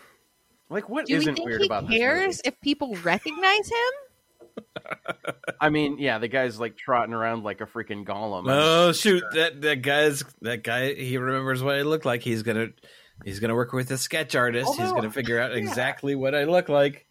Like, 0.68 0.88
what 0.88 1.07
Do 1.07 1.18
we 1.18 1.24
not 1.24 1.37
think 1.37 1.46
weird 1.46 1.61
he 1.61 1.66
about 1.66 1.88
cares 1.88 2.38
this? 2.38 2.42
if 2.44 2.61
people 2.61 2.96
recognize 2.96 3.68
him? 3.68 4.64
I 5.61 5.68
mean, 5.68 5.98
yeah, 5.98 6.18
the 6.18 6.29
guy's 6.29 6.59
like 6.59 6.76
trotting 6.76 7.14
around 7.14 7.44
like 7.44 7.61
a 7.61 7.66
freaking 7.66 8.05
golem. 8.05 8.44
Oh 8.48 8.92
shoot! 8.92 9.22
That 9.33 9.61
that 9.62 9.83
guy's 9.83 10.24
that 10.42 10.64
guy. 10.64 10.94
He 10.94 11.18
remembers 11.18 11.62
what 11.62 11.76
I 11.76 11.83
look 11.83 12.05
like. 12.05 12.22
He's 12.22 12.42
gonna 12.42 12.68
he's 13.24 13.38
gonna 13.38 13.55
work 13.55 13.72
with 13.72 13.90
a 13.90 13.98
sketch 13.98 14.35
artist. 14.35 14.74
he's 14.76 14.92
gonna 14.92 15.11
figure 15.11 15.38
out 15.38 15.52
yeah. 15.52 15.59
exactly 15.59 16.14
what 16.14 16.35
I 16.35 16.44
look 16.44 16.68
like. 16.68 17.07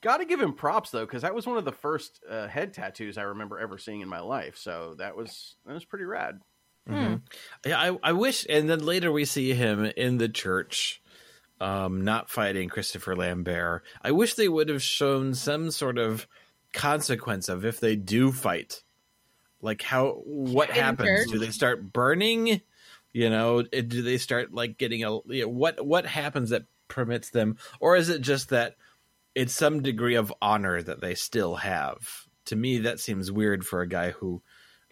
Got 0.00 0.16
to 0.16 0.24
give 0.24 0.40
him 0.40 0.52
props 0.52 0.90
though, 0.90 1.06
because 1.06 1.22
that 1.22 1.34
was 1.34 1.46
one 1.46 1.58
of 1.58 1.64
the 1.64 1.72
first 1.72 2.20
uh, 2.28 2.48
head 2.48 2.74
tattoos 2.74 3.16
I 3.18 3.22
remember 3.22 3.60
ever 3.60 3.78
seeing 3.78 4.00
in 4.00 4.08
my 4.08 4.20
life. 4.20 4.56
So 4.56 4.96
that 4.98 5.16
was 5.16 5.56
that 5.66 5.74
was 5.74 5.84
pretty 5.84 6.04
rad. 6.04 6.40
Mhm. 6.88 7.22
Yeah, 7.64 7.80
I, 7.80 7.98
I 8.02 8.12
wish. 8.12 8.44
And 8.48 8.68
then 8.68 8.80
later 8.80 9.12
we 9.12 9.24
see 9.24 9.54
him 9.54 9.84
in 9.84 10.18
the 10.18 10.28
church, 10.28 11.01
um, 11.62 12.02
not 12.02 12.28
fighting 12.28 12.68
Christopher 12.68 13.14
Lambert. 13.14 13.84
I 14.02 14.10
wish 14.10 14.34
they 14.34 14.48
would 14.48 14.68
have 14.68 14.82
shown 14.82 15.32
some 15.34 15.70
sort 15.70 15.96
of 15.96 16.26
consequence 16.72 17.48
of 17.48 17.64
if 17.64 17.78
they 17.78 17.94
do 17.94 18.32
fight. 18.32 18.82
Like 19.60 19.80
how 19.80 20.22
what 20.24 20.70
happens? 20.70 21.30
Do 21.30 21.38
they 21.38 21.50
start 21.50 21.92
burning? 21.92 22.60
You 23.12 23.30
know, 23.30 23.62
do 23.62 24.02
they 24.02 24.18
start 24.18 24.52
like 24.52 24.76
getting 24.76 25.04
a 25.04 25.20
you 25.26 25.42
know, 25.42 25.48
what 25.48 25.86
what 25.86 26.04
happens 26.04 26.50
that 26.50 26.64
permits 26.88 27.30
them, 27.30 27.58
or 27.78 27.94
is 27.94 28.08
it 28.08 28.22
just 28.22 28.48
that 28.48 28.74
it's 29.36 29.54
some 29.54 29.82
degree 29.82 30.16
of 30.16 30.34
honor 30.42 30.82
that 30.82 31.00
they 31.00 31.14
still 31.14 31.56
have? 31.56 32.26
To 32.46 32.56
me, 32.56 32.78
that 32.78 32.98
seems 32.98 33.30
weird 33.30 33.64
for 33.64 33.82
a 33.82 33.88
guy 33.88 34.10
who 34.10 34.42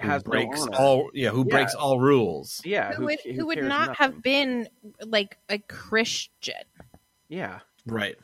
Has 0.01 0.22
breaks 0.22 0.61
honor. 0.62 0.76
all 0.76 1.11
yeah 1.14 1.30
who 1.30 1.44
Yeah. 1.46 1.57
breaks 1.57 1.74
all 1.74 2.01
rules. 2.01 2.61
Yeah, 2.64 2.92
Who, 2.94 3.05
would 3.07 3.18
ca- 3.22 3.32
who 3.34 3.46
would 3.46 3.62
not 3.62 3.88
nothing? 3.88 3.94
have 3.96 4.22
been 4.22 4.68
like 5.05 5.36
a 5.48 5.59
Christian? 5.59 6.55
Yeah, 7.28 7.61
Right. 7.86 8.16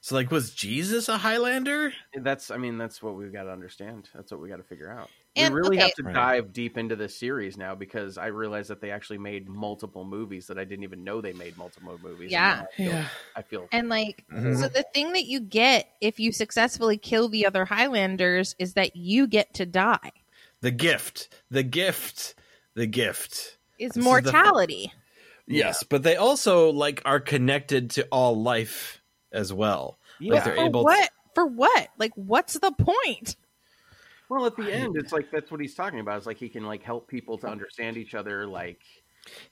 So, 0.00 0.14
like, 0.14 0.30
was 0.30 0.54
Jesus 0.54 1.08
a 1.08 1.18
Highlander? 1.18 1.92
That's, 2.14 2.52
I 2.52 2.56
mean, 2.56 2.78
that's 2.78 3.02
what 3.02 3.16
we've 3.16 3.32
got 3.32 3.42
to 3.42 3.50
understand. 3.50 4.08
That's 4.14 4.30
what 4.30 4.40
we 4.40 4.48
got 4.48 4.56
to 4.58 4.62
figure 4.62 4.90
out. 4.90 5.10
And, 5.34 5.52
we 5.52 5.58
really 5.60 5.76
okay. 5.76 5.86
have 5.86 5.94
to 5.94 6.02
Right. 6.04 6.14
dive 6.14 6.52
deep 6.52 6.78
into 6.78 6.94
this 6.94 7.18
series 7.18 7.56
now 7.58 7.74
because 7.74 8.16
I 8.16 8.26
realize 8.28 8.68
that 8.68 8.80
they 8.80 8.92
actually 8.92 9.18
made 9.18 9.48
multiple 9.48 10.04
movies 10.04 10.46
that 10.46 10.56
I 10.58 10.62
didn't 10.64 10.84
even 10.84 11.02
know 11.02 11.20
they 11.20 11.32
made 11.32 11.58
multiple 11.58 11.98
movies. 12.00 12.30
Yeah. 12.30 12.60
And 12.78 12.88
I 12.88 12.90
feel, 12.90 13.04
I 13.36 13.42
feel 13.42 13.68
And 13.72 13.88
like, 13.88 14.24
Mhm. 14.32 14.56
so 14.60 14.68
the 14.68 14.84
thing 14.94 15.12
that 15.14 15.24
you 15.26 15.40
get 15.40 15.88
if 16.00 16.20
you 16.20 16.30
successfully 16.32 16.96
kill 16.96 17.28
the 17.28 17.44
other 17.44 17.64
Highlanders 17.64 18.54
is 18.60 18.74
that 18.74 18.94
you 18.94 19.26
get 19.26 19.52
to 19.54 19.66
die. 19.66 20.12
The 20.60 20.70
gift, 20.70 21.28
the 21.50 21.62
gift, 21.62 22.34
the 22.74 22.86
gift. 22.86 23.58
Is 23.78 23.90
This 23.90 23.90
is 23.90 23.94
the- 23.94 24.00
mortality. 24.02 24.92
Yes, 25.46 25.82
but 25.82 26.02
they 26.02 26.16
also 26.16 26.70
like 26.72 27.00
are 27.06 27.20
connected 27.20 27.90
to 27.92 28.06
all 28.12 28.40
life 28.42 29.00
as 29.32 29.52
well. 29.52 29.98
yeah. 30.20 30.34
Like 30.34 30.44
they're 30.44 30.56
For 30.56 30.66
able. 30.66 30.84
what? 30.84 31.10
For 31.34 31.46
what? 31.46 31.88
Like, 31.98 32.12
what's 32.16 32.54
the 32.58 32.72
point? 32.72 33.36
Well, 34.28 34.44
at 34.44 34.56
the 34.56 34.70
end, 34.70 34.96
it's 34.98 35.12
like 35.12 35.30
that's 35.30 35.50
what 35.50 35.60
he's 35.60 35.74
talking 35.74 36.00
about. 36.00 36.18
It's 36.18 36.26
like 36.26 36.36
he 36.36 36.50
can 36.50 36.64
like 36.66 36.82
help 36.82 37.08
people 37.08 37.38
to 37.38 37.46
understand 37.48 37.96
each 37.96 38.14
other. 38.14 38.46
Like, 38.46 38.80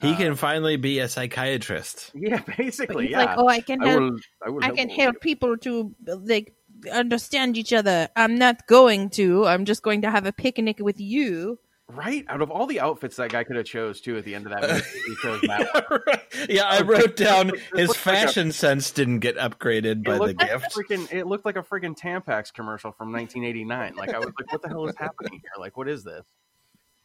he 0.02 0.12
uh, 0.12 0.16
can 0.18 0.34
finally 0.34 0.76
be 0.76 0.98
a 0.98 1.08
psychiatrist. 1.08 2.10
yeah, 2.14 2.42
basically, 2.58 3.04
he's 3.04 3.12
yeah. 3.12 3.24
like, 3.24 3.38
oh, 3.38 3.48
I 3.48 3.60
can 3.60 3.82
I 3.82 3.96
will, 3.96 4.16
I, 4.44 4.50
will 4.50 4.64
I 4.64 4.70
can 4.70 4.90
help 4.90 5.20
people 5.22 5.56
to 5.58 5.94
like 6.06 6.52
understand 6.92 7.56
each 7.56 7.72
other. 7.72 8.08
I'm 8.16 8.38
not 8.38 8.66
going 8.66 9.10
to. 9.10 9.46
I'm 9.46 9.64
just 9.64 9.82
going 9.82 10.02
to 10.02 10.10
have 10.10 10.26
a 10.26 10.32
picnic 10.32 10.78
with 10.80 11.00
you. 11.00 11.58
Right? 11.88 12.24
Out 12.28 12.42
of 12.42 12.50
all 12.50 12.66
the 12.66 12.80
outfits 12.80 13.14
that 13.16 13.30
guy 13.30 13.44
could 13.44 13.54
have 13.54 13.64
chose 13.64 14.00
too 14.00 14.16
at 14.16 14.24
the 14.24 14.34
end 14.34 14.46
of 14.46 14.52
that 14.52 14.64
uh, 14.68 14.72
movie, 14.74 14.84
he 15.06 15.14
chose 15.22 15.40
that 15.42 15.90
one. 16.36 16.46
yeah, 16.48 16.64
I 16.64 16.82
wrote 16.82 17.14
down 17.14 17.52
his 17.76 17.88
looks 17.88 18.06
like 18.06 18.16
a- 18.16 18.26
fashion 18.26 18.50
sense 18.50 18.90
didn't 18.90 19.20
get 19.20 19.36
upgraded 19.36 20.02
by 20.02 20.14
the 20.14 20.18
looked 20.18 20.40
like 20.40 20.50
gift. 20.50 20.74
freaking, 20.74 21.12
it 21.12 21.28
looked 21.28 21.44
like 21.44 21.54
a 21.56 21.62
freaking 21.62 21.96
Tampax 21.96 22.52
commercial 22.52 22.90
from 22.90 23.12
1989. 23.12 23.94
Like 23.94 24.12
I 24.12 24.18
was 24.18 24.26
like, 24.26 24.50
what 24.52 24.62
the 24.62 24.68
hell 24.68 24.88
is 24.88 24.96
happening 24.96 25.34
here? 25.34 25.50
Like, 25.60 25.76
what 25.76 25.88
is 25.88 26.02
this? 26.02 26.24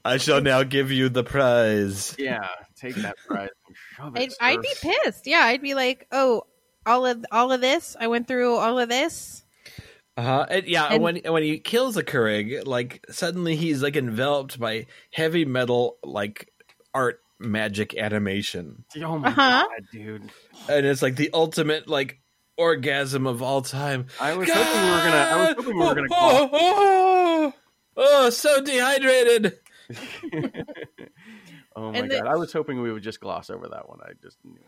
I 0.04 0.18
shall 0.18 0.42
now 0.42 0.64
give 0.64 0.92
you 0.92 1.10
the 1.10 1.24
prize. 1.24 2.16
Yeah, 2.18 2.48
take 2.76 2.96
that 2.96 3.18
prize 3.28 3.50
and 3.68 3.76
shove 3.96 4.18
I'd. 4.18 4.32
I'd 4.42 4.62
be 4.64 4.74
pissed. 4.82 5.28
Yeah, 5.28 5.42
I'd 5.44 5.62
be 5.62 5.76
like, 5.76 6.08
oh, 6.12 6.46
all 6.88 7.06
of 7.06 7.24
all 7.32 7.52
of 7.52 7.62
this. 7.62 7.96
I 8.00 8.08
went 8.08 8.28
through 8.28 8.56
all 8.56 8.80
of 8.80 8.90
this. 8.90 9.41
Uh-huh. 10.18 10.46
And, 10.50 10.68
yeah, 10.68 10.86
And- 10.88 11.02
when 11.02 11.18
when 11.26 11.44
he 11.44 11.60
kills 11.60 11.96
a 11.98 12.04
Kurgan, 12.04 12.68
like 12.68 13.06
suddenly 13.10 13.56
he's 13.56 13.82
like 13.82 13.96
enveloped 13.96 14.60
by 14.60 14.88
heavy 15.12 15.46
metal 15.46 15.98
like 16.04 16.52
art 16.94 17.22
magic 17.40 17.96
animation. 17.98 18.84
Oh 18.98 19.18
my 19.18 19.30
Uh-huh. 19.30 19.68
god, 19.68 19.88
dude! 19.92 20.32
And 20.70 20.86
it's 20.86 21.02
like 21.02 21.16
the 21.16 21.30
ultimate 21.34 21.88
like 21.88 22.20
orgasm 22.58 23.26
of 23.26 23.42
all 23.42 23.62
time. 23.62 24.08
I 24.20 24.36
was 24.36 24.50
hoping 24.50 24.82
we 24.84 24.90
were 24.92 24.98
gonna. 24.98 25.16
I 25.18 25.38
was 25.38 25.56
hoping 25.56 25.80
we 25.80 25.86
were 25.86 25.96
gonna. 25.96 26.08
Oh, 26.12 26.50
Call, 26.50 26.50
oh, 26.54 27.54
oh, 27.98 28.30
so 28.30 28.62
dehydrated. 28.62 29.58
oh 31.76 31.92
my 31.92 31.98
And 31.98 32.10
god! 32.10 32.24
the- 32.26 32.30
I 32.30 32.36
was 32.36 32.52
hoping 32.54 32.82
we 32.82 32.92
would 32.92 33.04
just 33.04 33.20
gloss 33.20 33.50
over 33.50 33.68
that 33.70 33.88
one. 33.90 34.00
I 34.04 34.12
just 34.22 34.38
knew. 34.44 34.60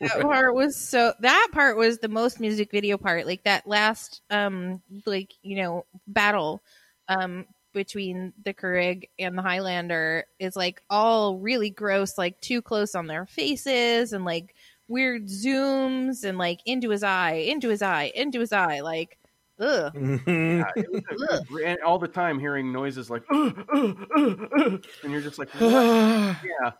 That 0.00 0.20
part 0.22 0.54
was 0.54 0.76
so. 0.76 1.14
That 1.20 1.48
part 1.52 1.76
was 1.76 1.98
the 1.98 2.08
most 2.08 2.40
music 2.40 2.70
video 2.70 2.98
part. 2.98 3.26
Like 3.26 3.44
that 3.44 3.66
last, 3.66 4.22
um, 4.30 4.82
like 5.06 5.32
you 5.42 5.56
know, 5.56 5.86
battle, 6.06 6.62
um, 7.08 7.46
between 7.72 8.32
the 8.44 8.54
Kurgan 8.54 9.08
and 9.18 9.36
the 9.36 9.42
Highlander 9.42 10.24
is 10.38 10.56
like 10.56 10.82
all 10.90 11.38
really 11.38 11.70
gross, 11.70 12.18
like 12.18 12.40
too 12.40 12.62
close 12.62 12.94
on 12.94 13.06
their 13.06 13.26
faces 13.26 14.12
and 14.12 14.24
like 14.24 14.54
weird 14.88 15.26
zooms 15.26 16.24
and 16.24 16.38
like 16.38 16.60
into 16.66 16.90
his 16.90 17.02
eye, 17.02 17.44
into 17.46 17.68
his 17.68 17.82
eye, 17.82 18.12
into 18.14 18.40
his 18.40 18.52
eye, 18.52 18.80
like 18.80 19.18
ugh. 19.58 19.92
Yeah, 20.26 20.64
was 20.76 21.44
and 21.64 21.80
all 21.80 21.98
the 21.98 22.08
time 22.08 22.38
hearing 22.38 22.72
noises 22.72 23.10
like, 23.10 23.24
"Ugh, 23.30 23.66
ugh, 23.74 24.08
ugh, 24.16 24.48
ugh," 24.58 24.84
and 25.02 25.12
you're 25.12 25.20
just 25.20 25.38
like, 25.38 25.48
yeah. 25.60 26.72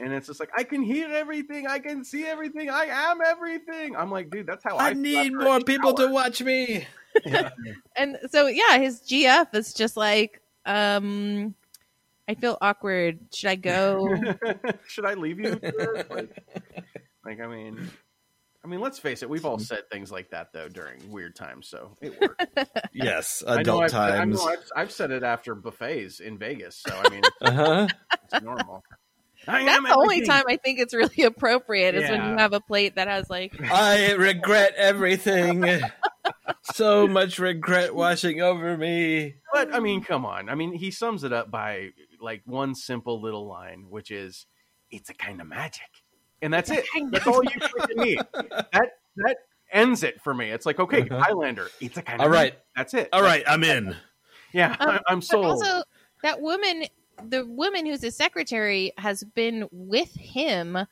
And 0.00 0.12
it's 0.14 0.26
just 0.28 0.40
like 0.40 0.50
I 0.56 0.64
can 0.64 0.82
hear 0.82 1.08
everything, 1.12 1.66
I 1.66 1.78
can 1.78 2.04
see 2.04 2.24
everything, 2.24 2.70
I 2.70 2.86
am 2.86 3.20
everything. 3.20 3.94
I'm 3.96 4.10
like, 4.10 4.30
dude, 4.30 4.46
that's 4.46 4.64
how 4.64 4.76
I. 4.76 4.88
I 4.88 4.92
need 4.94 5.34
more 5.34 5.58
eight 5.58 5.66
people 5.66 5.92
to 5.94 6.08
watch 6.08 6.42
me. 6.42 6.86
And 7.96 8.18
so 8.30 8.46
yeah, 8.46 8.78
his 8.78 9.00
GF 9.00 9.54
is 9.54 9.74
just 9.74 9.96
like, 9.96 10.40
um, 10.64 11.54
I 12.28 12.34
feel 12.34 12.56
awkward. 12.62 13.18
Should 13.34 13.50
I 13.50 13.56
go? 13.56 14.16
Should 14.86 15.04
I 15.04 15.14
leave 15.14 15.40
you? 15.40 15.60
Like, 16.08 16.42
like, 17.24 17.40
I 17.40 17.46
mean, 17.48 17.90
I 18.64 18.68
mean, 18.68 18.80
let's 18.80 18.98
face 18.98 19.22
it. 19.22 19.28
We've 19.28 19.44
all 19.44 19.58
said 19.58 19.90
things 19.90 20.12
like 20.12 20.30
that 20.30 20.52
though 20.52 20.68
during 20.68 21.10
weird 21.10 21.34
times, 21.34 21.66
so 21.68 21.96
it 22.00 22.18
works. 22.20 22.44
Yes, 22.92 23.42
I 23.46 23.56
know 23.56 23.80
adult 23.80 23.82
I've, 23.82 23.94
I 23.94 24.16
times. 24.18 24.36
know 24.38 24.44
I've, 24.48 24.64
I've 24.76 24.92
said 24.92 25.10
it 25.10 25.22
after 25.24 25.54
buffets 25.56 26.20
in 26.20 26.38
Vegas, 26.38 26.76
so 26.76 26.94
I 26.94 27.08
mean, 27.10 27.22
Uh-huh. 27.42 27.88
it's 28.32 28.42
normal. 28.42 28.84
I 29.50 29.64
That's 29.64 29.82
the 29.84 29.94
only 29.94 30.24
time 30.26 30.44
I 30.48 30.56
think 30.56 30.78
it's 30.78 30.94
really 30.94 31.22
appropriate 31.24 31.94
is 31.94 32.08
when 32.08 32.24
you 32.30 32.36
have 32.38 32.52
a 32.52 32.60
plate 32.60 32.94
that 32.96 33.08
has 33.08 33.28
like 33.30 33.54
I 33.72 34.12
regret 34.12 34.74
everything. 34.76 35.64
so 36.74 37.06
much 37.06 37.38
regret 37.38 37.94
washing 37.94 38.40
over 38.40 38.76
me. 38.76 39.34
But 39.52 39.74
I 39.74 39.80
mean, 39.80 40.02
come 40.02 40.24
on. 40.26 40.48
I 40.48 40.54
mean, 40.54 40.72
he 40.72 40.90
sums 40.90 41.24
it 41.24 41.32
up 41.32 41.50
by 41.50 41.90
like 42.20 42.42
one 42.44 42.74
simple 42.74 43.20
little 43.20 43.46
line, 43.46 43.86
which 43.88 44.10
is, 44.10 44.46
"It's 44.90 45.10
a 45.10 45.14
kind 45.14 45.40
of 45.40 45.46
magic," 45.46 45.88
and 46.42 46.52
that's 46.52 46.70
it. 46.70 46.84
That's 47.10 47.26
all 47.26 47.42
you 47.44 47.60
need. 48.04 48.18
That 48.34 48.90
that 49.16 49.36
ends 49.72 50.02
it 50.02 50.20
for 50.22 50.34
me. 50.34 50.50
It's 50.50 50.66
like, 50.66 50.78
okay, 50.80 51.06
Highlander. 51.06 51.68
It's 51.80 51.96
a 51.96 52.02
kind 52.02 52.20
of 52.20 52.24
All 52.26 52.30
right. 52.32 52.52
magic. 52.52 52.64
That's 52.76 52.94
it. 52.94 53.08
All 53.12 53.22
right, 53.22 53.42
I'm 53.46 53.64
in. 53.64 53.96
Yeah, 54.52 54.76
Um, 54.80 54.90
I- 54.90 55.00
I'm 55.08 55.18
But 55.20 55.24
sold. 55.24 55.46
also, 55.46 55.82
that 56.22 56.40
woman, 56.40 56.84
the 57.28 57.46
woman 57.46 57.86
who's 57.86 58.02
his 58.02 58.16
secretary, 58.16 58.92
has 58.96 59.24
been 59.24 59.68
with 59.70 60.12
him 60.14 60.76
uh, 60.76 60.86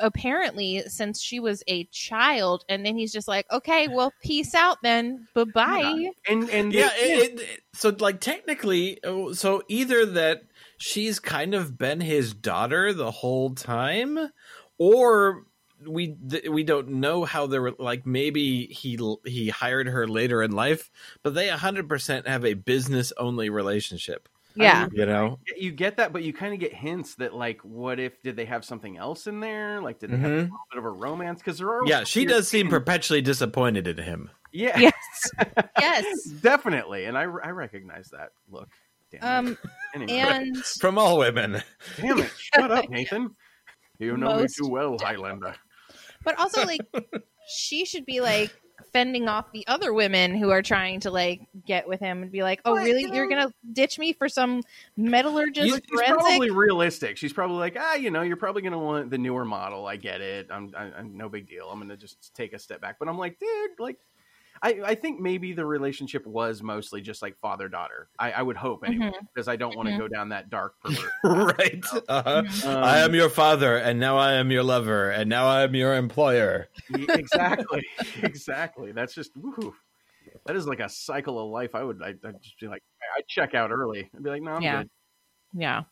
apparently 0.00 0.82
since 0.88 1.20
she 1.20 1.40
was 1.40 1.62
a 1.66 1.84
child, 1.84 2.64
and 2.68 2.84
then 2.86 2.96
he's 2.96 3.12
just 3.12 3.28
like, 3.28 3.46
"Okay, 3.50 3.86
well, 3.88 4.12
peace 4.22 4.54
out 4.54 4.78
then, 4.82 5.28
bye 5.34 5.44
bye." 5.44 6.10
and 6.28 6.48
and 6.50 6.72
Yeah, 6.72 6.90
they- 6.98 7.12
it, 7.12 7.40
it, 7.40 7.60
so 7.74 7.94
like 7.98 8.20
technically, 8.20 8.98
oh, 9.04 9.32
so 9.32 9.62
either 9.68 10.06
that 10.06 10.44
she's 10.78 11.18
kind 11.20 11.54
of 11.54 11.76
been 11.76 12.00
his 12.00 12.32
daughter 12.32 12.92
the 12.94 13.10
whole 13.10 13.54
time, 13.54 14.30
or 14.78 15.44
we 15.86 16.16
th- 16.28 16.48
we 16.48 16.64
don't 16.64 16.88
know 16.88 17.24
how 17.24 17.46
they 17.46 17.58
were 17.58 17.72
like 17.78 18.06
maybe 18.06 18.66
he 18.66 18.98
he 19.24 19.48
hired 19.50 19.86
her 19.86 20.08
later 20.08 20.42
in 20.42 20.50
life, 20.52 20.90
but 21.22 21.34
they 21.34 21.48
hundred 21.48 21.88
percent 21.88 22.26
have 22.26 22.44
a 22.44 22.54
business 22.54 23.12
only 23.16 23.50
relationship. 23.50 24.28
Yeah, 24.58 24.88
You 24.92 25.06
know, 25.06 25.38
you 25.56 25.70
get 25.72 25.96
that, 25.98 26.12
but 26.12 26.22
you 26.22 26.32
kind 26.32 26.52
of 26.54 26.60
get 26.60 26.74
hints 26.74 27.14
that 27.16 27.34
like, 27.34 27.60
what 27.62 27.98
if 28.00 28.20
did 28.22 28.36
they 28.36 28.44
have 28.46 28.64
something 28.64 28.96
else 28.96 29.26
in 29.26 29.40
there? 29.40 29.80
Like, 29.80 29.98
did 30.00 30.10
they 30.10 30.16
have 30.16 30.30
a 30.30 30.34
Mhm. 30.34 30.42
little 30.42 30.58
bit 30.72 30.78
of 30.78 30.84
a 30.84 30.90
romance? 30.90 31.38
Because 31.40 31.58
there 31.58 31.68
are 31.70 31.86
yeah, 31.86 32.04
she 32.04 32.20
weird 32.20 32.30
does 32.30 32.48
seem 32.48 32.68
perpetually 32.68 33.20
disappointed 33.22 33.86
in 33.86 33.98
him. 33.98 34.30
Yeah, 34.52 34.78
yes, 34.78 35.30
yes. 35.80 36.24
definitely, 36.42 37.04
and 37.04 37.16
I 37.16 37.22
I 37.22 37.50
recognize 37.50 38.08
that 38.10 38.30
look. 38.50 38.68
Damn. 39.10 39.46
Um, 39.48 39.58
Anyway. 39.94 40.18
and 40.18 40.56
From 40.80 40.98
all 40.98 41.18
women, 41.18 41.62
Damn 41.96 42.18
it! 42.18 42.30
Shut 42.36 42.70
up, 42.70 42.88
Nathan. 42.90 43.34
You 43.98 44.16
know 44.16 44.26
Most 44.36 44.58
me 44.60 44.66
too 44.66 44.70
well, 44.72 44.96
Highlander. 45.00 45.54
but 46.24 46.38
also 46.38 46.64
like, 46.64 46.80
she 47.48 47.84
should 47.84 48.04
be 48.06 48.20
like 48.20 48.54
fending 48.92 49.28
off 49.28 49.50
the 49.52 49.66
other 49.66 49.92
women 49.92 50.36
who 50.36 50.50
are 50.50 50.62
trying 50.62 51.00
to 51.00 51.10
like 51.10 51.40
get 51.66 51.88
with 51.88 52.00
him 52.00 52.22
and 52.22 52.32
be 52.32 52.42
like, 52.42 52.60
"Oh, 52.64 52.74
But, 52.74 52.84
really? 52.84 53.02
you 53.02 53.14
You're 53.14 53.28
gonna 53.28 53.52
ditch 53.72 53.98
me 53.98 54.12
for 54.12 54.28
some 54.28 54.62
metallurgist 54.96 55.66
She's 55.68 55.80
forensic?" 55.88 56.18
probably 56.18 56.50
realistic. 56.50 57.16
She's 57.16 57.32
probably 57.32 57.58
like, 57.58 57.76
ah, 57.78 57.94
you 57.94 58.10
know, 58.10 58.22
you're 58.22 58.36
probably 58.36 58.62
gonna 58.62 58.78
want 58.78 59.10
the 59.10 59.18
newer 59.18 59.44
model. 59.44 59.86
I 59.86 59.96
get 59.96 60.20
it. 60.20 60.48
I'm, 60.50 60.72
I, 60.76 60.90
I'm 60.98 61.16
no 61.16 61.28
big 61.28 61.48
deal. 61.48 61.68
I'm 61.70 61.78
gonna 61.78 61.96
just 61.96 62.34
take 62.34 62.52
a 62.52 62.58
step 62.58 62.80
back. 62.80 62.98
But 62.98 63.08
I'm 63.08 63.18
like, 63.18 63.38
dude, 63.38 63.70
like, 63.78 63.98
I, 64.62 64.80
I 64.84 64.94
think 64.94 65.20
maybe 65.20 65.52
the 65.52 65.64
relationship 65.64 66.26
was 66.26 66.62
mostly 66.62 67.00
just 67.00 67.22
like 67.22 67.38
father 67.38 67.68
daughter. 67.68 68.08
I, 68.18 68.32
I 68.32 68.42
would 68.42 68.56
hope 68.56 68.84
anyway, 68.86 69.06
Mhm. 69.06 69.26
because 69.34 69.48
I 69.48 69.56
don't 69.56 69.76
want 69.76 69.88
to 69.88 69.94
Mhm. 69.94 69.98
go 69.98 70.08
down 70.08 70.28
that 70.30 70.50
dark 70.50 70.74
pervert. 70.82 71.12
right? 71.58 71.84
Uh-huh. 72.08 72.42
Um, 72.64 72.84
I 72.84 72.98
am 72.98 73.14
your 73.14 73.28
father, 73.28 73.76
and 73.76 73.98
now 74.00 74.16
I 74.18 74.32
am 74.34 74.50
your 74.50 74.62
lover, 74.62 75.10
and 75.10 75.28
now 75.28 75.46
I 75.46 75.62
am 75.62 75.74
your 75.74 75.94
employer. 75.94 76.68
exactly, 77.14 77.82
exactly. 78.22 78.92
That's 78.92 79.14
just 79.14 79.30
woo. 79.36 79.74
That 80.46 80.56
is 80.56 80.66
like 80.66 80.80
a 80.80 80.88
cycle 80.88 81.38
of 81.42 81.50
life. 81.50 81.74
I 81.74 81.82
would, 81.82 82.02
I'd, 82.02 82.18
I'd 82.24 82.42
just 82.42 82.58
be 82.60 82.68
like, 82.68 82.82
I'd 83.16 83.26
check 83.28 83.54
out 83.54 83.70
early. 83.70 84.10
I'd 84.14 84.22
be 84.22 84.30
like, 84.30 84.42
no, 84.42 84.52
I'm 84.52 84.62
Yeah. 84.62 84.78
good. 84.82 84.90
Yeah. 85.54 85.82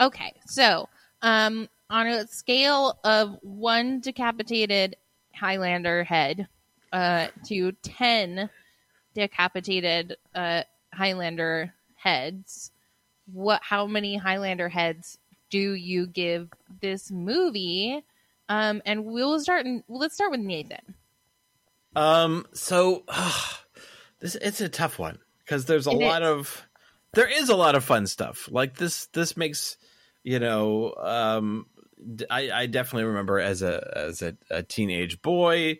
Okay. 0.00 0.32
So, 0.46 0.88
um, 1.22 1.68
on 1.88 2.06
a 2.08 2.26
scale 2.26 2.98
of 3.04 3.36
one 3.42 4.00
decapitated 4.00 4.96
Highlander 5.34 6.02
head 6.02 6.48
uh, 6.96 7.28
to 7.44 7.72
10 7.72 8.48
decapitated 9.14 10.16
uh, 10.34 10.62
Highlander 10.94 11.74
heads, 11.94 12.70
what? 13.30 13.60
how 13.62 13.86
many 13.86 14.16
Highlander 14.16 14.70
heads 14.70 15.18
do 15.50 15.58
you 15.74 16.06
give 16.06 16.48
this 16.80 17.10
movie? 17.10 18.02
Um, 18.48 18.80
and 18.86 19.04
we'll 19.04 19.38
start. 19.40 19.66
In, 19.66 19.84
well, 19.88 20.00
let's 20.00 20.14
start 20.14 20.30
with 20.30 20.40
Nathan. 20.40 20.94
Um, 21.94 22.46
so 22.54 23.04
this 24.20 24.36
it's 24.36 24.62
a 24.62 24.68
tough 24.68 24.98
one 24.98 25.18
because 25.40 25.66
there's 25.66 25.86
a 25.86 25.90
It 25.90 26.00
lot 26.00 26.22
is. 26.22 26.28
of 26.28 26.68
there 27.12 27.28
is 27.28 27.50
a 27.50 27.56
lot 27.56 27.74
of 27.74 27.84
fun 27.84 28.06
stuff. 28.06 28.48
Like 28.50 28.76
this 28.78 29.06
this 29.08 29.36
makes 29.36 29.76
you 30.24 30.38
know 30.38 30.94
um 30.94 31.66
I, 32.30 32.50
I 32.50 32.66
definitely 32.66 33.04
remember 33.04 33.38
as 33.38 33.60
a 33.60 33.92
as 33.94 34.22
a, 34.22 34.36
a 34.50 34.62
teenage 34.62 35.20
boy 35.20 35.78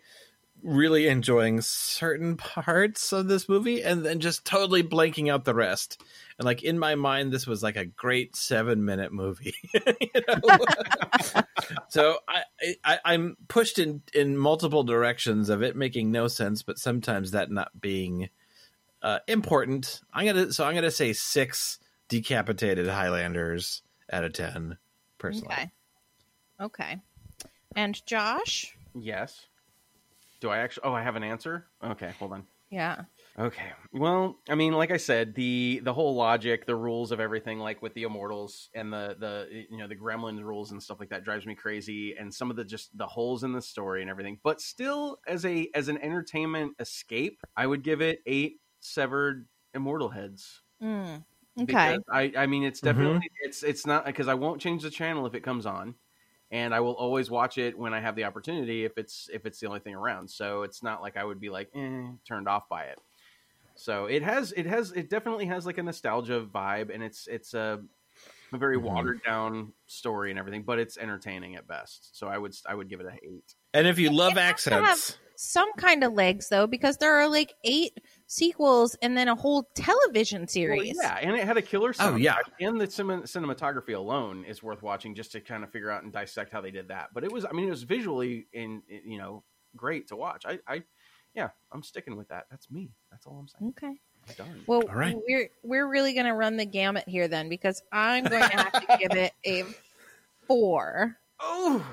really 0.63 1.07
enjoying 1.07 1.61
certain 1.61 2.35
parts 2.37 3.13
of 3.13 3.27
this 3.27 3.47
movie 3.47 3.83
and 3.83 4.05
then 4.05 4.19
just 4.19 4.45
totally 4.45 4.83
blanking 4.83 5.31
out 5.31 5.45
the 5.45 5.53
rest. 5.53 6.01
And 6.37 6.45
like 6.45 6.63
in 6.63 6.77
my 6.77 6.95
mind, 6.95 7.31
this 7.31 7.47
was 7.47 7.63
like 7.63 7.75
a 7.75 7.85
great 7.85 8.35
seven 8.35 8.83
minute 8.83 9.13
movie. 9.13 9.55
you 9.73 10.21
know? 10.27 10.57
so 11.89 12.17
I, 12.27 12.43
I 12.83 12.99
I'm 13.05 13.37
pushed 13.47 13.79
in 13.79 14.01
in 14.13 14.37
multiple 14.37 14.83
directions 14.83 15.49
of 15.49 15.61
it 15.61 15.75
making 15.75 16.11
no 16.11 16.27
sense, 16.27 16.63
but 16.63 16.79
sometimes 16.79 17.31
that 17.31 17.51
not 17.51 17.79
being 17.79 18.29
uh, 19.01 19.19
important. 19.27 20.01
I'm 20.13 20.25
gonna 20.25 20.53
so 20.53 20.65
I'm 20.65 20.75
gonna 20.75 20.91
say 20.91 21.13
six 21.13 21.79
decapitated 22.09 22.87
Highlanders 22.87 23.81
out 24.11 24.23
of 24.23 24.33
ten. 24.33 24.77
Personally, 25.17 25.53
Okay. 25.53 25.71
Okay. 26.61 26.97
And 27.75 28.05
Josh? 28.05 28.75
Yes. 28.93 29.47
Do 30.39 30.49
I 30.49 30.59
actually? 30.59 30.83
Oh, 30.85 30.93
I 30.93 31.01
have 31.01 31.15
an 31.15 31.23
answer. 31.23 31.67
Okay, 31.83 32.11
hold 32.19 32.33
on. 32.33 32.47
Yeah. 32.69 33.05
Okay. 33.39 33.71
Well, 33.91 34.39
I 34.49 34.55
mean, 34.55 34.73
like 34.73 34.91
I 34.91 34.97
said, 34.97 35.35
the 35.35 35.79
the 35.83 35.93
whole 35.93 36.15
logic, 36.15 36.65
the 36.65 36.75
rules 36.75 37.11
of 37.11 37.19
everything, 37.19 37.59
like 37.59 37.81
with 37.81 37.93
the 37.93 38.03
immortals 38.03 38.69
and 38.73 38.91
the 38.91 39.15
the 39.19 39.65
you 39.69 39.77
know 39.77 39.87
the 39.87 39.95
gremlin 39.95 40.43
rules 40.43 40.71
and 40.71 40.81
stuff 40.81 40.99
like 40.99 41.09
that, 41.09 41.23
drives 41.23 41.45
me 41.45 41.55
crazy. 41.55 42.15
And 42.15 42.33
some 42.33 42.49
of 42.49 42.57
the 42.57 42.65
just 42.65 42.97
the 42.97 43.07
holes 43.07 43.43
in 43.43 43.53
the 43.53 43.61
story 43.61 44.01
and 44.01 44.09
everything. 44.09 44.39
But 44.43 44.61
still, 44.61 45.19
as 45.27 45.45
a 45.45 45.69
as 45.75 45.87
an 45.87 45.97
entertainment 45.99 46.75
escape, 46.79 47.41
I 47.55 47.67
would 47.67 47.83
give 47.83 48.01
it 48.01 48.21
eight 48.25 48.61
severed 48.79 49.47
immortal 49.73 50.09
heads. 50.09 50.63
Mm. 50.81 51.25
Okay. 51.59 51.97
Because 51.97 52.03
I 52.11 52.33
I 52.37 52.45
mean, 52.47 52.63
it's 52.63 52.81
definitely 52.81 53.29
it's 53.41 53.63
it's 53.63 53.85
not 53.85 54.05
because 54.05 54.27
I 54.27 54.35
won't 54.35 54.61
change 54.61 54.83
the 54.83 54.91
channel 54.91 55.25
if 55.25 55.33
it 55.35 55.41
comes 55.41 55.65
on. 55.65 55.95
And 56.51 56.73
I 56.73 56.79
will 56.79 56.93
always 56.93 57.29
watch 57.29 57.57
it 57.57 57.77
when 57.77 57.93
I 57.93 57.99
have 57.99 58.15
the 58.15 58.23
opportunity 58.23 58.85
if 58.85 58.97
it's 58.97 59.29
if 59.33 59.45
it's 59.45 59.59
the 59.59 59.67
only 59.67 59.81
thing 59.81 59.95
around. 59.95 60.29
So 60.29 60.63
it's 60.63 60.81
not 60.81 61.01
like 61.01 61.17
I 61.17 61.23
would 61.23 61.39
be 61.41 61.49
like 61.49 61.69
eh, 61.75 62.07
turned 62.25 62.47
off 62.47 62.69
by 62.69 62.83
it. 62.85 62.99
So 63.75 64.05
it 64.05 64.23
has 64.23 64.53
it 64.53 64.65
has 64.65 64.91
it 64.93 65.09
definitely 65.09 65.45
has 65.47 65.65
like 65.65 65.77
a 65.77 65.83
nostalgia 65.83 66.41
vibe, 66.45 66.93
and 66.93 67.03
it's 67.03 67.27
it's 67.27 67.53
a 67.53 67.83
a 68.53 68.57
very 68.57 68.77
Mhm. 68.77 68.83
watered 68.83 69.21
down 69.25 69.73
story 69.87 70.29
and 70.31 70.39
everything, 70.39 70.63
but 70.63 70.79
it's 70.79 70.97
entertaining 70.97 71.57
at 71.57 71.67
best. 71.67 72.17
So 72.17 72.27
I 72.27 72.37
would 72.37 72.55
I 72.65 72.75
would 72.75 72.87
give 72.89 73.01
it 73.01 73.05
a 73.07 73.13
eight. 73.21 73.53
and 73.73 73.85
if 73.85 73.99
you 73.99 74.09
love 74.09 74.33
to 74.35 74.39
have- 74.39 74.49
accents, 74.49 75.17
Some 75.35 75.71
kind 75.73 76.03
of 76.03 76.13
legs, 76.13 76.47
though, 76.49 76.65
because 76.65 76.97
there 76.97 77.13
are 77.17 77.27
like 77.27 77.53
eight 77.63 77.99
sequels 78.27 78.95
and 79.01 79.17
then 79.17 79.27
a 79.27 79.35
whole 79.35 79.67
television 79.73 80.41
Well, 80.41 80.47
series. 80.47 80.97
yeah, 81.01 81.17
and 81.21 81.35
it 81.35 81.43
had 81.45 81.57
a 81.57 81.61
killer 81.61 81.89
oh, 81.89 82.03
soundtrack. 82.03 82.13
Oh, 82.13 82.15
yeah. 82.17 82.37
and 82.59 82.79
the 82.79 82.89
cin- 82.89 83.23
cinematography 83.23 83.95
alone 83.95 84.45
is 84.45 84.61
worth 84.61 84.83
watching 84.83 85.15
just 85.15 85.31
to 85.31 85.41
kind 85.41 85.63
of 85.63 85.71
figure 85.71 85.89
out 85.89 86.03
and 86.03 86.11
dissect 86.11 86.51
how 86.51 86.61
they 86.61 86.71
did 86.71 86.89
that. 86.89 87.09
But 87.13 87.23
it 87.23 87.31
was, 87.31 87.45
I 87.45 87.51
mean, 87.53 87.67
it 87.67 87.71
was 87.71 87.83
visually 87.83 88.47
in 88.53 88.83
you 88.87 89.17
know 89.17 89.43
great 89.75 90.07
to 90.09 90.15
watch. 90.15 90.45
I, 90.45 90.59
I 90.67 90.83
yeah, 91.33 91.49
I'm 91.71 91.83
sticking 91.83 92.15
with 92.17 92.27
that. 92.29 92.45
That's 92.51 92.69
me. 92.69 92.91
That's 93.11 93.25
all 93.25 93.37
I'm 93.39 93.47
saying. 93.47 93.73
Okay. 93.77 93.95
Done. 94.35 94.61
Well, 94.67 94.83
All 94.89 94.95
right. 94.95 95.15
we're 95.25 95.49
we're 95.63 95.87
really 95.87 96.13
going 96.13 96.25
to 96.25 96.33
run 96.33 96.57
the 96.57 96.65
gamut 96.65 97.07
here 97.07 97.29
then, 97.29 97.47
because 97.47 97.81
I'm 97.93 98.25
going 98.25 98.43
to 98.43 98.57
have 98.57 98.71
to 98.73 98.97
give 98.99 99.15
it 99.15 99.31
a 99.45 99.63
four 100.47 101.15
oh, 101.39 101.85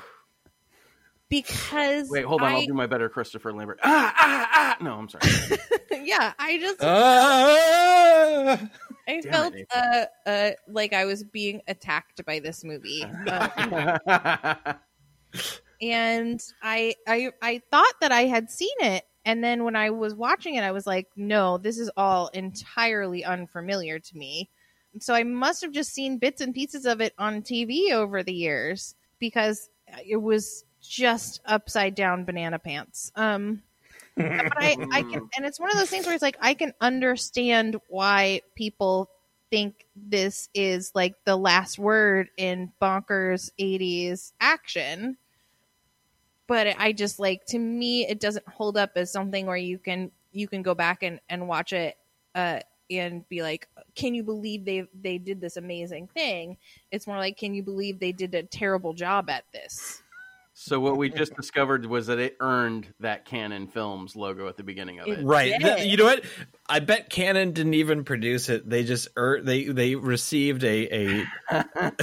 because 1.42 2.08
wait, 2.10 2.24
hold 2.24 2.42
on. 2.42 2.48
I, 2.48 2.54
I'll 2.54 2.66
do 2.66 2.74
my 2.74 2.86
better, 2.86 3.08
Christopher 3.08 3.52
Lambert. 3.52 3.80
Ah, 3.82 4.14
ah, 4.16 4.48
ah. 4.52 4.76
No, 4.80 4.94
I'm 4.94 5.08
sorry. 5.08 5.24
yeah, 6.04 6.32
I 6.38 6.58
just 6.58 6.78
Ah! 6.80 8.70
I 9.08 9.20
Damn 9.20 9.32
felt 9.32 9.54
it, 9.54 9.66
uh 9.74 10.04
uh 10.26 10.50
like 10.68 10.92
I 10.92 11.06
was 11.06 11.24
being 11.24 11.60
attacked 11.66 12.24
by 12.24 12.38
this 12.38 12.62
movie. 12.62 13.02
Um, 13.02 13.98
and 15.82 16.40
I 16.62 16.94
I 17.08 17.32
I 17.42 17.62
thought 17.70 17.94
that 18.00 18.12
I 18.12 18.26
had 18.26 18.48
seen 18.48 18.76
it 18.80 19.04
and 19.24 19.42
then 19.42 19.64
when 19.64 19.74
I 19.74 19.90
was 19.90 20.14
watching 20.14 20.54
it 20.54 20.62
I 20.62 20.70
was 20.70 20.86
like 20.86 21.08
no 21.16 21.58
this 21.58 21.78
is 21.78 21.90
all 21.96 22.28
entirely 22.28 23.24
unfamiliar 23.24 23.98
to 23.98 24.16
me. 24.16 24.50
So 25.00 25.12
I 25.14 25.24
must 25.24 25.62
have 25.62 25.72
just 25.72 25.92
seen 25.92 26.18
bits 26.18 26.40
and 26.40 26.54
pieces 26.54 26.86
of 26.86 27.00
it 27.00 27.12
on 27.18 27.42
TV 27.42 27.90
over 27.90 28.22
the 28.22 28.32
years 28.32 28.94
because 29.18 29.68
it 30.06 30.16
was 30.16 30.64
just 30.88 31.40
upside 31.44 31.94
down 31.94 32.24
banana 32.24 32.58
pants. 32.58 33.12
Um 33.16 33.62
but 34.16 34.52
I, 34.56 34.76
I 34.92 35.02
can 35.02 35.28
and 35.36 35.44
it's 35.46 35.58
one 35.58 35.70
of 35.70 35.76
those 35.76 35.90
things 35.90 36.06
where 36.06 36.14
it's 36.14 36.22
like 36.22 36.36
I 36.40 36.54
can 36.54 36.72
understand 36.80 37.76
why 37.88 38.42
people 38.54 39.10
think 39.50 39.86
this 39.96 40.48
is 40.54 40.92
like 40.94 41.14
the 41.24 41.36
last 41.36 41.78
word 41.78 42.28
in 42.36 42.72
bonkers 42.80 43.50
80s 43.58 44.32
action. 44.40 45.16
But 46.46 46.74
I 46.78 46.92
just 46.92 47.18
like 47.18 47.46
to 47.46 47.58
me 47.58 48.06
it 48.06 48.20
doesn't 48.20 48.46
hold 48.48 48.76
up 48.76 48.92
as 48.96 49.10
something 49.10 49.46
where 49.46 49.56
you 49.56 49.78
can 49.78 50.10
you 50.32 50.48
can 50.48 50.62
go 50.62 50.74
back 50.74 51.02
and 51.02 51.20
and 51.28 51.48
watch 51.48 51.72
it 51.72 51.96
uh 52.34 52.60
and 52.90 53.26
be 53.28 53.42
like 53.42 53.68
can 53.94 54.14
you 54.14 54.22
believe 54.22 54.64
they 54.64 54.84
they 55.00 55.18
did 55.18 55.40
this 55.40 55.56
amazing 55.56 56.08
thing? 56.08 56.58
It's 56.92 57.06
more 57.06 57.16
like 57.16 57.38
can 57.38 57.54
you 57.54 57.62
believe 57.62 57.98
they 57.98 58.12
did 58.12 58.34
a 58.34 58.42
terrible 58.42 58.92
job 58.92 59.30
at 59.30 59.44
this 59.52 60.03
so 60.56 60.78
what 60.78 60.96
we 60.96 61.10
just 61.10 61.34
discovered 61.34 61.84
was 61.84 62.06
that 62.06 62.18
it 62.20 62.36
earned 62.40 62.86
that 63.00 63.24
Cannon 63.24 63.66
Films 63.66 64.14
logo 64.14 64.46
at 64.48 64.56
the 64.56 64.62
beginning 64.62 65.00
of 65.00 65.08
it. 65.08 65.18
It- 65.18 65.24
Right. 65.24 65.52
did. 65.60 65.80
You 65.90 65.96
know 65.96 66.04
what? 66.04 66.24
I 66.68 66.78
bet 66.80 67.10
Cannon 67.10 67.50
didn't 67.52 67.74
even 67.74 68.04
produce 68.04 68.48
it. 68.48 68.68
They 68.68 68.84
just 68.84 69.08
er- 69.18 69.42
they 69.42 69.64
they 69.64 69.94
received 69.96 70.62
a 70.64 70.88
a 70.88 71.24
they 71.50 71.58
I 71.90 71.94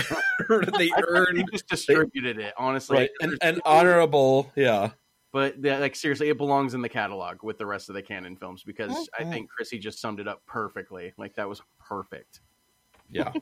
think 0.66 0.78
they 0.78 0.92
earned 1.08 1.50
just 1.52 1.68
distributed 1.68 2.40
it. 2.40 2.54
Honestly, 2.58 2.98
right 2.98 3.10
an, 3.22 3.38
an 3.42 3.62
honorable 3.66 4.52
yeah. 4.56 4.92
But 5.34 5.64
yeah, 5.64 5.78
like 5.78 5.96
seriously, 5.96 6.28
it 6.28 6.38
belongs 6.38 6.74
in 6.74 6.82
the 6.82 6.90
catalog 6.90 7.42
with 7.44 7.58
the 7.58 7.66
rest 7.66 7.88
of 7.88 7.96
the 7.96 8.02
Cannon 8.02 8.36
films 8.36 8.64
because 8.64 9.10
I 9.18 9.24
Mhm. 9.24 9.32
think 9.32 9.50
Chrissy 9.50 9.80
just 9.80 10.00
summed 10.02 10.20
it 10.20 10.28
up 10.28 10.42
perfectly. 10.46 11.14
Like 11.18 11.36
that 11.36 11.48
was 11.48 11.62
perfect. 11.80 12.42
Yeah. 13.10 13.32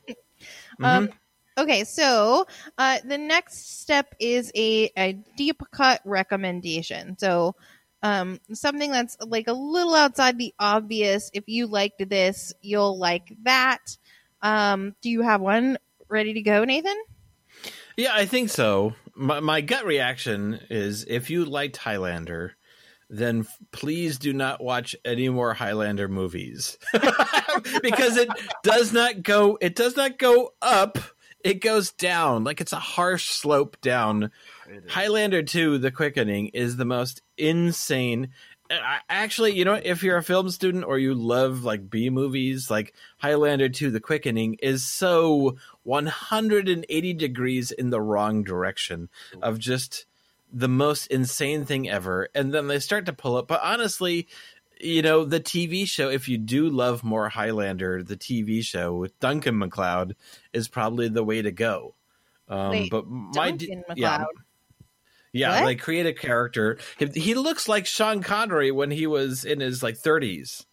Um, 0.82 1.08
Mhm. 1.08 1.12
Okay, 1.58 1.84
so 1.84 2.46
uh, 2.78 2.98
the 3.04 3.18
next 3.18 3.80
step 3.80 4.14
is 4.18 4.50
a, 4.54 4.90
a 4.96 5.12
deep 5.36 5.62
cut 5.72 6.00
recommendation. 6.04 7.16
So 7.18 7.54
um, 8.02 8.40
something 8.52 8.90
that's 8.90 9.16
like 9.20 9.48
a 9.48 9.52
little 9.52 9.94
outside 9.94 10.38
the 10.38 10.54
obvious. 10.58 11.30
If 11.34 11.44
you 11.48 11.66
liked 11.66 12.08
this, 12.08 12.52
you'll 12.62 12.98
like 12.98 13.34
that. 13.42 13.96
Um, 14.42 14.94
do 15.02 15.10
you 15.10 15.22
have 15.22 15.40
one 15.40 15.78
ready 16.08 16.34
to 16.34 16.42
go, 16.42 16.64
Nathan? 16.64 16.96
Yeah, 17.96 18.12
I 18.14 18.26
think 18.26 18.48
so. 18.48 18.94
My, 19.14 19.40
my 19.40 19.60
gut 19.60 19.84
reaction 19.84 20.60
is 20.70 21.04
if 21.06 21.28
you 21.28 21.44
liked 21.44 21.76
Highlander, 21.76 22.56
then 23.10 23.46
please 23.72 24.18
do 24.18 24.32
not 24.32 24.62
watch 24.62 24.96
any 25.04 25.28
more 25.28 25.52
Highlander 25.52 26.08
movies 26.08 26.78
because 27.82 28.16
it 28.16 28.30
does 28.62 28.92
not 28.92 29.22
go. 29.22 29.58
It 29.60 29.74
does 29.74 29.96
not 29.96 30.18
go 30.18 30.52
up. 30.62 30.98
It 31.44 31.60
goes 31.60 31.92
down. 31.92 32.44
Like 32.44 32.60
it's 32.60 32.72
a 32.72 32.76
harsh 32.76 33.30
slope 33.30 33.80
down. 33.80 34.30
Highlander 34.88 35.42
2 35.42 35.78
The 35.78 35.90
Quickening 35.90 36.48
is 36.48 36.76
the 36.76 36.84
most 36.84 37.22
insane 37.36 38.30
I- 38.70 39.00
actually, 39.08 39.52
you 39.52 39.64
know, 39.64 39.80
if 39.82 40.02
you're 40.04 40.16
a 40.16 40.22
film 40.22 40.48
student 40.50 40.84
or 40.84 40.98
you 40.98 41.14
love 41.14 41.64
like 41.64 41.90
B 41.90 42.08
movies, 42.08 42.70
like 42.70 42.94
Highlander 43.18 43.68
2 43.68 43.90
The 43.90 44.00
Quickening 44.00 44.58
is 44.62 44.86
so 44.86 45.56
180 45.82 47.12
degrees 47.14 47.72
in 47.72 47.90
the 47.90 48.00
wrong 48.00 48.44
direction 48.44 49.08
of 49.42 49.58
just 49.58 50.06
the 50.52 50.68
most 50.68 51.06
insane 51.08 51.64
thing 51.64 51.88
ever. 51.88 52.28
And 52.34 52.52
then 52.54 52.68
they 52.68 52.78
start 52.78 53.06
to 53.06 53.12
pull 53.12 53.36
up. 53.36 53.48
But 53.48 53.60
honestly, 53.62 54.28
you 54.80 55.02
know, 55.02 55.24
the 55.24 55.40
TV 55.40 55.86
show, 55.86 56.10
if 56.10 56.28
you 56.28 56.38
do 56.38 56.68
love 56.68 57.04
more 57.04 57.28
Highlander, 57.28 58.02
the 58.02 58.16
TV 58.16 58.64
show 58.64 58.94
with 58.94 59.18
Duncan 59.20 59.58
MacLeod 59.58 60.16
is 60.52 60.68
probably 60.68 61.08
the 61.08 61.24
way 61.24 61.42
to 61.42 61.52
go. 61.52 61.94
Um, 62.48 62.70
Wait, 62.70 62.90
but 62.90 63.06
my 63.06 63.50
Duncan 63.50 63.84
yeah, 63.96 64.24
yeah, 65.32 65.60
What? 65.60 65.66
they 65.66 65.76
create 65.76 66.06
a 66.06 66.12
character. 66.12 66.78
He, 67.14 67.34
looks 67.34 67.68
like 67.68 67.86
Sean 67.86 68.22
Connery 68.22 68.72
when 68.72 68.90
he 68.90 69.06
was 69.06 69.44
in 69.44 69.60
his 69.60 69.82
like 69.82 69.96
30s. 69.96 70.64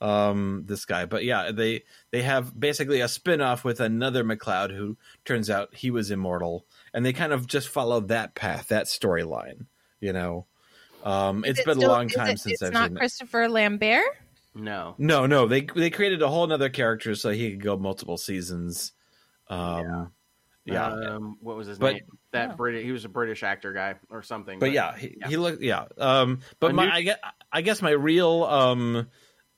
Um, 0.00 0.62
this 0.66 0.86
guy, 0.86 1.04
but 1.04 1.24
yeah, 1.24 1.50
they 1.52 1.82
they 2.10 2.22
have 2.22 2.58
basically 2.58 3.02
a 3.02 3.08
spin-off 3.08 3.64
with 3.64 3.80
another 3.80 4.24
McLeod 4.24 4.74
who 4.74 4.96
turns 5.26 5.50
out 5.50 5.74
he 5.74 5.90
was 5.90 6.10
immortal, 6.10 6.64
and 6.94 7.04
they 7.04 7.12
kind 7.12 7.34
of 7.34 7.46
just 7.46 7.68
follow 7.68 8.00
that 8.00 8.34
path, 8.34 8.68
that 8.68 8.86
storyline. 8.86 9.66
You 10.00 10.14
know, 10.14 10.46
um, 11.04 11.44
Is 11.44 11.50
it's 11.52 11.60
it 11.60 11.66
been 11.66 11.76
still- 11.78 11.90
a 11.90 11.92
long 11.92 12.08
time 12.08 12.28
it- 12.30 12.40
since 12.40 12.54
it's 12.54 12.62
I've 12.62 12.72
not 12.72 12.88
seen 12.88 12.96
it. 12.96 13.00
Christopher 13.00 13.48
Lambert. 13.48 14.04
No. 14.54 14.94
No, 14.98 15.26
no, 15.26 15.46
they 15.46 15.60
they 15.62 15.90
created 15.90 16.22
a 16.22 16.28
whole 16.28 16.50
other 16.52 16.68
character 16.70 17.14
so 17.14 17.30
he 17.30 17.50
could 17.52 17.62
go 17.62 17.76
multiple 17.76 18.16
seasons. 18.16 18.92
Um, 19.48 20.12
Yeah. 20.66 20.86
Um, 20.92 21.36
what 21.40 21.56
was 21.56 21.66
his 21.66 21.78
But- 21.78 21.94
name? 21.94 22.02
That 22.32 22.50
Oh. 22.52 22.56
British. 22.56 22.84
He 22.84 22.92
was 22.92 23.04
a 23.04 23.08
British 23.08 23.42
actor 23.42 23.72
guy 23.72 23.96
or 24.08 24.22
something. 24.22 24.58
but 24.60 24.70
yeah, 24.70 24.96
he, 24.96 25.16
yeah. 25.18 25.28
he 25.28 25.36
looked 25.36 25.62
yeah. 25.62 25.86
Um, 25.98 26.40
but 26.60 26.70
A 26.70 26.74
my 26.74 26.84
new- 26.84 26.90
I 26.92 27.02
guess, 27.02 27.18
I 27.52 27.62
guess 27.62 27.82
my 27.82 27.90
real 27.90 28.44
um, 28.44 29.08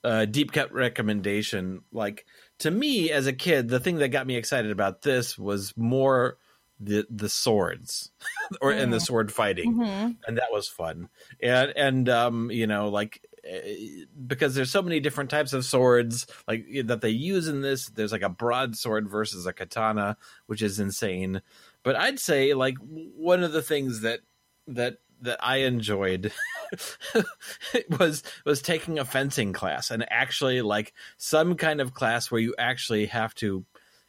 uh, 0.04 0.24
deep 0.24 0.52
cut 0.52 0.72
recommendation, 0.72 1.82
like 1.92 2.24
to 2.60 2.70
me 2.70 3.10
as 3.10 3.26
a 3.26 3.32
kid, 3.34 3.68
the 3.68 3.78
thing 3.80 3.96
that 3.96 4.08
got 4.08 4.26
me 4.26 4.36
excited 4.36 4.70
about 4.70 5.02
this 5.02 5.36
was 5.38 5.74
more 5.76 6.38
the 6.82 7.06
the 7.10 7.28
swords 7.28 8.10
or 8.60 8.72
and 8.72 8.92
the 8.92 9.00
sword 9.00 9.32
fighting, 9.32 9.74
Mhm. 9.76 10.16
and 10.26 10.36
that 10.38 10.50
was 10.52 10.68
fun. 10.68 11.08
And 11.42 11.72
and 11.76 12.08
um, 12.08 12.50
you 12.50 12.66
know 12.66 12.88
like. 12.88 13.20
eh, 13.44 14.04
Because 14.26 14.54
there's 14.54 14.70
so 14.70 14.82
many 14.82 15.00
different 15.00 15.30
types 15.30 15.52
of 15.52 15.64
swords 15.64 16.26
like 16.46 16.64
that 16.86 17.00
they 17.00 17.10
use 17.10 17.48
in 17.48 17.60
this. 17.60 17.88
There's 17.88 18.12
like 18.12 18.22
a 18.22 18.28
broadsword 18.28 19.08
versus 19.10 19.46
a 19.46 19.52
katana, 19.52 20.16
which 20.46 20.62
is 20.62 20.78
insane. 20.78 21.42
But 21.82 21.96
I'd 21.96 22.20
say 22.20 22.54
like 22.54 22.76
one 22.78 23.42
of 23.42 23.52
the 23.52 23.62
things 23.62 24.00
that 24.02 24.20
that 24.68 24.98
that 25.22 25.38
I 25.40 25.58
enjoyed 25.58 26.32
was 27.98 28.22
was 28.44 28.62
taking 28.62 28.98
a 28.98 29.04
fencing 29.04 29.52
class 29.52 29.90
and 29.90 30.04
actually 30.10 30.62
like 30.62 30.92
some 31.16 31.54
kind 31.56 31.80
of 31.80 31.94
class 31.94 32.30
where 32.30 32.40
you 32.40 32.54
actually 32.58 33.06
have 33.06 33.34
to 33.36 33.64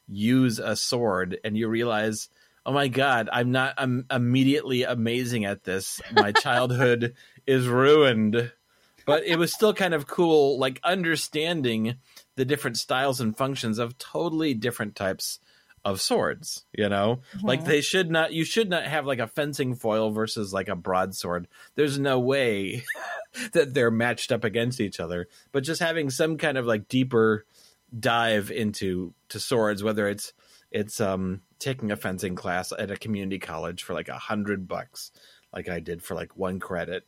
use 0.07 0.59
a 0.59 0.75
sword 0.75 1.37
and 1.43 1.57
you 1.57 1.67
realize 1.67 2.29
oh 2.65 2.71
my 2.71 2.87
god 2.87 3.29
i'm 3.31 3.51
not 3.51 3.73
i'm 3.77 4.05
immediately 4.11 4.83
amazing 4.83 5.45
at 5.45 5.63
this. 5.63 6.01
My 6.11 6.31
childhood 6.31 7.15
is 7.47 7.67
ruined. 7.67 8.51
But 9.05 9.25
it 9.25 9.37
was 9.37 9.51
still 9.51 9.73
kind 9.73 9.93
of 9.93 10.07
cool 10.07 10.57
like 10.57 10.79
understanding 10.83 11.95
the 12.37 12.45
different 12.45 12.77
styles 12.77 13.19
and 13.19 13.35
functions 13.35 13.77
of 13.77 13.97
totally 13.97 14.53
different 14.53 14.95
types 14.95 15.39
of 15.83 15.99
swords 15.99 16.63
you 16.73 16.87
know? 16.87 17.19
Like 17.41 17.65
they 17.65 17.81
should 17.81 18.09
not 18.09 18.31
you 18.31 18.45
should 18.45 18.69
not 18.69 18.85
have 18.85 19.05
like 19.05 19.19
a 19.19 19.27
fencing 19.27 19.75
foil 19.75 20.11
versus 20.11 20.53
like 20.53 20.69
a 20.69 20.75
broadsword. 20.75 21.47
There's 21.75 21.99
no 21.99 22.19
way 22.19 22.85
that 23.53 23.73
they're 23.73 23.91
matched 23.91 24.31
up 24.31 24.45
against 24.45 24.79
each 24.79 25.01
other. 25.01 25.27
But 25.51 25.63
just 25.63 25.81
having 25.81 26.09
some 26.09 26.37
kind 26.37 26.57
of 26.57 26.65
like 26.65 26.87
deeper 26.87 27.45
dive 27.97 28.49
into 28.49 29.13
to 29.29 29.39
swords 29.39 29.83
whether 29.83 30.07
it's 30.07 30.33
it's 30.71 30.99
um 30.99 31.41
taking 31.63 31.91
a 31.91 31.95
fencing 31.95 32.35
class 32.35 32.71
at 32.77 32.91
a 32.91 32.97
community 32.97 33.39
college 33.39 33.83
for 33.83 33.93
like 33.93 34.09
a 34.09 34.17
hundred 34.17 34.67
bucks 34.67 35.11
like 35.53 35.69
i 35.69 35.79
did 35.79 36.03
for 36.03 36.13
like 36.15 36.35
one 36.35 36.59
credit 36.59 37.05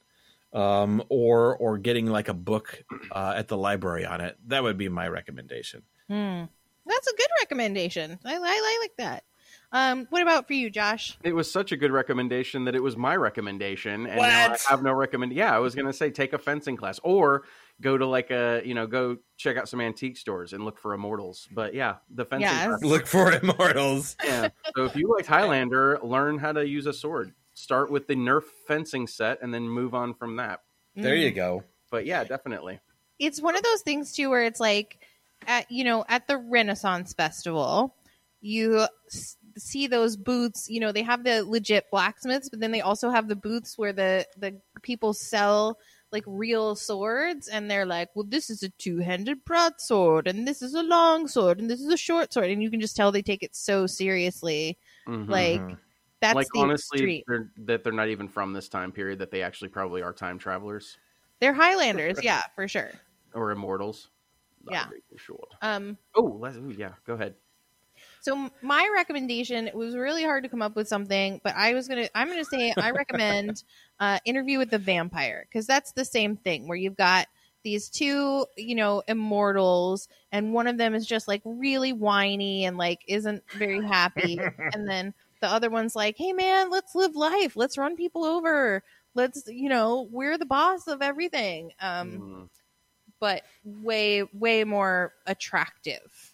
um 0.53 1.03
or 1.09 1.57
or 1.57 1.77
getting 1.77 2.05
like 2.07 2.29
a 2.29 2.33
book 2.33 2.83
uh, 3.11 3.33
at 3.35 3.47
the 3.47 3.57
library 3.57 4.05
on 4.05 4.21
it 4.21 4.37
that 4.47 4.63
would 4.63 4.77
be 4.77 4.89
my 4.89 5.07
recommendation 5.07 5.83
Hmm. 6.07 6.43
That's 6.85 7.07
a 7.07 7.15
good 7.15 7.27
recommendation. 7.41 8.19
I, 8.23 8.35
I, 8.35 8.39
I 8.39 8.79
like 8.81 8.97
that. 8.97 9.23
Um, 9.71 10.05
what 10.09 10.21
about 10.21 10.47
for 10.47 10.53
you, 10.53 10.69
Josh? 10.69 11.17
It 11.23 11.33
was 11.33 11.51
such 11.51 11.71
a 11.71 11.77
good 11.77 11.91
recommendation 11.91 12.65
that 12.65 12.75
it 12.75 12.83
was 12.83 12.95
my 12.95 13.15
recommendation, 13.15 14.05
and 14.05 14.21
now 14.21 14.53
I 14.53 14.57
have 14.69 14.83
no 14.83 14.93
recommend. 14.93 15.33
Yeah, 15.33 15.53
I 15.53 15.59
was 15.59 15.75
gonna 15.75 15.91
say 15.91 16.11
take 16.11 16.33
a 16.33 16.37
fencing 16.37 16.77
class 16.77 16.99
or 17.03 17.43
go 17.81 17.97
to 17.97 18.05
like 18.05 18.31
a 18.31 18.61
you 18.63 18.73
know 18.73 18.87
go 18.87 19.17
check 19.37 19.57
out 19.57 19.67
some 19.67 19.81
antique 19.81 20.17
stores 20.17 20.53
and 20.53 20.63
look 20.63 20.77
for 20.79 20.93
immortals. 20.93 21.47
But 21.51 21.73
yeah, 21.73 21.95
the 22.09 22.25
fencing 22.25 22.47
Yes. 22.49 22.67
class. 22.67 22.83
look 22.83 23.07
for 23.07 23.31
immortals 23.33 24.15
Yeah. 24.23 24.49
So 24.75 24.85
if 24.85 24.95
you 24.95 25.13
like 25.15 25.25
Highlander, 25.25 25.99
learn 26.03 26.37
how 26.39 26.51
to 26.53 26.65
use 26.67 26.85
a 26.85 26.93
sword. 26.93 27.33
Start 27.53 27.89
with 27.91 28.07
the 28.07 28.15
Nerf 28.15 28.43
fencing 28.67 29.07
set 29.07 29.41
and 29.41 29.53
then 29.53 29.63
move 29.69 29.93
on 29.93 30.13
from 30.13 30.35
that. 30.37 30.61
there 30.95 31.15
you 31.15 31.31
mm. 31.31 31.35
go 31.35 31.63
But 31.91 32.05
yeah, 32.05 32.23
definitely. 32.23 32.79
it's 33.19 33.41
one 33.41 33.55
of 33.55 33.63
those 33.63 33.81
things 33.81 34.13
too 34.13 34.29
where 34.29 34.43
it's 34.45 34.59
like 34.59 34.99
at 35.47 35.69
you 35.69 35.83
know 35.83 36.03
at 36.09 36.27
the 36.27 36.37
renaissance 36.37 37.13
festival 37.13 37.93
you 38.41 38.85
s- 39.07 39.37
see 39.57 39.85
those 39.87 40.15
booths 40.17 40.69
you 40.69 40.79
know 40.79 40.91
they 40.91 41.03
have 41.03 41.23
the 41.23 41.43
legit 41.45 41.85
blacksmiths 41.91 42.49
but 42.49 42.59
then 42.59 42.71
they 42.71 42.81
also 42.81 43.09
have 43.09 43.27
the 43.27 43.35
booths 43.35 43.77
where 43.77 43.93
the 43.93 44.25
the 44.37 44.59
people 44.81 45.13
sell 45.13 45.77
like 46.15 46.23
real 46.25 46.75
swords 46.75 47.47
and 47.47 47.69
they're 47.69 47.85
like 47.85 48.09
well 48.15 48.25
this 48.27 48.49
is 48.49 48.63
a 48.63 48.69
two-handed 48.83 49.43
broadsword 49.45 50.27
and 50.27 50.47
this 50.47 50.61
is 50.61 50.73
a 50.73 50.81
long 50.83 51.27
sword 51.27 51.59
and 51.59 51.69
this 51.69 51.81
is 51.81 51.91
a 51.93 51.97
short 51.97 52.31
sword 52.33 52.49
and 52.49 52.63
you 52.63 52.71
can 52.71 52.79
just 52.79 52.95
tell 52.95 53.11
they 53.11 53.21
take 53.21 53.43
it 53.43 53.55
so 53.55 53.85
seriously 53.85 54.77
Mhm. 55.07 55.29
like 55.29 55.77
that's 56.21 56.35
like 56.35 56.47
the 56.53 56.59
honestly, 56.61 57.23
they're, 57.27 57.51
that 57.65 57.83
they're 57.83 57.93
not 57.93 58.07
even 58.07 58.27
from 58.27 58.53
this 58.53 58.69
time 58.69 58.91
period. 58.91 59.19
That 59.19 59.29
they 59.29 59.43
actually 59.43 59.67
probably 59.69 60.01
are 60.01 60.13
time 60.13 60.39
travelers 60.39 60.97
they're 61.39 61.53
highlanders 61.53 62.17
yeah 62.23 62.41
for 62.55 62.67
sure 62.67 62.91
or 63.33 63.51
immortals. 63.51 64.09
Yeah. 64.71 64.85
For 65.11 65.17
sure. 65.19 65.47
um 65.61 65.97
Oh, 66.15 66.41
yeah. 66.75 66.93
Go 67.05 67.13
ahead. 67.13 67.35
So 68.25 68.49
my 68.63 68.89
recommendation 68.91 69.67
it 69.67 69.75
was 69.75 69.95
really 69.95 70.23
hard 70.23 70.43
to 70.45 70.49
come 70.49 70.63
up 70.63 70.75
with 70.75 70.87
something, 70.87 71.39
but 71.43 71.55
I 71.55 71.75
was 71.75 71.87
gonna 71.87 72.09
I'm 72.15 72.27
gonna 72.27 72.43
say 72.43 72.73
I 72.79 72.89
recommend 73.03 73.63
uh, 73.99 74.17
Interview 74.25 74.57
with 74.57 74.71
the 74.71 74.79
Vampire 74.79 75.45
because 75.47 75.67
that's 75.67 75.91
the 75.91 76.03
same 76.05 76.35
thing 76.35 76.67
where 76.67 76.75
you've 76.77 76.97
got 76.97 77.27
these 77.63 77.87
two 77.87 78.47
you 78.57 78.73
know 78.73 79.03
immortals 79.07 80.07
and 80.31 80.53
one 80.53 80.65
of 80.65 80.77
them 80.79 80.95
is 80.95 81.05
just 81.05 81.27
like 81.27 81.43
really 81.45 81.93
whiny 81.93 82.65
and 82.65 82.77
like 82.77 83.01
isn't 83.07 83.43
very 83.53 83.83
happy, 83.83 84.39
and 84.73 84.89
then 84.89 85.13
the 85.41 85.47
other 85.47 85.69
one's 85.69 85.95
like, 85.95 86.17
hey 86.17 86.33
man, 86.33 86.71
let's 86.71 86.95
live 86.95 87.15
life, 87.15 87.55
let's 87.55 87.77
run 87.77 87.95
people 87.95 88.25
over, 88.25 88.83
let's 89.13 89.43
you 89.47 89.69
know 89.69 90.07
we're 90.11 90.39
the 90.39 90.47
boss 90.47 90.87
of 90.87 91.03
everything, 91.03 91.73
um, 91.79 92.23
Mm. 92.23 92.49
but 93.19 93.43
way 93.63 94.23
way 94.33 94.63
more 94.63 95.13
attractive. 95.27 96.33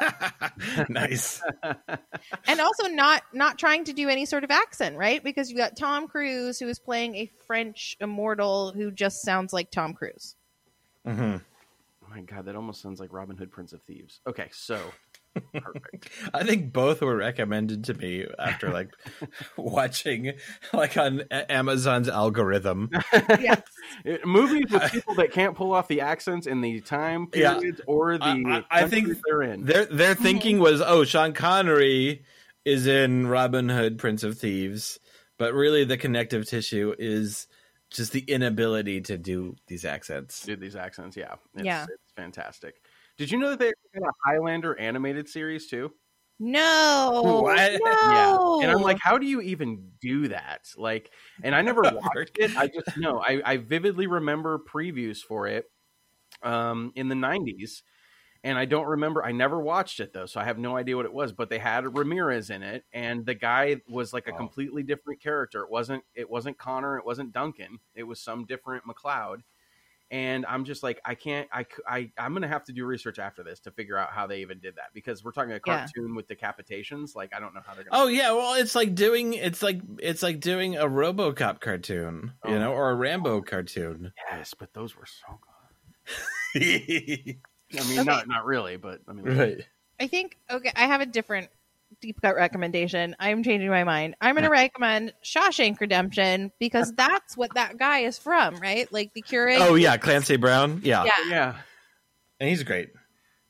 nice 0.88 1.42
and 2.46 2.60
also 2.60 2.88
not 2.88 3.22
not 3.32 3.58
trying 3.58 3.84
to 3.84 3.92
do 3.92 4.08
any 4.08 4.26
sort 4.26 4.44
of 4.44 4.50
accent, 4.50 4.96
right? 4.96 5.22
Because 5.22 5.50
you 5.50 5.56
got 5.56 5.76
Tom 5.76 6.08
Cruise 6.08 6.58
who 6.58 6.68
is 6.68 6.78
playing 6.78 7.16
a 7.16 7.30
French 7.46 7.96
immortal 8.00 8.72
who 8.72 8.90
just 8.90 9.22
sounds 9.22 9.52
like 9.52 9.70
Tom 9.70 9.94
Cruise. 9.94 10.36
Mm-hmm. 11.06 11.36
Oh 12.08 12.10
my 12.10 12.20
god, 12.22 12.46
that 12.46 12.56
almost 12.56 12.80
sounds 12.80 13.00
like 13.00 13.12
Robin 13.12 13.36
Hood, 13.36 13.50
Prince 13.50 13.72
of 13.72 13.82
Thieves. 13.82 14.20
Okay, 14.26 14.48
so 14.52 14.80
perfect. 15.52 16.10
I 16.34 16.44
think 16.44 16.72
both 16.72 17.00
were 17.00 17.16
recommended 17.16 17.84
to 17.84 17.94
me 17.94 18.26
after 18.38 18.70
like 18.70 18.90
watching 19.56 20.34
like 20.72 20.96
on 20.96 21.22
Amazon's 21.30 22.08
algorithm. 22.08 22.90
Yes. 23.40 23.62
It- 24.04 24.26
movies 24.26 24.66
with 24.70 24.90
people 24.92 25.14
that 25.14 25.32
can't 25.32 25.56
pull 25.56 25.72
off 25.72 25.88
the 25.88 26.00
accents 26.00 26.46
in 26.46 26.60
the 26.60 26.80
time 26.80 27.28
Yeah. 27.34 27.54
periods 27.54 27.80
or 27.86 28.18
the 28.18 28.24
I- 28.24 28.64
I- 28.70 28.82
I 28.82 28.88
think 28.88 29.08
they're 29.26 29.42
in. 29.42 29.64
Their 29.64 29.86
their 29.86 30.14
mm-hmm. 30.14 30.22
thinking 30.22 30.58
was, 30.58 30.80
oh, 30.80 31.04
Sean 31.04 31.32
Connery 31.32 32.24
is 32.64 32.86
in 32.86 33.26
Robin 33.26 33.68
Hood, 33.68 33.98
Prince 33.98 34.22
of 34.24 34.38
Thieves, 34.38 34.98
but 35.38 35.54
really 35.54 35.84
the 35.84 35.96
connective 35.96 36.46
tissue 36.46 36.94
is 36.98 37.46
just 37.90 38.12
the 38.12 38.20
inability 38.20 39.00
to 39.00 39.16
do 39.16 39.56
these 39.66 39.84
accents. 39.84 40.42
do 40.42 40.56
these 40.56 40.76
accents. 40.76 41.16
Yeah, 41.16 41.36
it's, 41.54 41.64
Yeah. 41.64 41.84
it's 41.84 42.12
fantastic. 42.16 42.82
Did 43.18 43.30
you 43.32 43.38
know 43.38 43.50
that 43.50 43.58
they 43.58 43.72
had 43.92 44.02
a 44.02 44.12
Highlander 44.24 44.78
animated 44.78 45.28
series 45.28 45.66
too? 45.68 45.92
No, 46.40 47.20
What? 47.42 47.80
no. 47.82 48.60
Yeah, 48.60 48.68
and 48.68 48.70
I'm 48.70 48.80
like, 48.80 48.98
how 49.02 49.18
do 49.18 49.26
you 49.26 49.40
even 49.40 49.90
do 50.00 50.28
that? 50.28 50.68
Like, 50.76 51.10
and 51.42 51.52
I 51.52 51.62
never 51.62 51.82
watched 51.92 52.38
it. 52.38 52.56
I 52.56 52.68
just 52.68 52.96
know 52.96 53.18
I, 53.20 53.42
I 53.44 53.56
vividly 53.56 54.06
remember 54.06 54.60
previews 54.60 55.18
for 55.18 55.48
it 55.48 55.64
um, 56.44 56.92
in 56.94 57.08
the 57.08 57.16
'90s, 57.16 57.82
and 58.44 58.56
I 58.56 58.66
don't 58.66 58.86
remember. 58.86 59.24
I 59.24 59.32
never 59.32 59.58
watched 59.60 59.98
it 59.98 60.12
though, 60.12 60.26
so 60.26 60.40
I 60.40 60.44
have 60.44 60.58
no 60.58 60.76
idea 60.76 60.96
what 60.96 61.06
it 61.06 61.12
was. 61.12 61.32
But 61.32 61.50
they 61.50 61.58
had 61.58 61.96
Ramirez 61.98 62.50
in 62.50 62.62
it, 62.62 62.84
and 62.92 63.26
the 63.26 63.34
guy 63.34 63.80
was 63.88 64.12
like 64.12 64.28
a 64.28 64.32
Oh. 64.32 64.36
completely 64.36 64.84
different 64.84 65.20
character. 65.20 65.62
It 65.64 65.70
wasn't. 65.70 66.04
It 66.14 66.30
wasn't 66.30 66.56
Connor. 66.56 66.98
It 66.98 67.04
wasn't 67.04 67.32
Duncan. 67.32 67.80
It 67.96 68.04
was 68.04 68.20
some 68.20 68.44
different 68.46 68.86
MacLeod. 68.86 69.42
And 70.10 70.46
I'm 70.46 70.64
just 70.64 70.82
like, 70.82 71.00
I 71.04 71.14
can't. 71.14 71.48
i, 71.52 71.66
I 71.86 72.10
i'm 72.18 72.32
gonna 72.32 72.48
have 72.48 72.64
to 72.64 72.72
do 72.72 72.86
research 72.86 73.18
after 73.18 73.42
this 73.42 73.60
to 73.60 73.70
figure 73.70 73.98
out 73.98 74.10
how 74.10 74.26
they 74.26 74.40
even 74.40 74.58
did 74.58 74.76
that 74.76 74.94
because 74.94 75.22
we're 75.22 75.32
talking 75.32 75.52
a 75.52 75.60
Yeah. 75.66 75.80
cartoon 75.80 76.14
with 76.14 76.26
decapitations. 76.28 77.14
Like, 77.14 77.34
I 77.34 77.40
don't 77.40 77.54
know 77.54 77.60
how 77.66 77.74
they're 77.74 77.84
gonna. 77.84 78.02
Oh 78.04 78.06
yeah, 78.06 78.32
well 78.32 78.54
it's 78.54 78.74
like 78.74 78.94
doing 78.94 79.34
it's 79.34 79.62
like 79.62 79.80
it's 79.98 80.22
like 80.22 80.40
doing 80.40 80.76
a 80.76 80.86
RoboCop 80.86 81.60
cartoon, 81.60 82.32
you 82.44 82.52
Oh. 82.54 82.58
know, 82.58 82.72
or 82.72 82.90
a 82.90 82.94
Rambo 82.94 83.42
cartoon. 83.42 84.12
Yes, 84.32 84.54
but 84.54 84.72
those 84.72 84.96
were 84.96 85.06
so 85.06 85.38
good. 86.54 86.54
I 87.78 87.84
mean, 87.84 87.98
Okay. 87.98 88.04
not 88.04 88.26
not 88.28 88.44
really, 88.46 88.76
but 88.78 89.00
I 89.08 89.12
mean, 89.12 89.26
right 89.26 89.60
I 90.00 90.06
think 90.06 90.38
okay. 90.50 90.72
I 90.74 90.86
have 90.86 91.00
a 91.02 91.06
different 91.06 91.50
deep 92.00 92.20
cut 92.20 92.34
recommendation. 92.36 93.16
I'm 93.18 93.42
changing 93.42 93.70
my 93.70 93.84
mind. 93.84 94.14
I'm 94.20 94.34
going 94.34 94.44
to 94.44 94.50
recommend 94.50 95.12
Shawshank 95.24 95.80
Redemption 95.80 96.52
because 96.60 96.92
that's 96.92 97.36
what 97.36 97.54
that 97.54 97.76
guy 97.78 98.00
is 98.00 98.18
from, 98.18 98.56
right? 98.56 98.90
Like 98.92 99.12
the 99.14 99.22
Kurgan. 99.22 99.58
Oh 99.60 99.74
yeah, 99.74 99.96
Clancy 99.96 100.36
Brown. 100.36 100.80
Yeah. 100.84 101.04
Yeah. 101.04 101.12
yeah. 101.28 101.56
And 102.40 102.48
he's 102.48 102.62
great. 102.62 102.90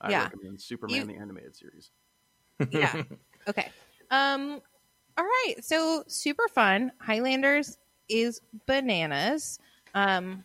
I 0.01 0.11
Yeah. 0.11 0.23
recommend 0.25 0.61
Superman 0.61 0.97
You- 0.97 1.05
the 1.07 1.21
animated 1.21 1.57
series. 1.57 1.91
yeah. 2.71 3.03
Okay. 3.49 3.71
Um 4.11 4.61
all 5.17 5.25
right. 5.25 5.55
So 5.63 6.05
super 6.07 6.47
fun. 6.49 6.93
Highlanders 7.01 7.79
is 8.09 8.41
bananas. 8.67 9.59
Um 9.95 10.45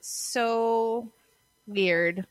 so 0.00 1.10
weird. 1.66 2.26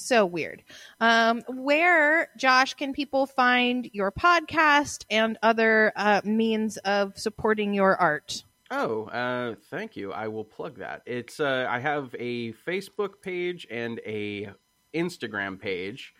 So 0.00 0.24
weird. 0.24 0.62
Um, 1.00 1.42
where, 1.48 2.28
Josh, 2.36 2.74
can 2.74 2.92
people 2.92 3.26
find 3.26 3.88
your 3.92 4.12
podcast 4.12 5.04
and 5.10 5.38
other 5.42 5.92
uh, 5.96 6.20
means 6.24 6.76
of 6.78 7.18
supporting 7.18 7.74
your 7.74 7.96
art? 7.96 8.44
Oh, 8.70 9.04
uh, 9.04 9.54
thank 9.70 9.96
you. 9.96 10.12
I 10.12 10.28
will 10.28 10.44
plug 10.44 10.78
that. 10.78 11.02
It's 11.06 11.40
uh, 11.40 11.66
I 11.68 11.78
have 11.78 12.14
a 12.18 12.52
Facebook 12.52 13.22
page 13.22 13.66
and 13.70 13.98
a 14.06 14.50
Instagram 14.94 15.58
page, 15.58 16.14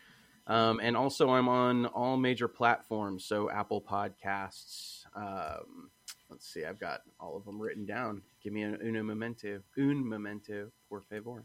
um, 0.47 0.81
and 0.83 0.97
also 0.97 1.31
I'm 1.31 1.49
on 1.49 1.87
all 1.87 2.17
major 2.17 2.49
platforms. 2.49 3.25
So 3.25 3.51
Apple 3.51 3.83
Podcasts. 3.83 5.05
Um, 5.15 5.91
let's 6.31 6.49
see, 6.49 6.65
I've 6.65 6.79
got 6.79 7.03
all 7.21 7.37
of 7.37 7.45
them 7.45 7.61
written 7.61 7.85
down. 7.85 8.23
Give 8.43 8.53
me 8.53 8.63
an 8.63 8.79
uno 8.83 9.03
momento, 9.03 9.61
un 9.77 10.09
momento, 10.09 10.71
por 10.89 11.03
favor. 11.03 11.45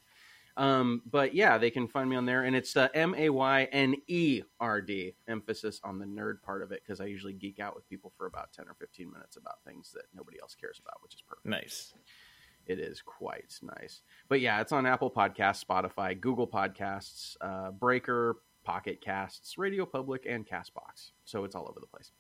Um, 0.56 1.02
but 1.10 1.34
yeah, 1.34 1.58
they 1.58 1.72
can 1.72 1.88
find 1.88 2.10
me 2.10 2.16
on 2.16 2.26
there, 2.26 2.44
and 2.44 2.56
it's 2.56 2.78
uh, 2.78 2.88
M 2.94 3.16
A 3.18 3.30
Y 3.30 3.68
N 3.72 3.96
E 4.08 4.44
R 4.60 4.82
D, 4.82 5.16
emphasis 5.28 5.82
on 5.84 5.98
the 5.98 6.06
nerd 6.06 6.42
part 6.44 6.62
of 6.62 6.72
it, 6.72 6.84
because 6.86 7.02
I 7.02 7.06
usually 7.06 7.34
geek 7.34 7.60
out 7.60 7.76
with 7.76 7.90
people 7.90 8.12
for 8.18 8.28
about 8.28 8.54
ten 8.54 8.66
or 8.68 8.76
fifteen 8.76 9.12
minutes 9.12 9.36
about 9.36 9.64
things 9.66 9.92
that 9.94 10.04
nobody 10.14 10.38
else 10.42 10.54
cares 10.54 10.80
about, 10.80 11.02
which 11.02 11.16
is 11.16 11.22
perfect. 11.22 11.48
Nice. 11.48 11.94
It 12.66 12.80
is 12.80 13.02
quite 13.02 13.60
nice. 13.62 14.02
But 14.30 14.42
yeah, 14.42 14.62
it's 14.62 14.72
on 14.72 14.86
Apple 14.86 15.12
Podcasts, 15.12 15.66
Spotify, 15.66 16.20
Google 16.20 16.48
Podcasts, 16.48 17.36
uh, 17.42 17.72
Breaker, 17.72 18.38
Pocket 18.64 19.02
Casts, 19.02 19.58
Radio 19.58 19.86
Public, 19.86 20.26
and 20.26 20.48
Castbox. 20.48 21.12
So 21.26 21.44
it's 21.44 21.56
all 21.56 21.68
over 21.68 21.82
the 21.82 21.88
place. 21.88 22.12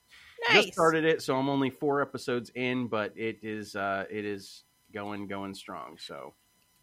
Nice. 0.49 0.63
Just 0.63 0.73
started 0.73 1.05
it, 1.05 1.21
so 1.21 1.37
I'm 1.37 1.47
only 1.47 1.69
four 1.69 2.01
episodes 2.01 2.51
in, 2.55 2.87
but 2.87 3.13
it 3.15 3.37
is 3.43 3.75
uh, 3.75 4.05
it 4.09 4.25
is 4.25 4.63
going 4.91 5.27
going 5.27 5.53
strong. 5.53 5.97
So 5.97 6.33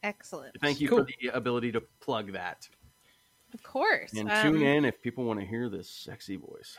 Excellent. 0.03 0.57
thank 0.61 0.81
you 0.81 0.89
Cool. 0.89 0.99
for 0.99 1.05
the 1.21 1.29
ability 1.29 1.73
to 1.73 1.83
plug 2.01 2.33
that 2.33 2.69
Of 3.55 3.63
course. 3.63 4.13
and 4.15 4.31
Um, 4.31 4.43
tune 4.55 4.63
in 4.63 4.85
if 4.85 5.01
people 5.03 5.25
want 5.25 5.41
to 5.41 5.47
hear 5.47 5.69
this 5.69 5.91
sexy 5.91 6.37
voice. 6.37 6.77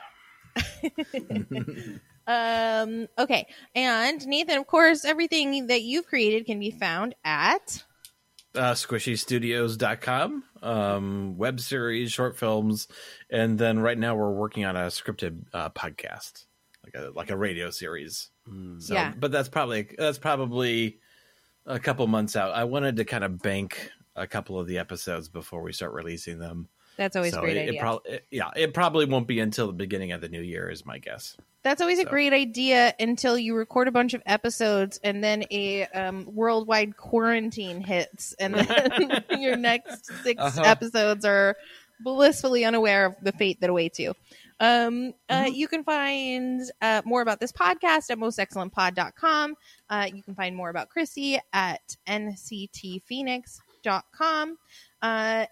Um, 2.28 3.08
okay. 3.18 3.48
And 3.74 4.26
Nathan, 4.28 4.58
of 4.60 4.68
course, 4.68 5.06
everything 5.06 5.68
that 5.68 5.82
you've 5.82 6.06
created 6.06 6.46
can 6.46 6.60
be 6.60 6.70
found 6.70 7.16
at. 7.26 7.84
uh, 8.54 8.74
squishystudios.com 8.74 10.44
um 10.62 11.36
web 11.38 11.60
series 11.60 12.12
short 12.12 12.38
films 12.38 12.88
and 13.32 13.58
then 13.58 13.80
right 13.80 13.98
now 13.98 14.14
we're 14.14 14.30
working 14.30 14.64
on 14.66 14.76
a 14.76 14.82
scripted 14.88 15.42
uh, 15.54 15.70
podcast 15.72 16.46
like 16.84 16.94
a 16.94 17.10
like 17.16 17.32
a 17.32 17.38
radio 17.38 17.72
series 17.72 18.30
so 18.78 18.94
Yeah. 18.94 19.14
but 19.18 19.32
that's 19.32 19.50
probably 19.50 19.90
that's 19.98 20.20
probably 20.20 21.00
a 21.66 21.80
couple 21.80 22.06
months 22.08 22.36
out 22.36 22.54
i 22.54 22.64
wanted 22.64 22.96
to 22.98 23.06
kind 23.06 23.24
of 23.24 23.42
bank 23.42 23.92
a 24.16 24.28
couple 24.28 24.60
of 24.60 24.68
the 24.68 24.78
episodes 24.78 25.30
before 25.30 25.62
we 25.62 25.72
start 25.72 25.94
releasing 25.94 26.38
them 26.40 26.68
That's 26.98 27.16
always 27.16 27.34
so 27.34 27.40
a 27.40 27.42
great 27.42 27.58
it, 27.58 27.62
idea. 27.70 27.74
it 27.74 27.80
prob- 27.80 28.02
it- 28.06 28.26
yeah 28.32 28.50
it 28.56 28.74
probably 28.74 29.06
won't 29.06 29.28
be 29.28 29.40
until 29.40 29.68
the 29.68 29.74
beginning 29.74 30.12
of 30.12 30.22
the 30.22 30.30
new 30.30 30.42
year 30.42 30.70
is 30.70 30.86
my 30.86 30.98
guess 30.98 31.38
That's 31.64 31.82
always 31.82 32.00
a 32.00 32.06
great 32.06 32.34
idea 32.34 32.94
until 33.00 33.38
you 33.38 33.56
record 33.56 33.88
a 33.88 33.92
bunch 33.92 34.14
of 34.14 34.22
episodes 34.26 35.00
and 35.04 35.24
then 35.24 35.44
a 35.52 35.86
um, 35.88 36.28
worldwide 36.34 36.98
quarantine 36.98 37.82
hits, 37.82 38.34
and 38.40 38.56
then 38.56 39.24
your 39.40 39.56
next 39.56 40.08
6 40.24 40.42
Uh-huh. 40.42 40.62
episodes 40.66 41.24
are 41.24 41.56
blissfully 42.04 42.66
unaware 42.66 43.06
of 43.06 43.16
the 43.22 43.32
fate 43.32 43.62
that 43.62 43.70
awaits 43.70 44.00
you. 44.00 44.14
Um, 44.62 45.14
uh, 45.28 45.50
you 45.52 45.68
can 45.68 45.84
find 45.84 46.62
uh, 46.82 47.02
more 47.04 47.24
about 47.24 47.40
this 47.40 47.52
podcast 47.52 48.12
at 48.12 48.20
mostexcellentpod.com. 48.20 49.56
Uh, 49.90 50.08
you 50.14 50.22
can 50.22 50.36
find 50.36 50.56
more 50.56 50.70
about 50.70 50.90
Chrissy 50.90 51.40
at 51.52 51.82
nctphoenix.com. 52.08 54.58
Uh, 55.02 55.46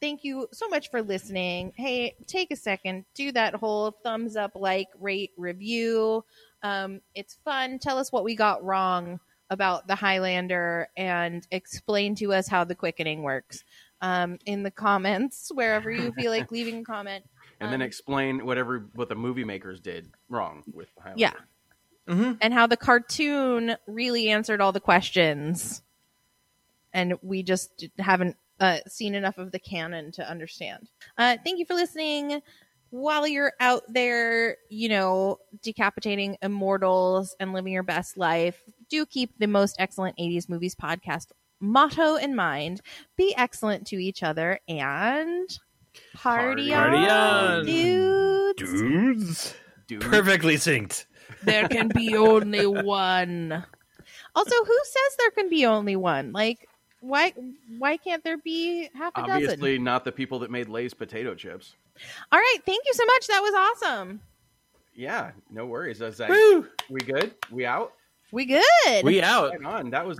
thank 0.00 0.24
you 0.24 0.48
so 0.50 0.66
much 0.68 0.90
for 0.90 1.02
listening. 1.02 1.74
Hey, 1.76 2.14
take 2.26 2.50
a 2.50 2.56
second, 2.56 3.04
do 3.14 3.32
that 3.32 3.54
whole 3.54 3.90
thumbs 4.02 4.34
up, 4.34 4.52
like, 4.54 4.88
rate, 4.98 5.32
review. 5.36 6.24
Um, 6.62 7.02
it's 7.14 7.36
fun. 7.44 7.78
Tell 7.78 7.98
us 7.98 8.10
what 8.10 8.24
we 8.24 8.34
got 8.34 8.64
wrong 8.64 9.20
about 9.50 9.86
the 9.86 9.94
Highlander 9.94 10.88
and 10.96 11.46
explain 11.50 12.14
to 12.16 12.32
us 12.32 12.48
how 12.48 12.64
the 12.64 12.74
quickening 12.74 13.22
works 13.22 13.62
um, 14.00 14.38
in 14.46 14.62
the 14.62 14.70
comments, 14.70 15.50
wherever 15.52 15.90
you 15.90 16.12
feel 16.12 16.30
like 16.30 16.50
leaving 16.50 16.80
a 16.80 16.84
comment. 16.84 17.24
And 17.64 17.72
then 17.72 17.80
Um, 17.80 17.86
explain 17.86 18.44
whatever 18.44 18.90
what 18.94 19.08
the 19.08 19.14
movie 19.14 19.44
makers 19.44 19.80
did 19.80 20.10
wrong 20.28 20.62
with 20.72 20.88
Highlander. 20.98 21.20
Yeah. 21.20 21.32
mm-hmm. 22.08 22.32
and 22.40 22.52
how 22.54 22.66
the 22.66 22.76
cartoon 22.76 23.76
really 23.86 24.28
answered 24.28 24.60
all 24.60 24.72
the 24.72 24.80
questions 24.80 25.82
and 26.92 27.14
we 27.22 27.42
just 27.42 27.86
haven't 27.98 28.36
uh, 28.60 28.78
seen 28.86 29.14
enough 29.16 29.38
of 29.38 29.50
the 29.50 29.58
canon 29.58 30.12
to 30.12 30.28
understand 30.28 30.90
uh, 31.18 31.36
thank 31.44 31.58
you 31.58 31.64
for 31.64 31.74
listening 31.74 32.40
while 32.90 33.26
you're 33.26 33.52
out 33.58 33.82
there 33.88 34.56
you 34.68 34.88
know 34.88 35.38
decapitating 35.62 36.36
immortals 36.42 37.34
and 37.40 37.52
living 37.52 37.72
your 37.72 37.82
best 37.82 38.16
life 38.16 38.62
do 38.90 39.04
keep 39.06 39.30
the 39.38 39.48
most 39.48 39.74
excellent 39.78 40.16
80s 40.18 40.48
movies 40.48 40.74
podcast 40.74 41.28
motto 41.60 42.16
in 42.16 42.34
mind 42.36 42.80
be 43.16 43.34
excellent 43.36 43.86
to 43.86 43.96
each 43.96 44.22
other 44.22 44.60
and 44.68 45.58
party, 46.14 46.70
Party 46.70 46.96
on, 46.96 47.60
on. 47.60 47.66
dudes. 47.66 48.72
dudes 48.72 49.54
Dude. 49.86 50.00
perfectly 50.00 50.56
synced 50.56 51.06
there 51.44 51.68
can 51.68 51.88
be 51.88 52.16
only 52.16 52.66
one. 52.66 53.64
Also, 54.34 54.64
who 54.64 54.78
says 54.84 55.16
there 55.18 55.30
can 55.30 55.48
be 55.48 55.66
only 55.66 55.96
one? 55.96 56.32
Like, 56.32 56.68
why 57.00 57.32
why 57.78 57.96
can't 57.96 58.24
there 58.24 58.38
be 58.38 58.88
half 58.94 59.12
a 59.16 59.20
dozen? 59.20 59.32
Obviously, 59.32 59.78
not 59.78 60.04
the 60.04 60.12
people 60.12 60.38
that 60.40 60.50
made 60.50 60.68
Lay's 60.68 60.94
potato 60.94 61.34
chips. 61.34 61.74
All 62.32 62.38
right, 62.38 62.58
thank 62.66 62.84
you 62.86 62.94
so 62.94 63.04
much. 63.04 63.26
That 63.28 63.40
was 63.40 63.54
awesome. 63.54 64.20
Yeah, 64.94 65.32
no 65.50 65.66
worries. 65.66 65.98
That's 65.98 66.18
that. 66.18 66.30
Woo! 66.30 66.66
We 66.90 67.00
good? 67.00 67.34
We 67.50 67.66
out? 67.66 67.92
We 68.32 68.46
good. 68.46 69.04
we 69.04 69.22
out 69.22 69.50
Right 69.50 69.64
on. 69.64 69.90
That 69.90 70.06
was 70.06 70.12